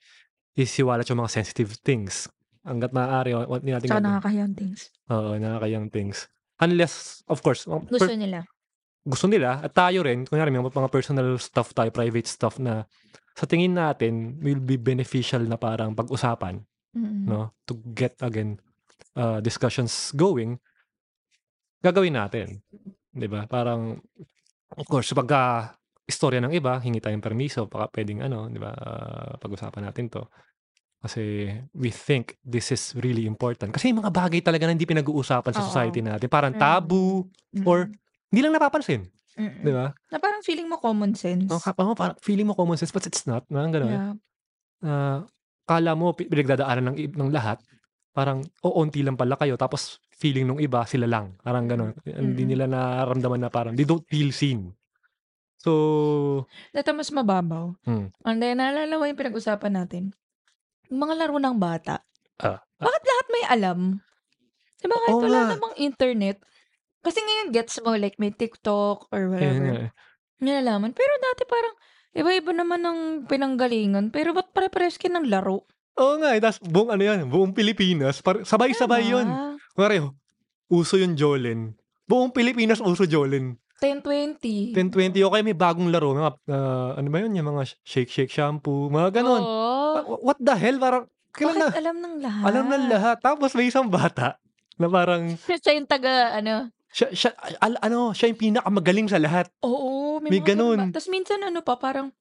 isiwalat 0.53 1.07
yung 1.07 1.23
mga 1.23 1.31
sensitive 1.33 1.79
things. 1.79 2.27
Hanggat 2.63 2.91
maaari, 2.91 3.35
wa- 3.35 3.45
wa- 3.45 3.59
hindi 3.59 3.71
natin 3.71 3.87
Tsaka 3.87 3.99
gagawin. 3.99 4.07
nakakahiyang 4.09 4.53
things. 4.55 4.79
Oo, 5.07 5.35
nakakayang 5.35 5.87
things. 5.91 6.17
Unless, 6.57 6.93
of 7.27 7.39
course, 7.39 7.67
Gusto 7.67 8.07
per- 8.07 8.15
nila. 8.15 8.39
gusto 9.03 9.27
nila 9.27 9.59
at 9.59 9.75
tayo 9.75 9.99
rin, 9.99 10.23
kunyari 10.23 10.47
may 10.47 10.63
mga 10.63 10.87
personal 10.87 11.35
stuff 11.35 11.75
tayo, 11.75 11.91
private 11.91 12.23
stuff 12.23 12.55
na 12.55 12.87
sa 13.35 13.43
tingin 13.43 13.75
natin 13.75 14.39
will 14.39 14.63
be 14.63 14.79
beneficial 14.79 15.43
na 15.43 15.59
parang 15.59 15.91
pag-usapan, 15.91 16.63
Mm-mm. 16.95 17.27
no? 17.27 17.51
To 17.67 17.75
get 17.91 18.15
again 18.21 18.63
uh, 19.13 19.43
discussions 19.43 20.15
going, 20.15 20.55
gagawin 21.83 22.15
natin. 22.15 22.63
'Di 23.11 23.27
ba? 23.27 23.43
Parang 23.43 23.99
of 24.73 24.85
course, 24.87 25.11
pagka 25.11 25.75
istorya 26.03 26.39
ng 26.39 26.55
iba, 26.55 26.79
hingi 26.79 26.99
tayong 26.99 27.19
permiso, 27.19 27.67
baka 27.67 27.91
pwedeng 27.91 28.23
ano, 28.23 28.47
'di 28.47 28.59
ba? 28.59 28.71
ah, 28.71 29.33
pag-usapan 29.35 29.83
natin 29.83 30.07
'to. 30.07 30.23
Kasi 31.03 31.51
we 31.75 31.91
think 31.91 32.39
this 32.47 32.71
is 32.71 32.95
really 32.95 33.27
important. 33.27 33.75
Kasi 33.75 33.91
yung 33.91 33.99
mga 33.99 34.13
bagay 34.15 34.39
talaga 34.39 34.63
na 34.63 34.71
hindi 34.71 34.87
pinag-uusapan 34.87 35.51
sa 35.51 35.59
Oo. 35.59 35.67
society 35.67 35.99
natin, 35.99 36.31
parang 36.31 36.55
Mm. 36.55 36.61
taboo, 36.63 37.27
Mm-mm. 37.51 37.67
or 37.67 37.91
hindi 38.31 38.39
lang 38.39 38.55
napapansin, 38.55 39.11
Mm-mm. 39.35 39.67
'di 39.67 39.71
ba? 39.75 39.91
Na 40.09 40.17
parang 40.17 40.39
feeling 40.47 40.71
mo 40.71 40.79
common 40.79 41.11
sense. 41.11 41.51
Oh, 41.51 41.59
kapa 41.59 41.83
mo 41.83 41.91
parang 41.91 42.15
feeling 42.23 42.47
mo 42.47 42.55
common 42.55 42.79
sense 42.79 42.95
but 42.95 43.03
it's 43.03 43.27
not, 43.27 43.43
parang 43.51 43.75
gano'n. 43.75 43.91
Yeah. 43.91 44.13
Ah, 44.83 45.19
kala 45.67 45.93
mo 45.95 46.15
pi 46.15 46.27
pinagdadaanan 46.31 46.95
ng 46.95 46.97
ng 47.19 47.29
lahat, 47.35 47.59
parang 48.15 48.43
oonti 48.63 49.03
lang 49.03 49.19
pala 49.19 49.35
kayo 49.35 49.59
tapos 49.59 49.99
feeling 50.15 50.47
nung 50.47 50.63
iba 50.63 50.87
sila 50.87 51.03
lang, 51.09 51.35
parang 51.43 51.67
gano'n. 51.67 51.91
Hindi 52.07 52.43
Mm. 52.47 52.49
nila 52.55 52.65
nararamdaman 52.71 53.43
na 53.43 53.49
parang 53.51 53.73
they 53.75 53.83
don't 53.87 54.07
feel 54.07 54.31
seen. 54.31 54.71
So 55.59 55.71
Dito 56.71 56.91
mas 56.95 57.11
mababaw. 57.11 57.75
Hmm. 57.83 58.11
And 58.23 58.39
then, 58.39 58.59
naalala 58.63 58.95
mo 58.99 59.03
yung 59.07 59.19
pinag-usapan 59.19 59.73
natin. 59.83 60.15
Mga 60.89 61.13
laro 61.15 61.37
ng 61.37 61.55
bata. 61.55 62.01
Ah, 62.37 62.57
ah, 62.57 62.59
Bakit 62.81 63.03
lahat 63.03 63.25
may 63.29 63.43
alam? 63.47 63.79
Diba 64.77 64.97
kahit 64.97 65.15
oo 65.15 65.23
wala 65.23 65.39
nga. 65.39 65.51
namang 65.55 65.75
internet? 65.77 66.43
Kasi 66.99 67.19
ngayon 67.19 67.51
gets 67.51 67.79
mo 67.79 67.93
like 67.93 68.15
may 68.17 68.31
TikTok 68.31 69.07
or 69.09 69.21
Ayun 69.21 69.31
whatever. 69.31 69.59
nga 69.61 69.73
eh. 69.77 69.89
Nilalaman. 70.39 70.91
Pero 70.91 71.13
dati 71.21 71.43
parang 71.43 71.75
iba-iba 72.13 72.51
naman 72.51 72.79
ng 72.79 72.99
pinanggalingan. 73.25 74.09
Pero 74.09 74.31
ba't 74.31 74.51
pare-pares 74.51 74.95
kayo 74.95 75.15
ng 75.15 75.27
laro? 75.27 75.63
Oo 75.95 76.15
nga 76.17 76.31
eh. 76.31 76.39
Tapos 76.39 76.59
buong 76.59 76.89
ano 76.89 77.03
yan, 77.03 77.27
buong 77.27 77.51
Pilipinas, 77.51 78.19
par- 78.19 78.43
sabay-sabay 78.43 79.07
yun. 79.09 79.27
Kunwari, 79.71 80.03
uso 80.67 80.95
yung 80.95 81.13
Jolen. 81.13 81.75
Buong 82.03 82.31
Pilipinas 82.31 82.79
uso 82.79 83.03
Jolen. 83.03 83.55
10-20. 83.83 84.71
10-20 84.71 85.19
o 85.19 85.29
kaya 85.29 85.43
may 85.43 85.53
bagong 85.53 85.91
laro. 85.91 86.15
Mga, 86.15 86.31
ah, 86.47 86.95
ano 86.95 87.07
ba 87.07 87.17
yun? 87.19 87.35
Yung 87.35 87.47
mga 87.49 87.63
shake 87.83 88.07
shake 88.07 88.31
shampoo. 88.31 88.87
Mga 88.87 89.19
ganon. 89.19 89.43
Oo. 89.43 89.91
Wha- 89.99 90.21
What 90.25 90.39
the 90.39 90.55
hell? 90.55 90.79
Parang, 90.79 91.03
kailan 91.29 91.53
na, 91.53 91.67
Bakit 91.67 91.77
alam 91.77 91.97
ng 91.97 92.15
lahat? 92.17 92.43
alam 92.45 92.65
ng 92.65 92.83
lahat. 92.87 93.17
Tapos 93.19 93.51
may 93.51 93.67
isang 93.67 93.87
bata 93.87 94.39
na 94.73 94.87
parang, 94.87 95.35
Siya 95.59 95.75
yung 95.75 95.85
taga, 95.85 96.31
ano, 96.33 96.71
siya, 96.89 97.07
siya, 97.11 97.31
al- 97.59 97.81
ano, 97.81 98.13
siya 98.13 98.29
yung 98.29 98.39
pinakamagaling 98.39 99.07
sa 99.07 99.19
lahat. 99.19 99.51
Oo, 99.59 100.21
may, 100.21 100.29
May 100.29 100.41
ganun. 100.41 100.79
ganun. 100.79 100.93
Tapos 100.93 101.09
minsan 101.09 101.41
ano 101.41 101.59
pa, 101.59 101.75
parang, 101.75 102.13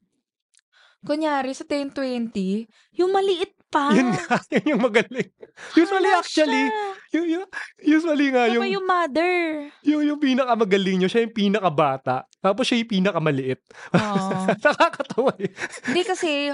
kunyari 1.03 1.51
sa 1.53 1.67
10-20, 1.67 2.67
yung 2.97 3.11
maliit 3.11 3.53
pa. 3.73 3.91
Yun 3.91 4.13
nga, 4.13 4.37
yun 4.55 4.67
yung 4.77 4.83
magaling. 4.85 5.31
Usually 5.75 6.11
Wala 6.13 6.21
actually, 6.23 6.65
siya. 6.69 7.17
yung, 7.17 7.27
yung, 7.27 7.45
usually 7.81 8.29
nga, 8.31 8.43
Siya 8.47 8.61
pa 8.61 8.65
yung, 8.69 8.75
yung 8.79 8.87
mother. 8.87 9.35
yung, 9.83 10.03
yung 10.07 10.21
pinakamagaling 10.21 10.97
nyo, 11.03 11.09
siya 11.11 11.25
yung 11.27 11.35
pinakabata. 11.35 12.29
Tapos 12.39 12.69
siya 12.69 12.85
yung 12.85 12.93
pinakamaliit. 12.93 13.61
Oo. 13.97 14.29
Nakakatawa 14.67 15.33
eh. 15.41 15.51
Hindi 15.91 16.03
kasi, 16.05 16.53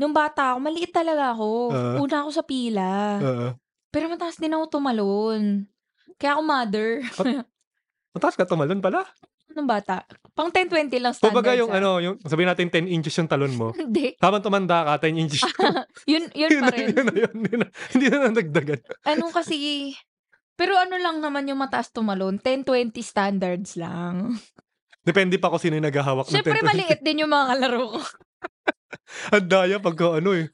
nung 0.00 0.16
bata 0.16 0.56
ako, 0.56 0.58
maliit 0.64 0.90
talaga 0.90 1.36
ako. 1.36 1.50
Ah. 1.70 1.96
Una 2.00 2.16
ako 2.26 2.30
sa 2.32 2.44
pila. 2.44 2.90
Oo. 3.20 3.48
Pero 3.90 4.06
mataas 4.06 4.38
din 4.38 4.54
ako 4.54 4.80
tumalon. 4.80 5.66
Kaya 6.16 6.38
ako 6.38 6.42
mother. 6.46 6.88
Mataas 8.14 8.34
ka 8.34 8.46
tumalon 8.46 8.82
pala. 8.82 9.06
Nung 9.52 9.66
bata. 9.66 10.02
Pang 10.30 10.48
10-20 10.48 10.70
lang 10.96 11.10
standard. 11.10 11.30
Kumbaga 11.32 11.52
yung 11.52 11.68
sa- 11.68 11.76
ano, 11.76 11.90
yung 11.98 12.16
sabihin 12.20 12.48
natin 12.48 12.68
10 12.68 12.86
inches 12.88 13.14
yung 13.14 13.26
talon 13.26 13.52
mo. 13.52 13.70
Hindi. 13.76 14.14
Habang 14.16 14.40
tumanda 14.40 14.82
ka, 14.84 15.04
10 15.04 15.16
inches. 15.16 15.42
Yun, 16.04 16.28
yun 16.38 16.48
yun, 16.48 16.60
pa 16.60 16.66
na, 16.66 16.72
rin. 16.72 16.86
yun, 16.88 17.04
na, 17.04 17.14
yun, 17.16 17.34
yun 17.42 17.58
na. 17.60 17.68
Hindi 17.90 18.06
na 18.06 18.18
nadagdagan. 18.26 18.80
ano 19.04 19.24
kasi, 19.28 19.56
pero 20.54 20.74
ano 20.74 20.96
lang 20.96 21.18
naman 21.18 21.44
yung 21.44 21.58
mataas 21.58 21.90
tumalon, 21.90 22.36
10-20 22.36 22.94
standards 23.00 23.74
lang. 23.74 24.36
Depende 25.00 25.40
pa 25.40 25.48
kung 25.48 25.58
sino 25.58 25.74
yung 25.74 25.86
naghahawak 25.86 26.28
ng 26.28 26.34
Siyempre 26.34 26.60
10. 26.60 26.68
maliit 26.68 27.00
din 27.00 27.24
yung 27.24 27.32
mga 27.32 27.46
kalaro 27.50 27.82
ko. 27.90 28.00
Ang 29.32 29.46
daya 29.46 29.76
pagka 29.78 30.20
ano 30.20 30.34
eh. 30.34 30.46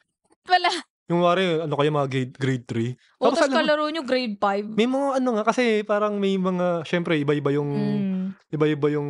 Wala. 0.46 0.70
Yung 1.06 1.22
wari, 1.22 1.62
ano 1.62 1.70
kaya 1.72 1.86
mga 1.88 2.08
grade, 2.10 2.34
grade 2.34 2.66
3. 2.66 2.98
O, 3.16 3.30
Tapos 3.30 3.38
tapos 3.38 3.46
mo- 3.48 3.58
kalaro 3.62 3.86
nyo 3.86 4.02
grade 4.02 4.34
5. 4.34 4.74
May 4.74 4.90
mga 4.90 5.22
ano 5.22 5.28
nga, 5.32 5.44
kasi 5.46 5.86
parang 5.86 6.18
may 6.18 6.34
mga, 6.34 6.82
syempre, 6.82 7.14
iba-iba 7.14 7.54
yung, 7.54 7.70
Mm. 7.70 8.26
iba-iba 8.50 8.86
yung, 8.90 9.08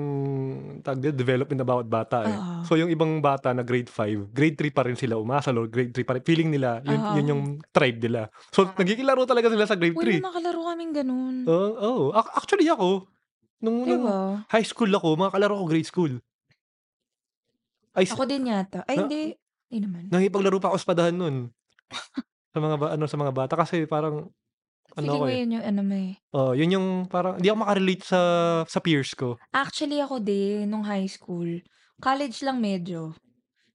tag 0.85 1.01
development 1.01 1.57
na 1.57 1.65
bawat 1.65 1.89
bata 1.89 2.19
eh. 2.23 2.37
Oo. 2.37 2.61
So 2.63 2.77
yung 2.77 2.93
ibang 2.93 3.25
bata 3.25 3.51
na 3.51 3.65
grade 3.65 3.89
5, 3.89 4.29
grade 4.29 4.55
3 4.55 4.69
pa 4.69 4.85
rin 4.85 4.93
sila 4.93 5.17
umasa, 5.17 5.49
or 5.51 5.65
grade 5.67 5.91
3 5.91 6.05
pa 6.05 6.13
rin. 6.13 6.23
Feeling 6.23 6.53
nila, 6.53 6.85
yun, 6.85 7.01
Oo. 7.01 7.15
yun 7.17 7.27
yung 7.27 7.43
tribe 7.67 7.97
nila. 7.99 8.29
So 8.53 8.69
nagkikilaro 8.69 9.25
talaga 9.25 9.49
sila 9.49 9.65
sa 9.65 9.75
grade 9.75 9.97
Uy, 9.97 10.05
3. 10.07 10.21
may 10.21 10.29
makalaro 10.29 10.61
kaming 10.69 10.93
ganun. 10.95 11.35
Oo, 11.45 12.13
oh, 12.13 12.37
actually 12.37 12.69
ako, 12.69 13.09
nung, 13.59 13.89
nung 13.89 14.05
diba? 14.05 14.45
high 14.47 14.69
school 14.69 14.93
ako, 14.93 15.17
mga 15.17 15.33
kalaro 15.33 15.57
ko 15.57 15.65
grade 15.65 15.89
school. 15.89 16.13
Ay, 17.97 18.05
Ako 18.05 18.29
din 18.29 18.45
yata. 18.47 18.85
Ay, 18.85 18.95
Na- 18.95 19.03
hindi. 19.03 19.33
Hindi 19.67 19.79
naman. 19.83 20.03
nangipaglaro 20.13 20.61
pa 20.61 20.69
ako 20.69 20.77
sa 20.77 20.89
padahan 20.93 21.17
nun. 21.17 21.49
Sa 22.53 22.59
mga 22.59 22.77
ba, 22.81 22.87
ano 22.97 23.05
sa 23.05 23.19
mga 23.21 23.33
bata 23.37 23.55
kasi 23.57 23.85
parang 23.85 24.33
ano 24.97 25.07
Sige 25.13 25.19
ako 25.19 25.25
mo 25.27 25.29
eh. 25.29 25.39
yun 25.45 25.55
yung 25.61 25.65
ano 25.67 25.81
may. 25.85 26.07
Oh, 26.33 26.53
yun 26.57 26.73
yung 26.73 26.89
parang 27.11 27.37
hindi 27.37 27.53
ako 27.53 27.59
makarelate 27.61 28.05
sa 28.07 28.21
sa 28.65 28.81
peers 28.81 29.13
ko. 29.13 29.37
Actually, 29.53 30.01
ako 30.01 30.25
din, 30.25 30.65
nung 30.73 30.87
high 30.89 31.05
school. 31.05 31.61
College 32.01 32.41
lang 32.41 32.65
medyo. 32.65 33.13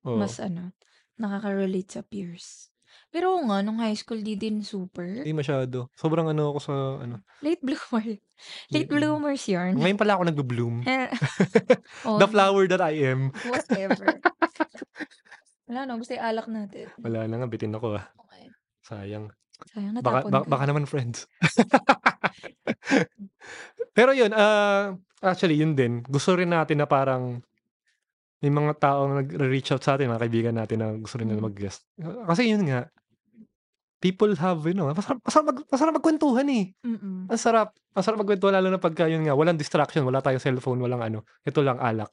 Oh. 0.01 0.17
Mas 0.17 0.41
ano, 0.41 0.73
nakaka-relate 1.21 1.91
sa 1.93 2.01
peers. 2.01 2.71
Pero 3.11 3.35
oo 3.35 3.43
nga, 3.43 3.59
nung 3.59 3.77
high 3.83 3.93
school, 3.93 4.23
di 4.23 4.39
din 4.39 4.63
super. 4.63 5.03
Hindi 5.03 5.35
masyado. 5.35 5.91
Sobrang 5.99 6.31
ano 6.31 6.55
ako 6.55 6.59
sa 6.63 6.73
ano. 7.03 7.21
Late 7.43 7.59
bloomer. 7.59 8.07
Late 8.07 8.71
Late 8.71 8.89
bloomers 8.89 9.43
yarn. 9.51 9.75
Ngayon 9.77 9.99
pala 9.99 10.15
ako 10.15 10.23
nagbo-bloom. 10.31 10.75
oh, 12.07 12.17
The 12.17 12.27
flower 12.31 12.65
that 12.71 12.81
I 12.81 12.97
am. 13.03 13.35
Whatever. 13.51 14.17
Wala 15.71 15.87
no, 15.87 15.95
gusto 15.95 16.11
alak 16.13 16.51
natin. 16.51 16.91
Wala 16.99 17.23
na 17.25 17.39
nga, 17.39 17.47
bitin 17.47 17.71
ako 17.71 17.95
ah. 17.95 18.03
Okay. 18.27 18.51
Sayang. 18.83 19.31
Sayang, 19.71 19.95
Baka, 19.95 20.27
natapon 20.27 20.29
baka, 20.29 20.43
ka. 20.43 20.49
baka 20.51 20.63
naman 20.67 20.83
friends. 20.83 21.23
Pero 23.95 24.11
yun, 24.11 24.31
ah 24.33 24.95
actually 25.21 25.59
yun 25.59 25.73
din. 25.73 26.01
Gusto 26.03 26.35
rin 26.35 26.49
natin 26.49 26.81
na 26.81 26.87
parang 26.87 27.39
may 28.41 28.49
mga 28.49 28.73
taong 28.81 29.11
nag-reach 29.21 29.69
out 29.71 29.85
sa 29.85 29.93
atin, 29.93 30.09
mga 30.09 30.23
kaibigan 30.25 30.55
natin 30.57 30.81
na 30.81 30.87
gusto 30.97 31.21
rin 31.21 31.29
na 31.29 31.37
Mm. 31.37 31.45
mag-guest. 31.45 31.85
Kasi 32.25 32.49
yun 32.49 32.65
nga, 32.65 32.89
people 34.01 34.33
have, 34.33 34.65
you 34.65 34.73
know, 34.73 34.89
masarap, 34.89 35.21
masarap, 35.21 35.45
mag, 35.45 35.59
masarap 35.69 35.93
magkwentuhan 35.93 36.47
eh. 36.49 36.73
Mm-mm. 36.81 37.29
Ang 37.29 37.37
sarap. 37.37 37.69
Ang 37.93 38.01
sarap 38.01 38.17
magkwentuhan 38.25 38.57
lalo 38.57 38.73
na 38.73 38.81
pagka 38.81 39.05
yun 39.05 39.21
nga, 39.21 39.37
walang 39.37 39.61
distraction, 39.61 40.01
wala 40.01 40.25
tayong 40.25 40.41
cellphone, 40.41 40.81
walang 40.81 41.05
ano. 41.05 41.21
Ito 41.45 41.61
lang, 41.61 41.77
alak. 41.77 42.09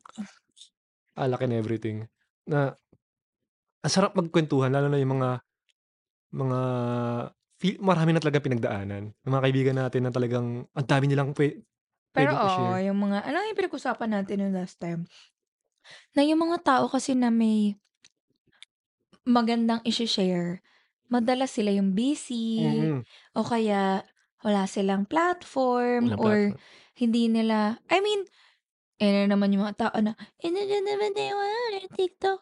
Alak 1.16 1.40
and 1.48 1.56
everything. 1.56 2.04
Na, 2.44 2.76
ang 3.85 3.93
sarap 3.93 4.12
magkwentuhan, 4.18 4.74
lalo 4.74 4.91
na 4.91 4.99
yung 4.99 5.18
mga, 5.18 5.31
mga, 6.35 6.61
feel, 7.59 7.76
marami 7.83 8.11
na 8.14 8.22
talaga 8.22 8.43
pinagdaanan. 8.43 9.11
Yung 9.22 9.33
mga 9.35 9.45
kaibigan 9.45 9.76
natin 9.79 10.03
na 10.07 10.12
talagang, 10.14 10.66
ang 10.66 10.87
dami 10.87 11.05
nilang 11.07 11.35
pwe, 11.35 11.62
Pero 12.14 12.35
oo, 12.35 12.47
i-share. 12.47 12.91
yung 12.91 12.99
mga, 12.99 13.26
ano 13.26 13.37
yung 13.47 13.59
pinag-usapan 13.59 14.11
natin 14.11 14.43
yung 14.47 14.55
last 14.55 14.76
time? 14.83 15.07
Na 16.16 16.26
yung 16.26 16.41
mga 16.43 16.59
tao 16.64 16.85
kasi 16.91 17.14
na 17.14 17.31
may 17.31 17.79
magandang 19.29 19.85
isi-share, 19.85 20.64
madalas 21.12 21.53
sila 21.53 21.68
yung 21.72 21.93
busy, 21.93 22.64
Mm-mm. 22.64 23.01
o 23.37 23.45
kaya 23.45 24.03
wala 24.41 24.64
silang 24.64 25.05
platform, 25.05 26.14
Walang 26.14 26.20
or 26.22 26.37
platform. 26.55 26.97
hindi 26.97 27.22
nila, 27.29 27.76
I 27.93 28.01
mean, 28.01 28.24
eh 28.99 29.11
na 29.14 29.30
naman 29.30 29.51
yung 29.51 29.62
mga 29.62 29.78
tao 29.78 29.96
na, 29.99 30.12
eh 30.38 30.51
na 30.51 30.61
dyan 30.61 30.84
naman 30.84 31.11
tayo, 31.12 31.34
ah, 31.34 31.70
TikTok. 31.88 32.40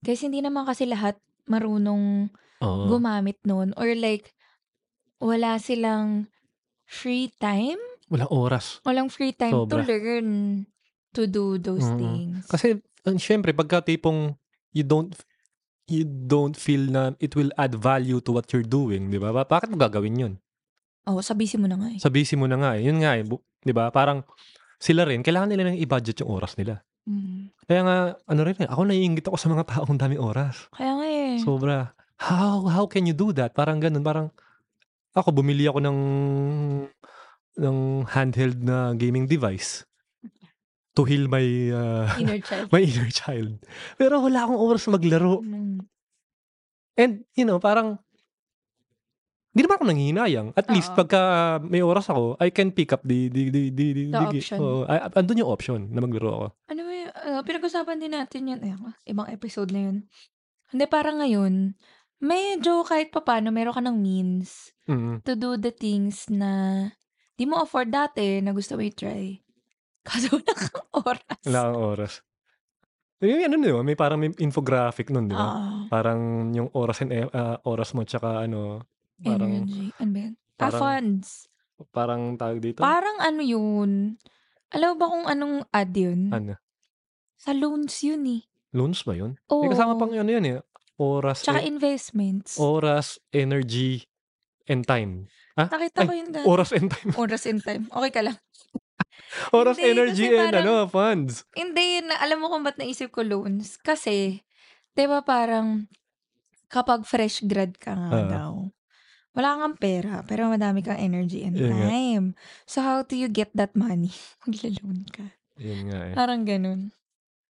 Kasi 0.00 0.28
hindi 0.28 0.40
naman 0.40 0.64
kasi 0.64 0.84
lahat 0.84 1.16
marunong 1.44 2.28
Oo. 2.60 2.84
gumamit 2.86 3.40
nun. 3.42 3.72
Or 3.74 3.88
like, 3.90 4.36
wala 5.16 5.56
silang 5.56 6.28
free 6.84 7.32
time. 7.34 7.80
Walang 8.06 8.30
oras. 8.30 8.84
Walang 8.84 9.08
free 9.08 9.32
time 9.32 9.66
to 9.66 9.66
Sobra. 9.66 9.82
learn 9.82 10.28
to 11.10 11.24
do 11.24 11.56
those 11.56 11.88
Mm. 11.88 11.98
things. 11.98 12.44
Kasi, 12.46 12.76
uh, 13.02 13.16
syempre, 13.16 13.50
pagka 13.50 13.80
tipong, 13.80 14.36
you 14.70 14.84
don't, 14.84 15.16
you 15.88 16.04
don't 16.04 16.54
feel 16.54 16.84
na 16.84 17.16
it 17.16 17.32
will 17.32 17.50
add 17.56 17.72
value 17.72 18.20
to 18.20 18.30
what 18.30 18.46
you're 18.52 18.66
doing, 18.66 19.08
di 19.08 19.16
ba? 19.16 19.32
Ba- 19.32 19.48
Bakit 19.48 19.72
mo 19.72 19.80
gagawin 19.80 20.20
yun? 20.20 20.34
Oh, 21.06 21.22
sabihin 21.22 21.62
mo 21.62 21.70
na 21.70 21.78
nga 21.78 21.88
eh. 21.88 21.98
Sa 22.02 22.10
busy 22.10 22.34
mo 22.34 22.44
na 22.44 22.58
nga 22.58 22.74
eh. 22.74 22.84
Yun 22.84 22.98
nga 23.00 23.14
eh. 23.14 23.22
bu- 23.22 23.40
Di 23.62 23.70
ba? 23.70 23.90
Parang 23.90 24.22
sila 24.76 25.08
rin, 25.08 25.24
kailangan 25.24 25.48
nila 25.52 25.72
nang 25.72 25.80
i-budget 25.80 26.20
yung 26.22 26.32
oras 26.32 26.54
nila. 26.60 26.84
Mm. 27.06 27.54
Kaya 27.64 27.80
nga, 27.86 27.96
ano 28.18 28.40
rin 28.42 28.58
eh, 28.60 28.68
ako 28.68 28.82
naiingit 28.84 29.24
ako 29.26 29.36
sa 29.38 29.48
mga 29.48 29.64
taong 29.66 29.98
daming 29.98 30.22
oras. 30.22 30.68
Kaya 30.74 30.92
nga 30.98 31.06
eh. 31.06 31.38
Sobra. 31.40 31.94
How, 32.16 32.64
how 32.66 32.84
can 32.88 33.04
you 33.04 33.14
do 33.16 33.30
that? 33.36 33.52
Parang 33.52 33.78
ganun, 33.78 34.04
parang, 34.04 34.28
ako 35.16 35.32
bumili 35.32 35.64
ako 35.64 35.80
ng, 35.80 35.98
ng 37.56 37.76
handheld 38.10 38.60
na 38.60 38.92
gaming 38.92 39.24
device 39.24 39.86
to 40.96 41.04
heal 41.04 41.28
my, 41.28 41.44
uh, 41.76 42.08
Inner 42.16 42.40
child. 42.48 42.72
my 42.72 42.80
inner 42.80 43.12
child. 43.12 43.60
Pero 44.00 44.24
wala 44.24 44.48
akong 44.48 44.56
oras 44.56 44.88
maglaro. 44.88 45.44
Mm. 45.44 45.84
And, 46.96 47.12
you 47.36 47.44
know, 47.44 47.60
parang, 47.60 48.00
hindi 49.56 49.64
naman 49.64 49.80
ako 49.80 49.86
nanghihinayang. 49.88 50.48
At 50.52 50.68
least, 50.68 50.92
Oo. 50.92 51.00
pagka 51.00 51.20
may 51.64 51.80
oras 51.80 52.12
ako, 52.12 52.36
I 52.36 52.52
can 52.52 52.68
pick 52.68 52.92
up 52.92 53.00
the, 53.00 53.32
the, 53.32 53.48
the, 53.48 53.62
the, 53.72 53.86
the, 53.90 54.04
The 54.12 54.20
option. 54.20 54.58
Oo, 54.60 54.84
ay- 54.84 55.08
andun 55.10 55.40
yung 55.40 55.48
option 55.48 55.80
na 55.88 56.04
maglaro 56.04 56.28
ako. 56.28 56.46
Ano 56.68 56.80
yun? 56.84 57.08
Uh, 57.08 57.40
pinag-usapan 57.40 57.96
din 57.96 58.12
natin 58.12 58.52
yan. 58.52 58.60
Ay, 58.60 58.76
ibang 59.08 59.24
episode 59.26 59.72
na 59.72 59.88
yun. 59.88 60.04
Hindi, 60.68 60.84
parang 60.84 61.24
ngayon, 61.24 61.72
medyo 62.18 62.84
kahit 62.84 63.08
papano, 63.08 63.48
meron 63.48 63.72
ka 63.72 63.80
ng 63.80 63.96
means 63.96 64.76
Mm. 64.84 65.24
to 65.24 65.32
do 65.32 65.56
the 65.56 65.72
things 65.72 66.28
na 66.28 66.84
di 67.34 67.42
mo 67.42 67.58
afford 67.58 67.88
dati 67.88 68.38
na 68.38 68.52
gusto 68.52 68.76
mo 68.76 68.84
i-try. 68.84 69.40
Kaso 70.06 70.36
wala 70.36 70.52
kang 70.52 70.86
oras. 70.94 71.40
Wala 71.42 71.58
akong 71.64 71.80
oras. 71.90 72.12
Yung 73.18 73.40
ano 73.42 73.56
di 73.56 73.72
ba? 73.72 73.80
May 73.80 73.96
parang 73.96 74.20
may 74.20 74.28
infographic 74.36 75.08
nun, 75.08 75.26
di 75.26 75.32
ba? 75.32 75.48
Oo. 75.48 75.88
Parang 75.88 76.20
yung 76.52 76.68
oras 76.70 77.00
and 77.00 77.10
e- 77.10 77.32
ah, 77.32 77.56
oras 77.64 77.96
mo 77.96 78.04
tsaka 78.04 78.44
ano, 78.44 78.84
parang 79.18 79.50
Energy. 79.54 79.92
Ano 79.96 80.10
ba 80.10 80.20
yun? 80.20 80.34
Ah, 80.34 80.58
parang 80.58 80.80
funds. 80.80 81.28
parang 81.90 82.22
tawag 82.34 82.58
dito. 82.58 82.80
Parang 82.80 83.16
ano 83.18 83.40
yun? 83.40 84.16
Alam 84.70 84.86
mo 84.88 84.96
ba 84.96 85.06
kung 85.06 85.26
anong 85.26 85.56
ad 85.70 85.92
yun? 85.92 86.28
ano? 86.30 86.56
Sa 87.36 87.52
loans 87.52 88.00
yun 88.00 88.24
eh. 88.26 88.42
Loans 88.72 89.00
ba 89.02 89.12
yun? 89.12 89.36
Oo. 89.48 89.62
May 89.62 89.70
kasama 89.70 89.94
pang 89.94 90.10
ano 90.10 90.26
yun 90.26 90.44
eh. 90.44 90.60
Oras, 90.96 91.44
Tsaka 91.44 91.60
e 91.60 91.68
investments. 91.68 92.56
oras, 92.56 93.20
energy, 93.28 94.08
and 94.64 94.82
time. 94.82 95.28
Ah? 95.52 95.68
Nakita 95.68 96.02
Ay, 96.02 96.08
ko 96.08 96.12
yun 96.14 96.28
dati. 96.30 96.46
oras 96.46 96.70
and 96.72 96.88
time. 96.88 97.10
Oras 97.14 97.44
and 97.44 97.60
time. 97.60 97.84
Okay 97.86 98.10
ka 98.10 98.22
lang. 98.24 98.36
Oras, 99.52 99.76
Hindi, 99.76 99.92
energy, 99.92 100.24
kasi 100.24 100.32
and 100.34 100.48
parang- 100.50 100.64
ano, 100.64 100.74
funds. 100.86 101.44
Hindi, 101.52 102.00
na, 102.00 102.16
alam 102.16 102.40
mo 102.40 102.48
kung 102.48 102.64
ba't 102.64 102.76
naisip 102.76 103.10
ko 103.10 103.20
loans? 103.20 103.76
Kasi, 103.78 104.40
di 104.90 105.04
ba 105.04 105.20
parang, 105.20 105.84
kapag 106.66 107.04
fresh 107.04 107.44
grad 107.44 107.76
ka 107.76 107.92
nga 107.92 108.10
Oo. 108.10 108.28
daw, 108.28 108.52
wala 109.36 109.60
kang 109.60 109.76
pera, 109.76 110.24
pero 110.24 110.48
madami 110.48 110.80
kang 110.80 110.96
energy 110.96 111.44
and 111.44 111.54
Yun 111.54 111.68
nga. 111.70 111.86
time. 111.92 112.26
So, 112.64 112.80
how 112.80 113.04
do 113.04 113.14
you 113.14 113.28
get 113.28 113.52
that 113.52 113.76
money? 113.76 114.10
Magla-loan 114.42 115.04
ka. 115.06 115.26
Yun 115.60 115.80
nga 115.86 115.98
eh. 116.08 116.14
Parang 116.16 116.42
ganun. 116.42 116.90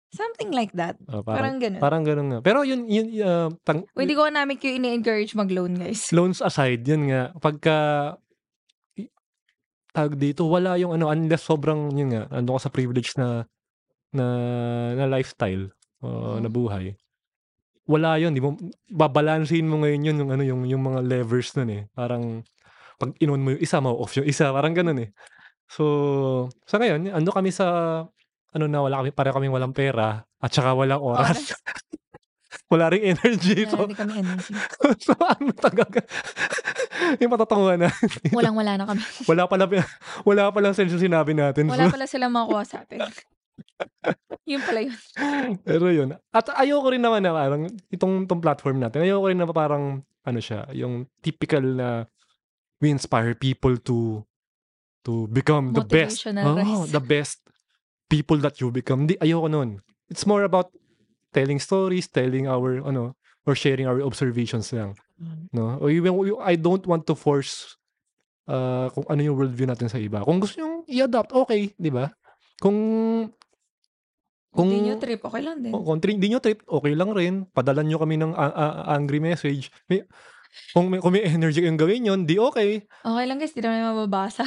Something 0.09 0.55
like 0.55 0.70
that. 0.72 0.95
Oh, 1.11 1.20
Parang 1.20 1.26
parang, 1.26 1.55
ganun. 1.59 1.80
parang 1.82 2.03
ganun 2.03 2.28
nga. 2.30 2.39
Pero 2.41 2.62
yun, 2.62 2.87
yun, 2.87 3.07
uh, 3.20 3.51
tang, 3.66 3.82
O, 3.85 3.99
hindi 3.99 4.14
ko 4.14 4.30
namin 4.30 4.57
kayo 4.57 4.78
ini-encourage 4.78 5.35
mag-loan, 5.35 5.74
guys. 5.74 6.09
loans 6.09 6.39
aside, 6.39 6.87
yun 6.87 7.11
nga, 7.11 7.35
pagka, 7.37 7.76
i- 8.95 9.11
tawag 9.91 10.14
dito, 10.14 10.47
wala 10.47 10.78
yung 10.78 10.95
ano, 10.95 11.11
unless 11.11 11.43
sobrang, 11.43 11.91
yun 11.93 12.14
nga, 12.14 12.22
ano 12.30 12.55
ka 12.55 12.61
sa 12.62 12.70
privilege 12.70 13.11
na, 13.18 13.43
na, 14.14 14.26
na 14.95 15.11
lifestyle, 15.11 15.74
uh, 16.01 16.39
na 16.39 16.47
Mhm. 16.47 16.55
buhay. 16.55 16.85
Wala 17.85 18.16
yun, 18.16 18.32
di 18.32 18.41
mo, 18.41 18.57
babalansin 18.89 19.68
mo 19.68 19.85
ngayon 19.85 20.09
yun, 20.09 20.16
yung 20.24 20.30
ano, 20.32 20.43
yung, 20.43 20.62
yung 20.64 20.82
mga 20.82 21.05
levers 21.05 21.53
nun 21.61 21.68
eh. 21.68 21.82
Parang, 21.93 22.41
pag 22.97 23.12
inon 23.20 23.45
mo 23.45 23.53
yung 23.53 23.62
isa, 23.62 23.76
ma-off 23.85 24.16
yung 24.16 24.24
isa, 24.24 24.49
parang 24.57 24.72
ganun 24.72 25.05
eh. 25.05 25.12
So, 25.68 26.49
sa 26.64 26.80
ngayon, 26.80 27.12
ando 27.12 27.28
kami 27.28 27.53
sa, 27.53 27.66
ano 28.55 28.64
na, 28.64 28.80
wala 28.80 29.05
kami, 29.05 29.11
pareho 29.12 29.37
kaming 29.37 29.53
walang 29.53 29.76
pera, 29.76 30.24
at 30.41 30.51
saka 30.53 30.72
walang 30.72 31.03
oras. 31.03 31.53
Oras. 31.53 31.61
wala 32.72 32.89
ring 32.89 33.05
energy. 33.05 33.68
Wala 33.68 33.72
So, 33.76 33.85
din 33.85 33.99
kami 33.99 34.12
energy. 34.22 34.53
so 35.05 35.12
ano 35.20 35.51
talaga? 35.53 36.01
yung 37.20 37.32
matatungan 37.37 37.78
na. 37.85 37.91
Walang-wala 38.32 38.72
na 38.80 38.85
kami. 38.89 39.03
wala 39.28 39.43
pala, 39.45 39.64
wala 40.24 40.43
pala 40.49 40.72
yung 40.72 40.97
sinabi 40.97 41.37
natin. 41.37 41.68
Wala 41.68 41.91
So, 41.91 41.95
pala 42.01 42.07
silang 42.09 42.32
makuha 42.32 42.64
sa 42.64 42.80
atin. 42.80 43.05
Yun 44.48 44.61
pala 44.61 44.80
yun. 44.84 44.96
pero 45.68 45.86
yun. 45.90 46.09
At 46.30 46.50
ayoko 46.52 46.92
rin 46.92 47.02
naman 47.02 47.24
na 47.24 47.32
parang, 47.32 47.62
itong, 47.88 48.28
itong 48.28 48.42
platform 48.42 48.78
natin, 48.80 49.05
ayoko 49.05 49.30
rin 49.30 49.38
na 49.40 49.48
parang, 49.48 50.05
ano 50.24 50.40
siya, 50.40 50.68
yung 50.72 51.09
typical 51.20 51.62
na 51.62 51.88
we 52.80 52.88
inspire 52.92 53.32
people 53.36 53.76
to 53.80 54.24
to 55.05 55.28
become 55.28 55.76
the 55.76 55.84
best. 55.84 56.24
Motivational 56.24 56.64
Oh, 56.64 56.88
the 56.88 57.00
best 57.00 57.44
people 58.09 58.40
that 58.40 58.61
you 58.61 58.72
become. 58.72 59.05
Di, 59.09 59.20
ayoko 59.20 59.48
nun. 59.52 59.84
It's 60.09 60.24
more 60.24 60.44
about 60.44 60.72
telling 61.32 61.61
stories, 61.61 62.09
telling 62.09 62.48
our, 62.48 62.80
ano, 62.84 63.16
or 63.44 63.52
sharing 63.52 63.84
our 63.84 64.00
observations 64.00 64.72
lang. 64.72 64.96
No? 65.52 65.78
O 65.80 65.88
even, 65.88 66.16
I 66.40 66.57
don't 66.57 66.84
want 66.86 67.07
to 67.07 67.14
force 67.14 67.76
uh, 68.48 68.88
kung 68.92 69.07
ano 69.09 69.20
yung 69.20 69.36
worldview 69.36 69.68
natin 69.68 69.88
sa 69.88 70.00
iba. 70.00 70.24
Kung 70.24 70.40
gusto 70.40 70.61
nyo 70.61 70.82
i-adapt, 70.88 71.32
okay, 71.32 71.72
di 71.76 71.90
ba? 71.92 72.11
Kung 72.61 72.76
Kung 74.55 74.70
hindi 74.70 74.86
nyo 74.86 74.96
trip, 75.02 75.20
okay 75.26 75.42
lang 75.42 75.57
din. 75.61 75.74
kung, 75.74 75.82
kung 75.82 75.98
tri- 75.98 76.14
di 76.14 76.30
nyo 76.30 76.38
trip, 76.38 76.62
okay 76.62 76.94
lang 76.94 77.11
rin. 77.11 77.34
Padalan 77.50 77.90
nyo 77.90 77.98
kami 77.98 78.14
ng 78.22 78.32
a- 78.38 78.94
angry 78.94 79.18
message. 79.18 79.74
May, 79.90 80.07
kung, 80.70 80.86
may, 80.86 81.02
kung 81.02 81.11
may 81.11 81.26
energy 81.26 81.66
yung 81.66 81.74
gawin 81.74 82.07
yun, 82.07 82.22
di 82.22 82.38
okay. 82.38 82.86
Okay 83.02 83.24
lang 83.26 83.42
guys, 83.42 83.50
di 83.50 83.61
naman 83.61 83.82
mababasa. 83.82 84.46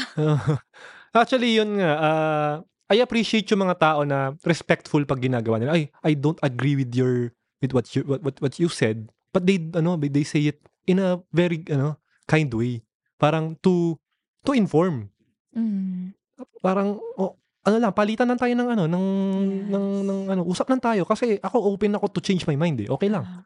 Actually, 1.19 1.59
yun 1.59 1.75
nga. 1.75 1.91
ah, 1.99 2.53
I 2.87 3.03
appreciate 3.03 3.51
yung 3.51 3.67
mga 3.67 3.83
tao 3.83 3.99
na 4.07 4.31
respectful 4.47 5.03
pag 5.03 5.19
ginagawa 5.19 5.59
nila. 5.59 5.75
Ay, 5.75 5.91
I 6.07 6.15
don't 6.15 6.39
agree 6.39 6.79
with 6.79 6.95
your 6.95 7.35
with 7.59 7.75
what 7.75 7.91
you 7.91 8.07
what 8.07 8.23
what, 8.23 8.39
what 8.39 8.55
you 8.55 8.71
said. 8.71 9.11
But 9.35 9.43
they 9.43 9.59
ano, 9.75 9.99
they 9.99 10.23
say 10.23 10.55
it 10.55 10.63
in 10.87 11.03
a 11.03 11.19
very 11.35 11.67
ano, 11.67 11.99
kind 12.31 12.47
way. 12.55 12.87
Parang 13.19 13.59
to 13.59 13.99
to 14.47 14.55
inform. 14.55 15.11
Mm. 15.51 16.15
Parang 16.63 16.95
oh, 17.19 17.35
ano 17.67 17.75
lang, 17.83 17.91
palitan 17.91 18.27
lang 18.31 18.39
tayo 18.39 18.53
ng 18.55 18.69
ano, 18.71 18.83
ng 18.87 19.05
Yes. 19.37 19.67
ng 19.75 19.85
ng 20.07 20.19
ano, 20.31 20.41
usap 20.47 20.71
lang 20.71 20.79
tayo 20.79 21.03
kasi 21.03 21.35
ako 21.43 21.75
open 21.75 21.91
ako 21.99 22.07
to 22.15 22.23
change 22.23 22.47
my 22.47 22.55
mind 22.55 22.79
eh. 22.79 22.87
Okay 22.87 23.11
lang. 23.11 23.27
Ah. 23.27 23.43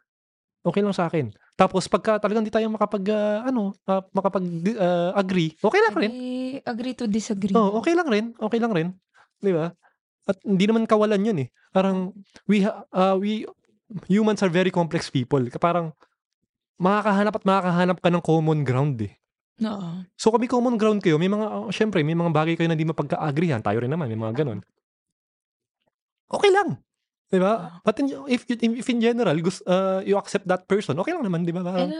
Okay 0.62 0.78
lang 0.78 0.94
sa 0.94 1.10
akin. 1.10 1.34
Tapos 1.58 1.90
pagka 1.90 2.22
talagang 2.22 2.46
di 2.46 2.54
tayo 2.54 2.70
makapag 2.70 3.02
ah, 3.10 3.42
ano, 3.50 3.74
ah, 3.82 3.98
makapag 4.14 4.46
ah, 4.78 5.10
agree, 5.18 5.58
okay 5.58 5.80
lang 5.82 5.94
rin. 5.98 6.10
Agree, 6.14 6.50
agree 6.62 6.94
to 6.94 7.04
disagree. 7.10 7.54
Oh, 7.58 7.82
okay 7.82 7.98
lang 7.98 8.06
rin. 8.06 8.24
Okay 8.38 8.62
lang 8.62 8.70
rin. 8.70 8.88
'Di 9.42 9.50
ba? 9.50 9.74
At 10.22 10.38
hindi 10.46 10.64
naman 10.70 10.86
kawalan 10.86 11.18
'yun 11.26 11.38
eh. 11.42 11.48
Parang 11.74 12.14
we 12.46 12.62
ha- 12.62 12.86
uh, 12.94 13.18
we 13.18 13.42
humans 14.06 14.38
are 14.46 14.52
very 14.52 14.70
complex 14.70 15.10
people. 15.10 15.42
Parang 15.58 15.90
makakahanap 16.78 17.34
at 17.38 17.44
makakahanap 17.44 17.98
ka 17.98 18.08
ng 18.10 18.22
common 18.22 18.62
ground 18.62 19.02
eh. 19.02 19.12
Oo. 19.60 19.88
So 20.16 20.32
kung 20.32 20.40
may 20.40 20.48
common 20.48 20.80
ground 20.80 21.04
kayo, 21.04 21.20
may 21.20 21.28
mga 21.28 21.46
uh, 21.46 21.68
syempre 21.68 22.00
may 22.00 22.16
mga 22.16 22.32
bagay 22.32 22.54
kayo 22.56 22.72
na 22.72 22.76
hindi 22.78 22.88
mapagka-agreehan. 22.88 23.60
Tayo 23.60 23.84
rin 23.84 23.92
naman 23.92 24.08
may 24.08 24.16
mga 24.16 24.44
ganun. 24.44 24.64
Okay 26.32 26.48
lang. 26.48 26.80
'Di 27.32 27.40
ba? 27.40 27.80
But 27.80 27.96
in, 28.00 28.12
if 28.28 28.44
if 28.48 28.88
in 28.88 29.00
general 29.00 29.36
gus- 29.40 29.64
uh, 29.64 30.04
you 30.04 30.20
accept 30.20 30.44
that 30.48 30.68
person, 30.68 30.96
okay 31.00 31.16
lang 31.16 31.24
naman, 31.24 31.48
'di 31.48 31.52
ba? 31.56 31.64
Parang, 31.64 31.92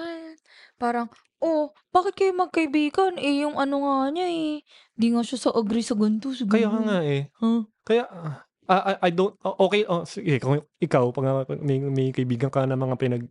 parang, 0.77 1.07
oh, 1.41 1.73
bakit 1.89 2.17
kayo 2.21 2.33
magkaibigan? 2.37 3.17
Eh, 3.17 3.45
yung 3.45 3.57
ano 3.57 3.81
nga 3.85 4.13
niya 4.13 4.29
eh. 4.29 4.61
Di 4.93 5.09
nga 5.09 5.25
siya 5.25 5.49
sa 5.49 5.51
agree 5.57 5.85
sa 5.85 5.97
ganito. 5.97 6.33
Sa 6.37 6.45
kaya 6.45 6.69
nga 6.69 7.01
eh. 7.01 7.33
Huh? 7.41 7.65
Kaya, 7.81 8.05
ah, 8.09 8.45
I, 8.69 9.09
I 9.09 9.11
don't, 9.11 9.37
oh, 9.43 9.69
okay, 9.69 9.87
oh, 9.87 10.05
sige, 10.07 10.39
kung 10.39 10.63
ikaw, 10.79 11.11
pag 11.15 11.49
may, 11.61 11.79
may 11.83 12.09
kaibigan 12.11 12.51
ka 12.51 12.67
na 12.67 12.79
mga 12.79 12.95
pinag, 12.99 13.25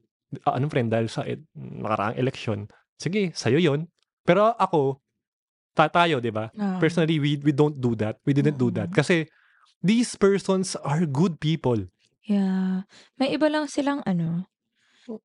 ah, 0.48 0.56
anong 0.56 0.72
friend 0.72 0.90
dahil 0.92 1.08
sa 1.08 1.28
ed, 1.28 1.44
nakaraang 1.56 2.20
election, 2.20 2.68
sige, 2.96 3.32
sa'yo 3.36 3.60
yon 3.60 3.91
Pero 4.24 4.54
ako, 4.56 5.02
ta 5.74 5.88
tayo, 5.88 6.20
di 6.20 6.30
ba? 6.30 6.52
Ah. 6.60 6.78
Personally, 6.78 7.18
we, 7.18 7.40
we 7.42 7.52
don't 7.52 7.80
do 7.80 7.96
that. 7.98 8.20
We 8.28 8.36
didn't 8.36 8.60
do 8.60 8.70
that. 8.76 8.92
Oo. 8.92 8.98
Kasi, 8.98 9.28
these 9.82 10.14
persons 10.16 10.76
are 10.86 11.06
good 11.10 11.42
people. 11.42 11.90
Yeah. 12.26 12.86
May 13.18 13.34
iba 13.34 13.50
lang 13.50 13.66
silang 13.66 14.06
ano. 14.06 14.46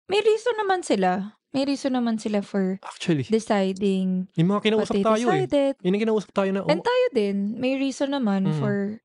May 0.09 0.24
reason 0.24 0.57
naman 0.57 0.80
sila. 0.80 1.36
May 1.53 1.68
reason 1.68 1.92
naman 1.97 2.20
sila 2.20 2.40
for 2.40 2.76
Actually, 2.84 3.24
deciding 3.28 4.28
yung 4.36 4.51
mga 4.53 4.72
kinausap 4.72 4.97
tayo 5.01 5.24
eh. 5.32 5.44
decided. 5.47 5.74
Yun 5.80 5.94
yung 5.97 6.05
kinausap 6.05 6.30
tayo 6.36 6.51
na, 6.53 6.61
And 6.68 6.80
oh, 6.80 6.86
tayo 6.88 7.05
din, 7.16 7.57
may 7.57 7.80
reason 7.80 8.12
naman 8.12 8.44
Mm. 8.49 8.59
for 8.61 9.01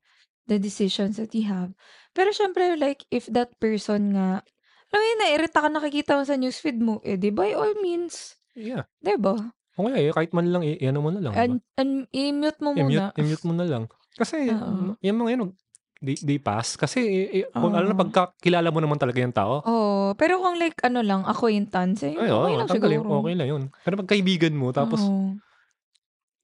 the 0.52 0.60
decisions 0.60 1.16
that 1.16 1.32
you 1.32 1.48
have. 1.48 1.72
Pero 2.12 2.36
syempre, 2.36 2.76
like, 2.76 3.08
if 3.08 3.28
that 3.32 3.56
person 3.60 4.16
nga, 4.20 4.44
alam 4.92 5.00
mo 5.00 5.06
yun, 5.06 5.20
nairita 5.24 5.64
ka 5.64 5.70
nakikita 5.72 6.12
mo 6.20 6.24
sa 6.28 6.36
newsfeed 6.36 6.80
mo, 6.80 7.00
eh, 7.08 7.16
di 7.16 7.32
by 7.32 7.56
all 7.56 7.72
means, 7.80 8.36
yeah. 8.52 8.84
di 9.00 9.16
ba? 9.16 9.56
Okay, 9.82 10.04
eh, 10.04 10.14
kahit 10.14 10.32
man 10.32 10.46
lang, 10.48 10.62
i- 10.62 10.78
ano 10.82 11.00
mo 11.00 11.10
na 11.10 11.20
lang. 11.20 11.32
di 11.32 11.38
ba? 11.38 11.44
And, 11.44 11.54
and 11.76 11.92
i-mute 12.12 12.60
mo 12.60 12.70
muna. 12.72 12.84
I-mute, 12.84 13.10
i-mute 13.18 13.46
mo 13.46 13.54
na 13.54 13.66
lang. 13.66 13.84
Kasi, 14.14 14.38
Oo. 14.54 14.94
yung 15.00 15.18
mga 15.18 15.30
yun, 15.34 15.52
they, 16.00 16.16
they 16.18 16.38
pass. 16.38 16.76
Kasi, 16.76 17.00
eh, 17.02 17.28
eh, 17.34 17.46
kung 17.50 17.72
ano 17.72 17.86
na, 17.86 17.94
Oo. 17.94 18.02
pagkakilala 18.02 18.70
mo 18.70 18.80
naman 18.80 18.98
talaga 18.98 19.18
yung 19.20 19.34
tao, 19.34 19.62
Oh, 19.64 20.14
pero 20.16 20.38
kung 20.38 20.58
like, 20.58 20.78
ano 20.82 21.02
lang, 21.02 21.24
acquaintance, 21.24 22.04
eh, 22.04 22.14
ay, 22.14 22.30
okay 22.30 22.52
oo, 22.52 22.58
lang 22.58 22.68
tanggalin, 22.68 23.00
siguro. 23.02 23.20
okay 23.20 23.34
lang 23.34 23.48
yun. 23.50 23.64
Pero 23.82 23.96
pag 23.98 24.10
kaibigan 24.10 24.54
mo, 24.54 24.70
tapos, 24.70 25.02
Oo. 25.02 25.38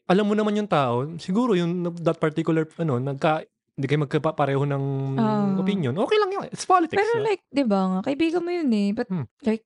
alam 0.08 0.24
mo 0.24 0.34
naman 0.34 0.56
yung 0.56 0.72
tao, 0.72 1.04
siguro 1.20 1.52
yung 1.54 1.84
that 2.00 2.16
particular, 2.16 2.64
ano, 2.80 2.96
nagka, 2.98 3.44
hindi 3.78 3.86
kayo 3.86 4.02
magkapareho 4.02 4.64
ng 4.66 4.84
Oo. 5.20 5.48
opinion, 5.62 5.94
okay 5.94 6.18
lang 6.18 6.32
yun. 6.34 6.46
It's 6.50 6.66
politics. 6.66 6.98
Pero 6.98 7.22
no? 7.22 7.28
like, 7.28 7.44
di 7.46 7.62
ba 7.62 7.80
nga, 7.86 8.00
kaibigan 8.02 8.42
mo 8.42 8.50
yun 8.50 8.72
eh. 8.74 8.90
But 8.90 9.06
Hmm. 9.06 9.28
like, 9.44 9.62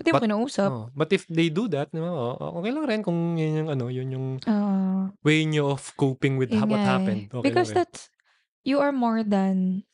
pati 0.00 0.10
mo 0.10 0.16
But- 0.16 0.24
kinausap. 0.24 0.70
Oh, 0.72 0.86
but 0.90 1.12
if 1.12 1.28
they 1.28 1.52
do 1.52 1.68
that, 1.68 1.92
di 1.92 2.00
ba, 2.00 2.08
oh, 2.08 2.58
okay 2.58 2.72
lang 2.72 2.88
rin 2.88 3.00
kung 3.04 3.36
yun 3.36 3.64
yung, 3.64 3.68
ano, 3.68 3.92
yun 3.92 4.08
yung 4.08 4.26
Ah, 4.48 5.12
way 5.20 5.44
nyo 5.44 5.76
of 5.76 5.92
coping 5.94 6.40
with 6.40 6.48
ha- 6.50 6.64
what 6.64 6.80
happened. 6.80 7.28
Okay 7.28 7.44
Because 7.44 7.70
lang 7.70 7.84
that's, 7.84 8.08
you 8.64 8.80
are 8.80 8.90
more 8.90 9.20
than 9.20 9.84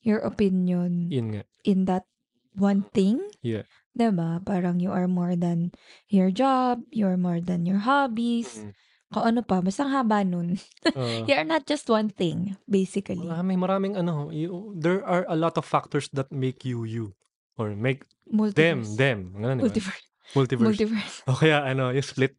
your 0.00 0.22
opinion 0.22 1.10
Yun 1.10 1.26
nga. 1.34 1.42
in 1.66 1.90
that 1.90 2.06
one 2.54 2.86
thing. 2.94 3.18
Yeah. 3.42 3.66
Diba? 3.92 4.38
Parang 4.40 4.78
you 4.78 4.94
are 4.94 5.10
more 5.10 5.34
than 5.34 5.74
your 6.06 6.30
job, 6.30 6.86
you're 6.94 7.18
more 7.18 7.42
than 7.42 7.66
your 7.66 7.82
hobbies, 7.82 8.60
Mm. 8.60 8.72
kung 9.08 9.24
ano 9.24 9.40
pa, 9.40 9.58
basta 9.58 9.82
ang 9.82 9.92
haba 9.92 10.20
nun. 10.22 10.60
Uh, 10.84 11.24
you 11.28 11.34
are 11.34 11.48
not 11.48 11.64
just 11.64 11.88
one 11.88 12.06
thing, 12.06 12.54
basically. 12.64 13.18
Marami, 13.18 13.56
maraming 13.56 13.94
ano, 13.96 14.28
you, 14.28 14.70
there 14.74 15.00
are 15.02 15.24
a 15.26 15.34
lot 15.34 15.56
of 15.56 15.64
factors 15.64 16.06
that 16.12 16.28
make 16.30 16.62
you 16.62 16.84
you. 16.84 17.16
Or 17.56 17.72
make 17.72 18.04
them, 18.26 18.84
Multiverse. 18.84 18.96
them. 18.96 19.18
Ganun, 19.34 19.56
diba? 19.56 19.64
Multiverse. 19.64 20.04
Multiverse. 20.34 20.66
Multiverse. 20.68 21.16
o 21.24 21.36
kaya 21.36 21.64
ano, 21.64 21.88
yung 21.90 22.04
split. 22.04 22.36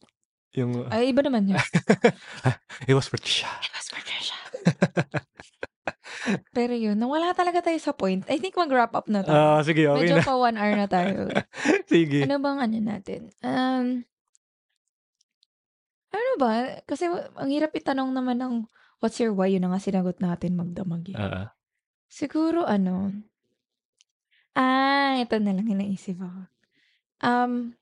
Yung, 0.54 0.90
Ay, 0.90 1.10
iba 1.10 1.22
naman 1.22 1.46
yun. 1.48 1.58
it 2.90 2.94
was 2.94 3.06
for 3.06 3.18
Tisha. 3.18 3.50
Mas 3.70 3.88
Patricia. 3.88 4.38
Pero 6.52 6.74
yun, 6.74 6.98
nawala 6.98 7.32
talaga 7.32 7.62
tayo 7.62 7.78
sa 7.78 7.94
point. 7.94 8.26
I 8.28 8.36
think 8.38 8.54
mag-wrap 8.54 8.92
up 8.92 9.08
na 9.08 9.22
tayo. 9.22 9.38
Ah, 9.38 9.62
sige, 9.62 9.86
okay 9.86 10.06
Medyo 10.06 10.18
na. 10.20 10.26
pa 10.26 10.36
one 10.36 10.58
hour 10.58 10.74
na 10.76 10.88
tayo. 10.88 11.30
sige. 11.92 12.26
ano 12.26 12.36
bang 12.38 12.60
ano 12.60 12.78
natin? 12.78 13.22
Um, 13.40 13.86
ano 16.10 16.32
ba? 16.36 16.84
Kasi 16.84 17.08
ang 17.08 17.50
hirap 17.50 17.72
itanong 17.72 18.12
naman 18.12 18.38
ng 18.38 18.54
what's 19.00 19.22
your 19.22 19.32
why? 19.32 19.48
Yun 19.48 19.64
na 19.64 19.72
nga 19.72 19.82
sinagot 19.82 20.20
natin 20.20 20.58
magdamag. 20.58 21.14
eh. 21.14 21.16
Ah, 21.16 21.54
Siguro 22.08 22.66
ano, 22.66 23.14
Ah, 24.58 25.22
ito 25.22 25.38
na 25.38 25.54
lang 25.54 25.70
yung 25.70 25.78
naisip 25.78 26.18
ako. 26.18 26.42
Um, 27.22 27.78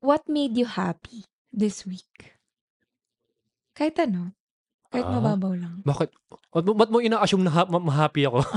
what 0.00 0.28
made 0.28 0.56
you 0.56 0.68
happy 0.68 1.24
this 1.48 1.88
week? 1.88 2.36
Kahit 3.72 3.96
ano. 3.96 4.36
Kahit 4.90 5.06
Ah. 5.06 5.14
mababaw 5.16 5.54
lang. 5.54 5.80
Bakit? 5.86 6.10
Ba't 6.50 6.64
mo, 6.66 6.72
ba't 6.74 6.90
mo 6.90 6.98
ina-assume 6.98 7.46
na 7.46 7.52
ha- 7.54 7.70
ma- 7.70 7.80
ma-happy 7.80 8.26
ako? 8.26 8.42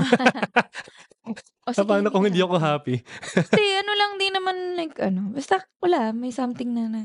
O 1.64 1.72
sige, 1.72 1.88
Paano 1.88 2.12
kung 2.12 2.28
hindi 2.28 2.44
ako 2.44 2.60
happy? 2.60 3.00
Hindi, 3.32 3.66
ano 3.80 3.92
lang 3.96 4.12
din 4.20 4.32
naman 4.36 4.56
like 4.76 5.00
ano. 5.00 5.32
Basta 5.32 5.64
wala, 5.80 6.12
may 6.12 6.28
something 6.28 6.76
na 6.76 6.84
na. 6.84 7.02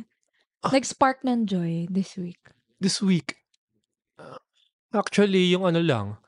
Ah. 0.59 0.75
Nag-spark 0.75 1.23
ng 1.23 1.47
joy 1.47 1.87
this 1.87 2.19
week. 2.19 2.43
This 2.75 2.99
week, 2.99 3.39
uh, 4.19 4.35
actually, 4.91 5.47
yung 5.47 5.63
ano 5.63 5.79
lang, 5.79 6.19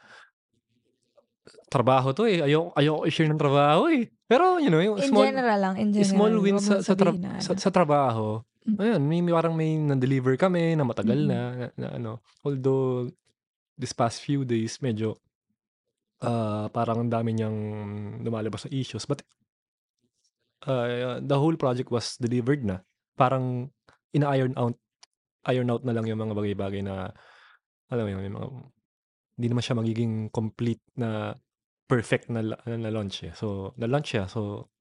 trabaho 1.71 2.11
to 2.11 2.27
eh. 2.27 2.43
Ayaw, 2.43 2.75
ayaw 2.75 3.07
i-share 3.07 3.31
ng 3.31 3.39
trabaho 3.39 3.87
eh. 3.87 4.11
Pero, 4.27 4.59
you 4.59 4.67
know, 4.67 4.83
yung 4.83 4.99
In 4.99 5.07
small, 5.07 5.23
general 5.23 5.59
lang, 5.59 5.75
in 5.79 5.89
general. 5.95 6.11
small 6.11 6.33
wins 6.37 6.67
Huwag 6.67 6.83
sa, 6.83 6.91
sa, 6.91 6.93
tra- 6.99 7.15
na 7.15 7.39
sa, 7.39 7.55
ano. 7.55 7.61
sa 7.63 7.69
trabaho. 7.71 8.25
Mm. 8.67 8.77
Ayun, 8.77 9.01
may, 9.07 9.19
may 9.23 9.33
parang 9.33 9.55
may 9.55 9.79
na-deliver 9.79 10.35
kami 10.35 10.75
na 10.75 10.83
matagal 10.83 11.15
Mm. 11.15 11.27
na, 11.31 11.39
na, 11.49 11.65
na 11.79 11.87
ano. 11.95 12.11
Although, 12.43 13.07
this 13.79 13.95
past 13.95 14.19
few 14.19 14.43
days, 14.43 14.83
medyo, 14.83 15.15
ah 16.21 16.69
parang 16.69 17.01
ang 17.01 17.09
dami 17.09 17.33
niyang 17.33 17.57
lumalabas 18.21 18.67
na 18.67 18.75
issues. 18.75 19.07
But, 19.07 19.23
uh, 20.67 21.17
the 21.17 21.37
whole 21.39 21.55
project 21.55 21.89
was 21.89 22.19
delivered 22.19 22.61
na. 22.61 22.83
Parang, 23.15 23.71
ina-iron 24.11 24.53
out, 24.53 24.75
iron 25.47 25.71
out 25.71 25.81
na 25.81 25.95
lang 25.95 26.05
yung 26.05 26.19
mga 26.19 26.35
bagay-bagay 26.35 26.81
na, 26.83 27.09
alam 27.89 28.03
mo 28.05 28.09
yun, 28.11 28.27
yung 28.27 28.37
mga, 28.37 28.47
hindi 29.39 29.47
naman 29.49 29.63
siya 29.63 29.79
magiging 29.79 30.13
complete 30.29 30.83
na 30.93 31.33
perfect 31.91 32.31
na, 32.31 32.39
la- 32.39 32.63
na 32.63 32.87
launch 32.87 33.27
eh. 33.27 33.35
So, 33.35 33.75
na-launch 33.75 34.15
siya. 34.15 34.31
So, 34.31 34.71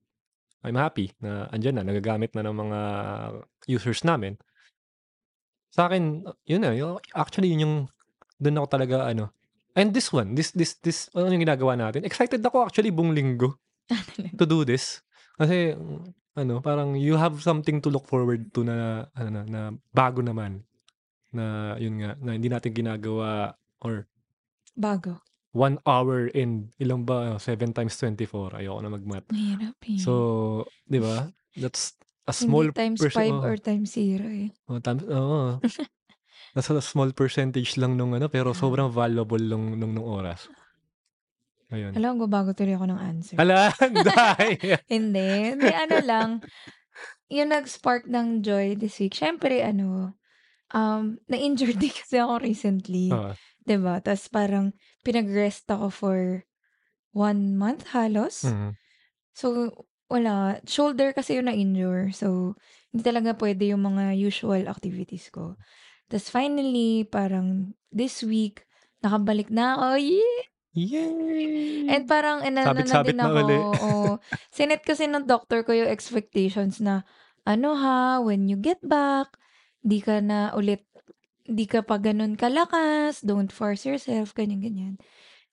I'm 0.63 0.79
happy 0.79 1.11
na 1.19 1.51
andyan 1.51 1.75
na, 1.75 1.83
nagagamit 1.83 2.31
na 2.31 2.47
ng 2.47 2.55
mga 2.55 2.79
users 3.67 4.07
namin. 4.07 4.39
Sa 5.75 5.91
akin, 5.91 6.23
yun 6.47 6.63
na, 6.63 6.71
actually, 7.11 7.51
yun 7.51 7.67
yung, 7.67 7.75
doon 8.39 8.63
ako 8.63 8.67
talaga, 8.79 9.11
ano, 9.11 9.35
and 9.75 9.91
this 9.91 10.15
one, 10.15 10.39
this, 10.39 10.55
this, 10.55 10.79
this, 10.79 11.11
ano 11.11 11.27
yung 11.27 11.43
ginagawa 11.43 11.75
natin? 11.75 12.07
Excited 12.07 12.39
ako 12.39 12.63
actually 12.63 12.95
buong 12.95 13.11
linggo 13.11 13.59
to 14.39 14.47
do 14.47 14.63
this. 14.63 15.03
Kasi, 15.35 15.75
ano, 16.39 16.63
parang 16.63 16.95
you 16.95 17.19
have 17.19 17.43
something 17.43 17.83
to 17.83 17.91
look 17.91 18.07
forward 18.07 18.55
to 18.55 18.63
na, 18.63 19.03
ano 19.19 19.29
na, 19.35 19.41
na 19.43 19.61
bago 19.91 20.23
naman. 20.23 20.63
Na, 21.35 21.75
yun 21.75 21.99
nga, 21.99 22.15
na 22.23 22.39
hindi 22.39 22.47
natin 22.47 22.71
ginagawa 22.71 23.59
or 23.83 24.07
Bago. 24.71 25.19
One 25.51 25.79
hour 25.83 26.27
in, 26.31 26.71
ilang 26.79 27.03
ba, 27.03 27.35
7 27.37 27.75
times 27.75 27.95
24. 27.99 28.55
Ayoko 28.55 28.79
na 28.79 28.89
mag-math. 28.89 29.27
Mahirap 29.29 29.77
eh. 29.83 29.99
So, 29.99 30.13
di 30.87 30.99
ba? 30.99 31.27
That's 31.53 31.95
a 32.23 32.31
small 32.31 32.71
Hindi 32.71 32.79
times 32.79 32.99
perso- 33.03 33.19
5 33.19 33.31
oo. 33.35 33.43
or 33.43 33.55
times 33.59 33.91
0 33.91 34.23
eh. 34.23 34.47
Oh, 34.67 34.79
tam- 34.79 35.03
oo. 35.03 35.59
Nasa 36.55 36.75
small 36.79 37.11
percentage 37.11 37.79
lang 37.79 37.95
nung 37.95 38.11
ano, 38.11 38.27
pero 38.27 38.51
sobrang 38.51 38.91
valuable 38.91 39.39
nung, 39.39 39.75
nung, 39.75 39.95
nung 39.95 40.07
oras. 40.07 40.51
Ayun. 41.71 41.95
Alam 41.95 42.19
ko, 42.19 42.25
bago 42.27 42.51
tuloy 42.51 42.75
ako 42.75 42.91
ng 42.91 42.99
answer. 42.99 43.35
Ala, 43.39 43.71
dahil. 44.11 44.75
Hindi. 44.91 45.55
Hindi, 45.55 45.71
ano 45.71 45.97
lang. 46.03 46.29
Yung 47.31 47.55
nag-spark 47.55 48.11
ng 48.11 48.43
joy 48.43 48.75
this 48.75 48.99
week. 48.99 49.15
Siyempre, 49.15 49.63
ano, 49.63 50.19
um, 50.75 51.15
na-injured 51.31 51.79
din 51.83 51.91
kasi 51.91 52.19
ako 52.19 52.43
recently. 52.43 53.07
Oo. 53.07 53.31
'Di 53.65 53.77
ba 53.81 54.01
Tapos 54.03 54.27
parang 54.31 54.73
pinag-rest 55.05 55.69
ako 55.71 55.87
for 55.91 56.19
one 57.13 57.55
month 57.59 57.91
halos. 57.95 58.45
Mhm. 58.47 58.75
So, 59.35 59.71
wala. 60.11 60.59
Shoulder 60.67 61.15
kasi 61.15 61.39
yung 61.39 61.47
na-injure. 61.51 62.11
So, 62.15 62.55
hindi 62.91 63.01
talaga 63.05 63.35
pwede 63.39 63.71
yung 63.71 63.83
mga 63.87 64.15
usual 64.19 64.67
activities 64.67 65.31
ko. 65.31 65.55
Tapos 66.11 66.27
finally, 66.31 67.07
parang 67.07 67.75
this 67.91 68.21
week, 68.23 68.67
nakabalik 69.03 69.47
na 69.51 69.75
ako. 69.79 69.87
Yeah! 69.99 70.41
Yay! 70.75 71.87
And 71.91 72.03
parang, 72.07 72.43
inano 72.47 72.83
na 72.83 73.03
din 73.03 73.17
na 73.19 73.27
ako. 73.31 73.39
uli. 73.43 73.57
oo. 73.59 73.93
Sinet 74.51 74.83
kasi 74.87 75.07
ng 75.07 75.27
doctor 75.27 75.63
ko 75.67 75.71
yung 75.75 75.91
expectations 75.91 76.79
na, 76.83 77.03
ano 77.47 77.75
ha, 77.75 78.19
when 78.23 78.47
you 78.51 78.55
get 78.59 78.79
back, 78.83 79.31
di 79.83 79.99
ka 80.03 80.19
na 80.23 80.51
ulit, 80.55 80.83
di 81.45 81.65
ka 81.65 81.81
pa 81.81 81.97
ganun 81.97 82.37
kalakas, 82.37 83.21
don't 83.25 83.49
force 83.49 83.85
yourself, 83.85 84.33
ganyan-ganyan. 84.37 85.01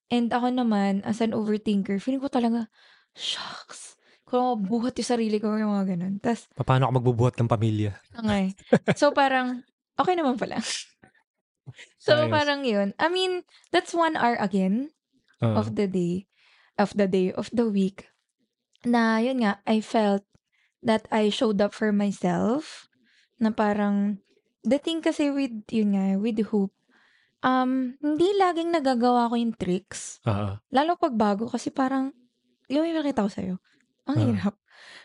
And 0.08 0.32
ako 0.32 0.52
naman, 0.52 1.04
as 1.04 1.20
an 1.20 1.36
overthinker, 1.36 2.00
feeling 2.00 2.24
ko 2.24 2.32
talaga, 2.32 2.72
shucks, 3.12 3.98
kung 4.28 4.40
ako 4.40 4.54
buhat 4.60 4.94
yung 5.00 5.08
sarili 5.08 5.36
ko, 5.40 5.56
yung 5.56 5.72
mga 5.72 5.96
ganun. 5.96 6.14
Tapos, 6.20 6.48
Paano 6.52 6.88
ako 6.88 6.92
magbubuhat 7.00 7.34
ng 7.40 7.48
pamilya? 7.48 7.96
Okay. 8.12 8.52
So 8.96 9.12
parang, 9.12 9.64
okay 9.96 10.14
naman 10.16 10.36
pala. 10.36 10.60
so 12.04 12.12
Ayos. 12.16 12.32
parang 12.32 12.60
yun. 12.64 12.92
I 13.00 13.08
mean, 13.08 13.44
that's 13.72 13.96
one 13.96 14.16
hour 14.16 14.36
again 14.36 14.92
Oo. 15.40 15.56
of 15.56 15.76
the 15.76 15.88
day, 15.88 16.28
of 16.76 16.92
the 16.92 17.08
day, 17.08 17.32
of 17.32 17.48
the 17.52 17.68
week. 17.68 18.08
Na 18.84 19.18
yun 19.20 19.44
nga, 19.44 19.64
I 19.64 19.80
felt 19.80 20.24
that 20.84 21.08
I 21.08 21.32
showed 21.32 21.60
up 21.64 21.72
for 21.72 21.92
myself. 21.92 22.86
Na 23.40 23.48
parang, 23.48 24.20
the 24.64 24.78
thing 24.78 25.00
kasi 25.00 25.30
with, 25.30 25.54
yun 25.70 25.94
nga, 25.94 26.16
with 26.18 26.40
hope, 26.48 26.74
um, 27.42 27.94
hindi 28.00 28.28
laging 28.36 28.74
nagagawa 28.74 29.30
ko 29.30 29.34
yung 29.38 29.54
tricks. 29.54 30.18
Oo. 30.26 30.58
Lalo 30.70 30.98
pag 30.98 31.14
bago 31.14 31.46
kasi 31.46 31.70
parang, 31.70 32.10
yung 32.66 32.84
may 32.84 32.94
makita 32.94 33.24
ko 33.24 33.30
sa'yo. 33.30 33.54
Ang 34.08 34.16
Ah. 34.16 34.24
hirap. 34.32 34.54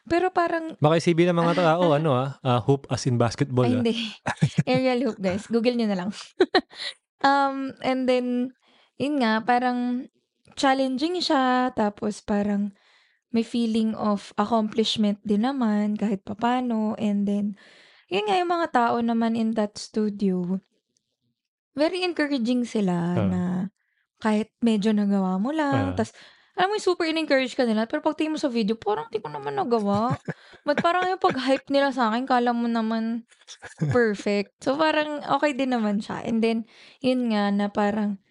Pero 0.05 0.29
parang, 0.29 0.75
Baka 0.77 0.99
isipin 0.99 1.31
ng 1.31 1.39
mga 1.39 1.53
tao, 1.63 1.93
ano 1.93 2.09
ah, 2.13 2.29
ah, 2.41 2.61
hoop 2.61 2.85
as 2.89 3.05
in 3.05 3.17
basketball 3.17 3.65
Ay, 3.65 3.73
ah. 3.73 3.75
hindi. 3.81 3.95
Aerial 4.69 4.99
hoop, 5.09 5.17
guys. 5.19 5.47
Google 5.47 5.75
nyo 5.75 5.87
na 5.89 5.97
lang. 5.97 6.09
um, 7.27 7.73
and 7.81 8.05
then, 8.05 8.51
yun 8.97 9.19
nga, 9.23 9.41
parang 9.41 10.07
challenging 10.53 11.17
siya. 11.17 11.73
Tapos 11.73 12.21
parang 12.21 12.75
may 13.33 13.41
feeling 13.41 13.97
of 13.97 14.29
accomplishment 14.37 15.17
din 15.25 15.41
naman 15.41 15.97
kahit 15.97 16.21
papano. 16.21 16.93
And 17.01 17.25
then, 17.25 17.57
yun 18.13 18.25
nga, 18.29 18.37
yung 18.37 18.51
mga 18.53 18.69
tao 18.69 18.95
naman 19.01 19.33
in 19.33 19.57
that 19.57 19.73
studio, 19.73 20.61
very 21.73 22.05
encouraging 22.05 22.63
sila 22.63 23.17
Ah. 23.17 23.25
na 23.25 23.41
kahit 24.21 24.53
medyo 24.61 24.93
nagawa 24.93 25.41
mo 25.41 25.49
lang. 25.49 25.91
Ah. 25.91 25.95
tas 25.97 26.13
alam 26.53 26.69
mo, 26.69 26.77
super 26.77 27.09
in-encourage 27.09 27.57
ka 27.57 27.65
nila. 27.65 27.89
Pero 27.89 28.05
pag 28.05 28.13
tingin 28.13 28.37
mo 28.37 28.37
sa 28.37 28.45
video, 28.45 28.77
parang 28.77 29.09
di 29.09 29.17
ko 29.17 29.25
naman 29.25 29.57
nagawa. 29.57 30.13
But 30.61 30.85
parang 30.85 31.09
yung 31.09 31.17
pag-hype 31.17 31.65
nila 31.73 31.89
sa 31.89 32.13
akin, 32.13 32.29
kala 32.29 32.53
mo 32.53 32.69
naman 32.69 33.25
perfect. 33.89 34.61
So 34.61 34.77
parang 34.77 35.25
okay 35.33 35.57
din 35.57 35.73
naman 35.73 35.97
siya. 35.97 36.21
And 36.21 36.45
then, 36.45 36.69
yun 37.01 37.33
nga 37.33 37.49
na 37.49 37.73
parang 37.73 38.21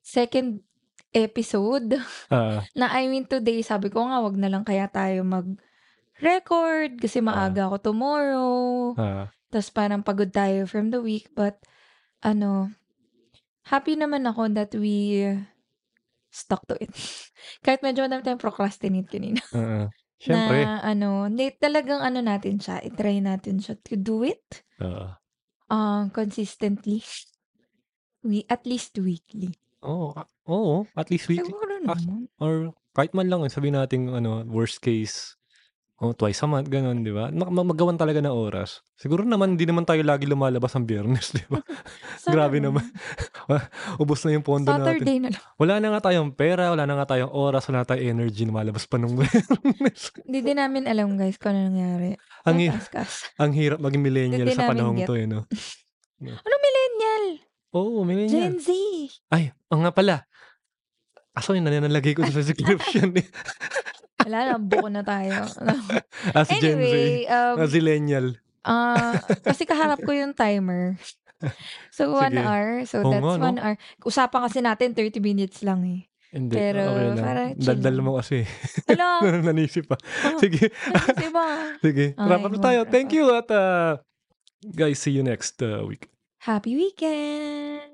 second 0.00 0.64
episode 1.12 2.00
Ah, 2.32 2.64
na 2.80 2.88
I 2.96 3.12
mean 3.12 3.28
today, 3.28 3.60
sabi 3.60 3.92
ko 3.92 4.08
nga, 4.08 4.24
wag 4.24 4.40
na 4.40 4.48
lang 4.48 4.64
kaya 4.64 4.88
tayo 4.88 5.20
mag-record 6.18 7.02
kasi 7.02 7.18
maaga 7.18 7.66
ako 7.66 7.76
tomorrow. 7.92 8.50
ah, 8.98 9.26
Tapos 9.50 9.70
parang 9.70 10.02
pagod 10.02 10.30
tayo 10.30 10.66
from 10.66 10.90
the 10.90 11.02
week. 11.02 11.30
But, 11.34 11.58
ano, 12.22 12.70
happy 13.66 13.98
naman 13.98 14.26
ako 14.26 14.50
that 14.54 14.70
we 14.78 15.26
stuck 16.30 16.62
to 16.66 16.78
it. 16.78 16.90
Kahit 17.64 17.82
medyo 17.82 18.06
madami 18.06 18.22
tayong 18.22 18.42
procrastinate 18.42 19.10
kanina. 19.10 19.42
ah, 19.54 19.58
ah. 19.58 19.86
Siyempre. 20.24 20.56
Na, 20.64 20.80
ano, 20.80 21.28
talagang 21.60 22.00
ano 22.00 22.24
natin 22.24 22.56
siya, 22.56 22.80
itry 22.80 23.20
natin 23.20 23.60
siya 23.60 23.76
to 23.84 23.98
do 23.98 24.24
it 24.24 24.64
Oo. 24.80 25.12
um, 25.68 26.08
consistently. 26.14 27.02
We, 28.24 28.48
at 28.48 28.64
least 28.64 28.96
weekly. 28.96 29.52
Oo, 29.84 30.16
ah, 30.16 30.24
oo, 30.48 30.88
at 30.96 31.12
least 31.12 31.28
weekly. 31.28 31.44
Siguro 31.52 31.76
Ah, 31.84 31.92
naman. 31.92 32.32
Or 32.40 32.72
kahit 32.96 33.12
man 33.12 33.28
lang, 33.28 33.44
sabihin 33.52 33.76
natin, 33.76 34.08
ano, 34.08 34.40
worst 34.48 34.80
case, 34.80 35.36
oh, 35.96 36.12
twice 36.12 36.40
a 36.40 36.46
month, 36.46 36.66
ganun, 36.66 37.00
di 37.00 37.10
ba? 37.10 37.28
Ma- 37.28 37.48
ma- 37.48 37.62
Magawan 37.64 37.94
talaga 37.94 38.18
ng 38.18 38.30
oras. 38.30 38.82
Siguro 38.94 39.22
naman, 39.22 39.54
hindi 39.54 39.62
naman 39.62 39.82
tayo 39.82 40.00
lagi 40.00 40.24
lumalabas 40.24 40.74
ang 40.74 40.84
biyernes, 40.84 41.30
di 41.36 41.44
ba? 41.46 41.62
Grabe 42.24 42.58
naman. 42.58 42.82
Ubus 44.02 44.24
na 44.24 44.32
yung 44.32 44.42
pondo 44.42 44.68
natin. 44.68 45.00
Saturday 45.00 45.18
na 45.18 45.28
lang. 45.30 45.42
Wala 45.54 45.74
na 45.76 45.88
nga 45.92 46.02
tayong 46.04 46.32
pera, 46.32 46.68
wala 46.68 46.84
na 46.84 46.94
nga 46.96 47.08
tayong 47.10 47.30
oras, 47.30 47.62
wala 47.66 47.78
na 47.78 47.86
tayong 47.86 48.06
energy, 48.10 48.42
lumalabas 48.42 48.84
pa 48.84 48.96
nung 48.96 49.14
biyernes. 49.20 50.02
Hindi 50.20 50.40
din 50.40 50.56
namin 50.56 50.82
alam 50.84 51.14
guys 51.14 51.36
kung 51.36 51.52
ano 51.52 51.68
nangyari. 51.68 52.18
ang, 52.42 52.58
hi- 52.58 52.74
ang 53.36 53.52
hirap 53.52 53.78
maging 53.78 54.02
millennial 54.02 54.48
sa 54.50 54.66
panahong 54.66 54.98
get. 54.98 55.06
to, 55.06 55.14
eh, 55.14 55.24
no? 55.24 55.46
Ano 56.20 56.54
millennial? 56.58 57.24
Oo, 57.72 58.02
millennial. 58.02 58.50
Gen 58.50 58.58
Z. 58.58 58.68
Ay, 59.28 59.50
ang 59.66 59.82
nga 59.82 59.90
pala. 59.90 60.26
Aso 61.34 61.50
yun, 61.50 61.66
nanalagay 61.66 62.14
ko 62.14 62.22
sa 62.22 62.38
description. 62.38 63.10
eh. 63.14 63.26
Wala 64.20 64.38
na, 64.46 64.52
buko 64.56 64.86
na 64.86 65.02
tayo. 65.02 65.34
As 66.38 66.46
Gen 66.46 66.60
Z. 66.60 66.64
anyway, 66.70 67.26
um, 67.26 67.56
As 67.58 67.70
zillennial. 67.70 68.38
ah 68.62 69.18
kasi 69.42 69.64
kaharap 69.64 70.00
ko 70.00 70.14
yung 70.14 70.32
timer. 70.32 70.96
So, 71.92 72.08
one 72.16 72.32
Sige. 72.32 72.40
hour. 72.40 72.68
So, 72.86 73.04
Oo 73.04 73.10
that's 73.10 73.20
nga, 73.20 73.36
no? 73.36 73.44
one 73.44 73.58
hour. 73.58 73.74
Usapan 74.00 74.40
kasi 74.46 74.58
natin 74.60 74.96
30 74.96 75.20
minutes 75.20 75.60
lang 75.60 75.84
eh. 75.84 76.00
Hindi, 76.32 76.50
Pero 76.50 76.82
okay 76.88 77.04
lang. 77.04 77.18
parang 77.20 77.48
chill 77.54 77.66
Daldal 77.78 77.94
lang. 77.94 78.04
mo 78.06 78.12
kasi. 78.18 78.42
Hala, 78.88 79.08
Nanisip 79.46 79.86
pa. 79.86 79.94
oh, 80.00 80.40
Sige. 80.40 80.66
kasi 80.72 81.26
ba? 81.30 81.46
Sige. 81.78 82.06
Okay, 82.10 82.26
Wrap 82.26 82.42
up 82.42 82.52
na 82.54 82.62
tayo. 82.64 82.80
Thank 82.88 83.12
you 83.12 83.30
at 83.30 83.46
uh, 83.54 84.02
guys, 84.66 84.98
see 84.98 85.12
you 85.12 85.22
next 85.22 85.62
uh, 85.62 85.84
week. 85.84 86.10
Happy 86.42 86.74
weekend! 86.74 87.93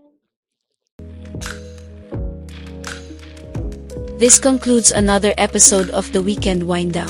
This 4.20 4.38
concludes 4.38 4.92
another 4.92 5.32
episode 5.38 5.88
of 5.96 6.12
the 6.12 6.20
Weekend 6.20 6.68
Wind 6.68 6.92
Down. 6.92 7.08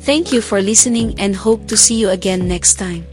Thank 0.00 0.32
you 0.32 0.40
for 0.40 0.62
listening 0.62 1.12
and 1.20 1.36
hope 1.36 1.68
to 1.68 1.76
see 1.76 2.00
you 2.00 2.08
again 2.08 2.48
next 2.48 2.76
time. 2.76 3.04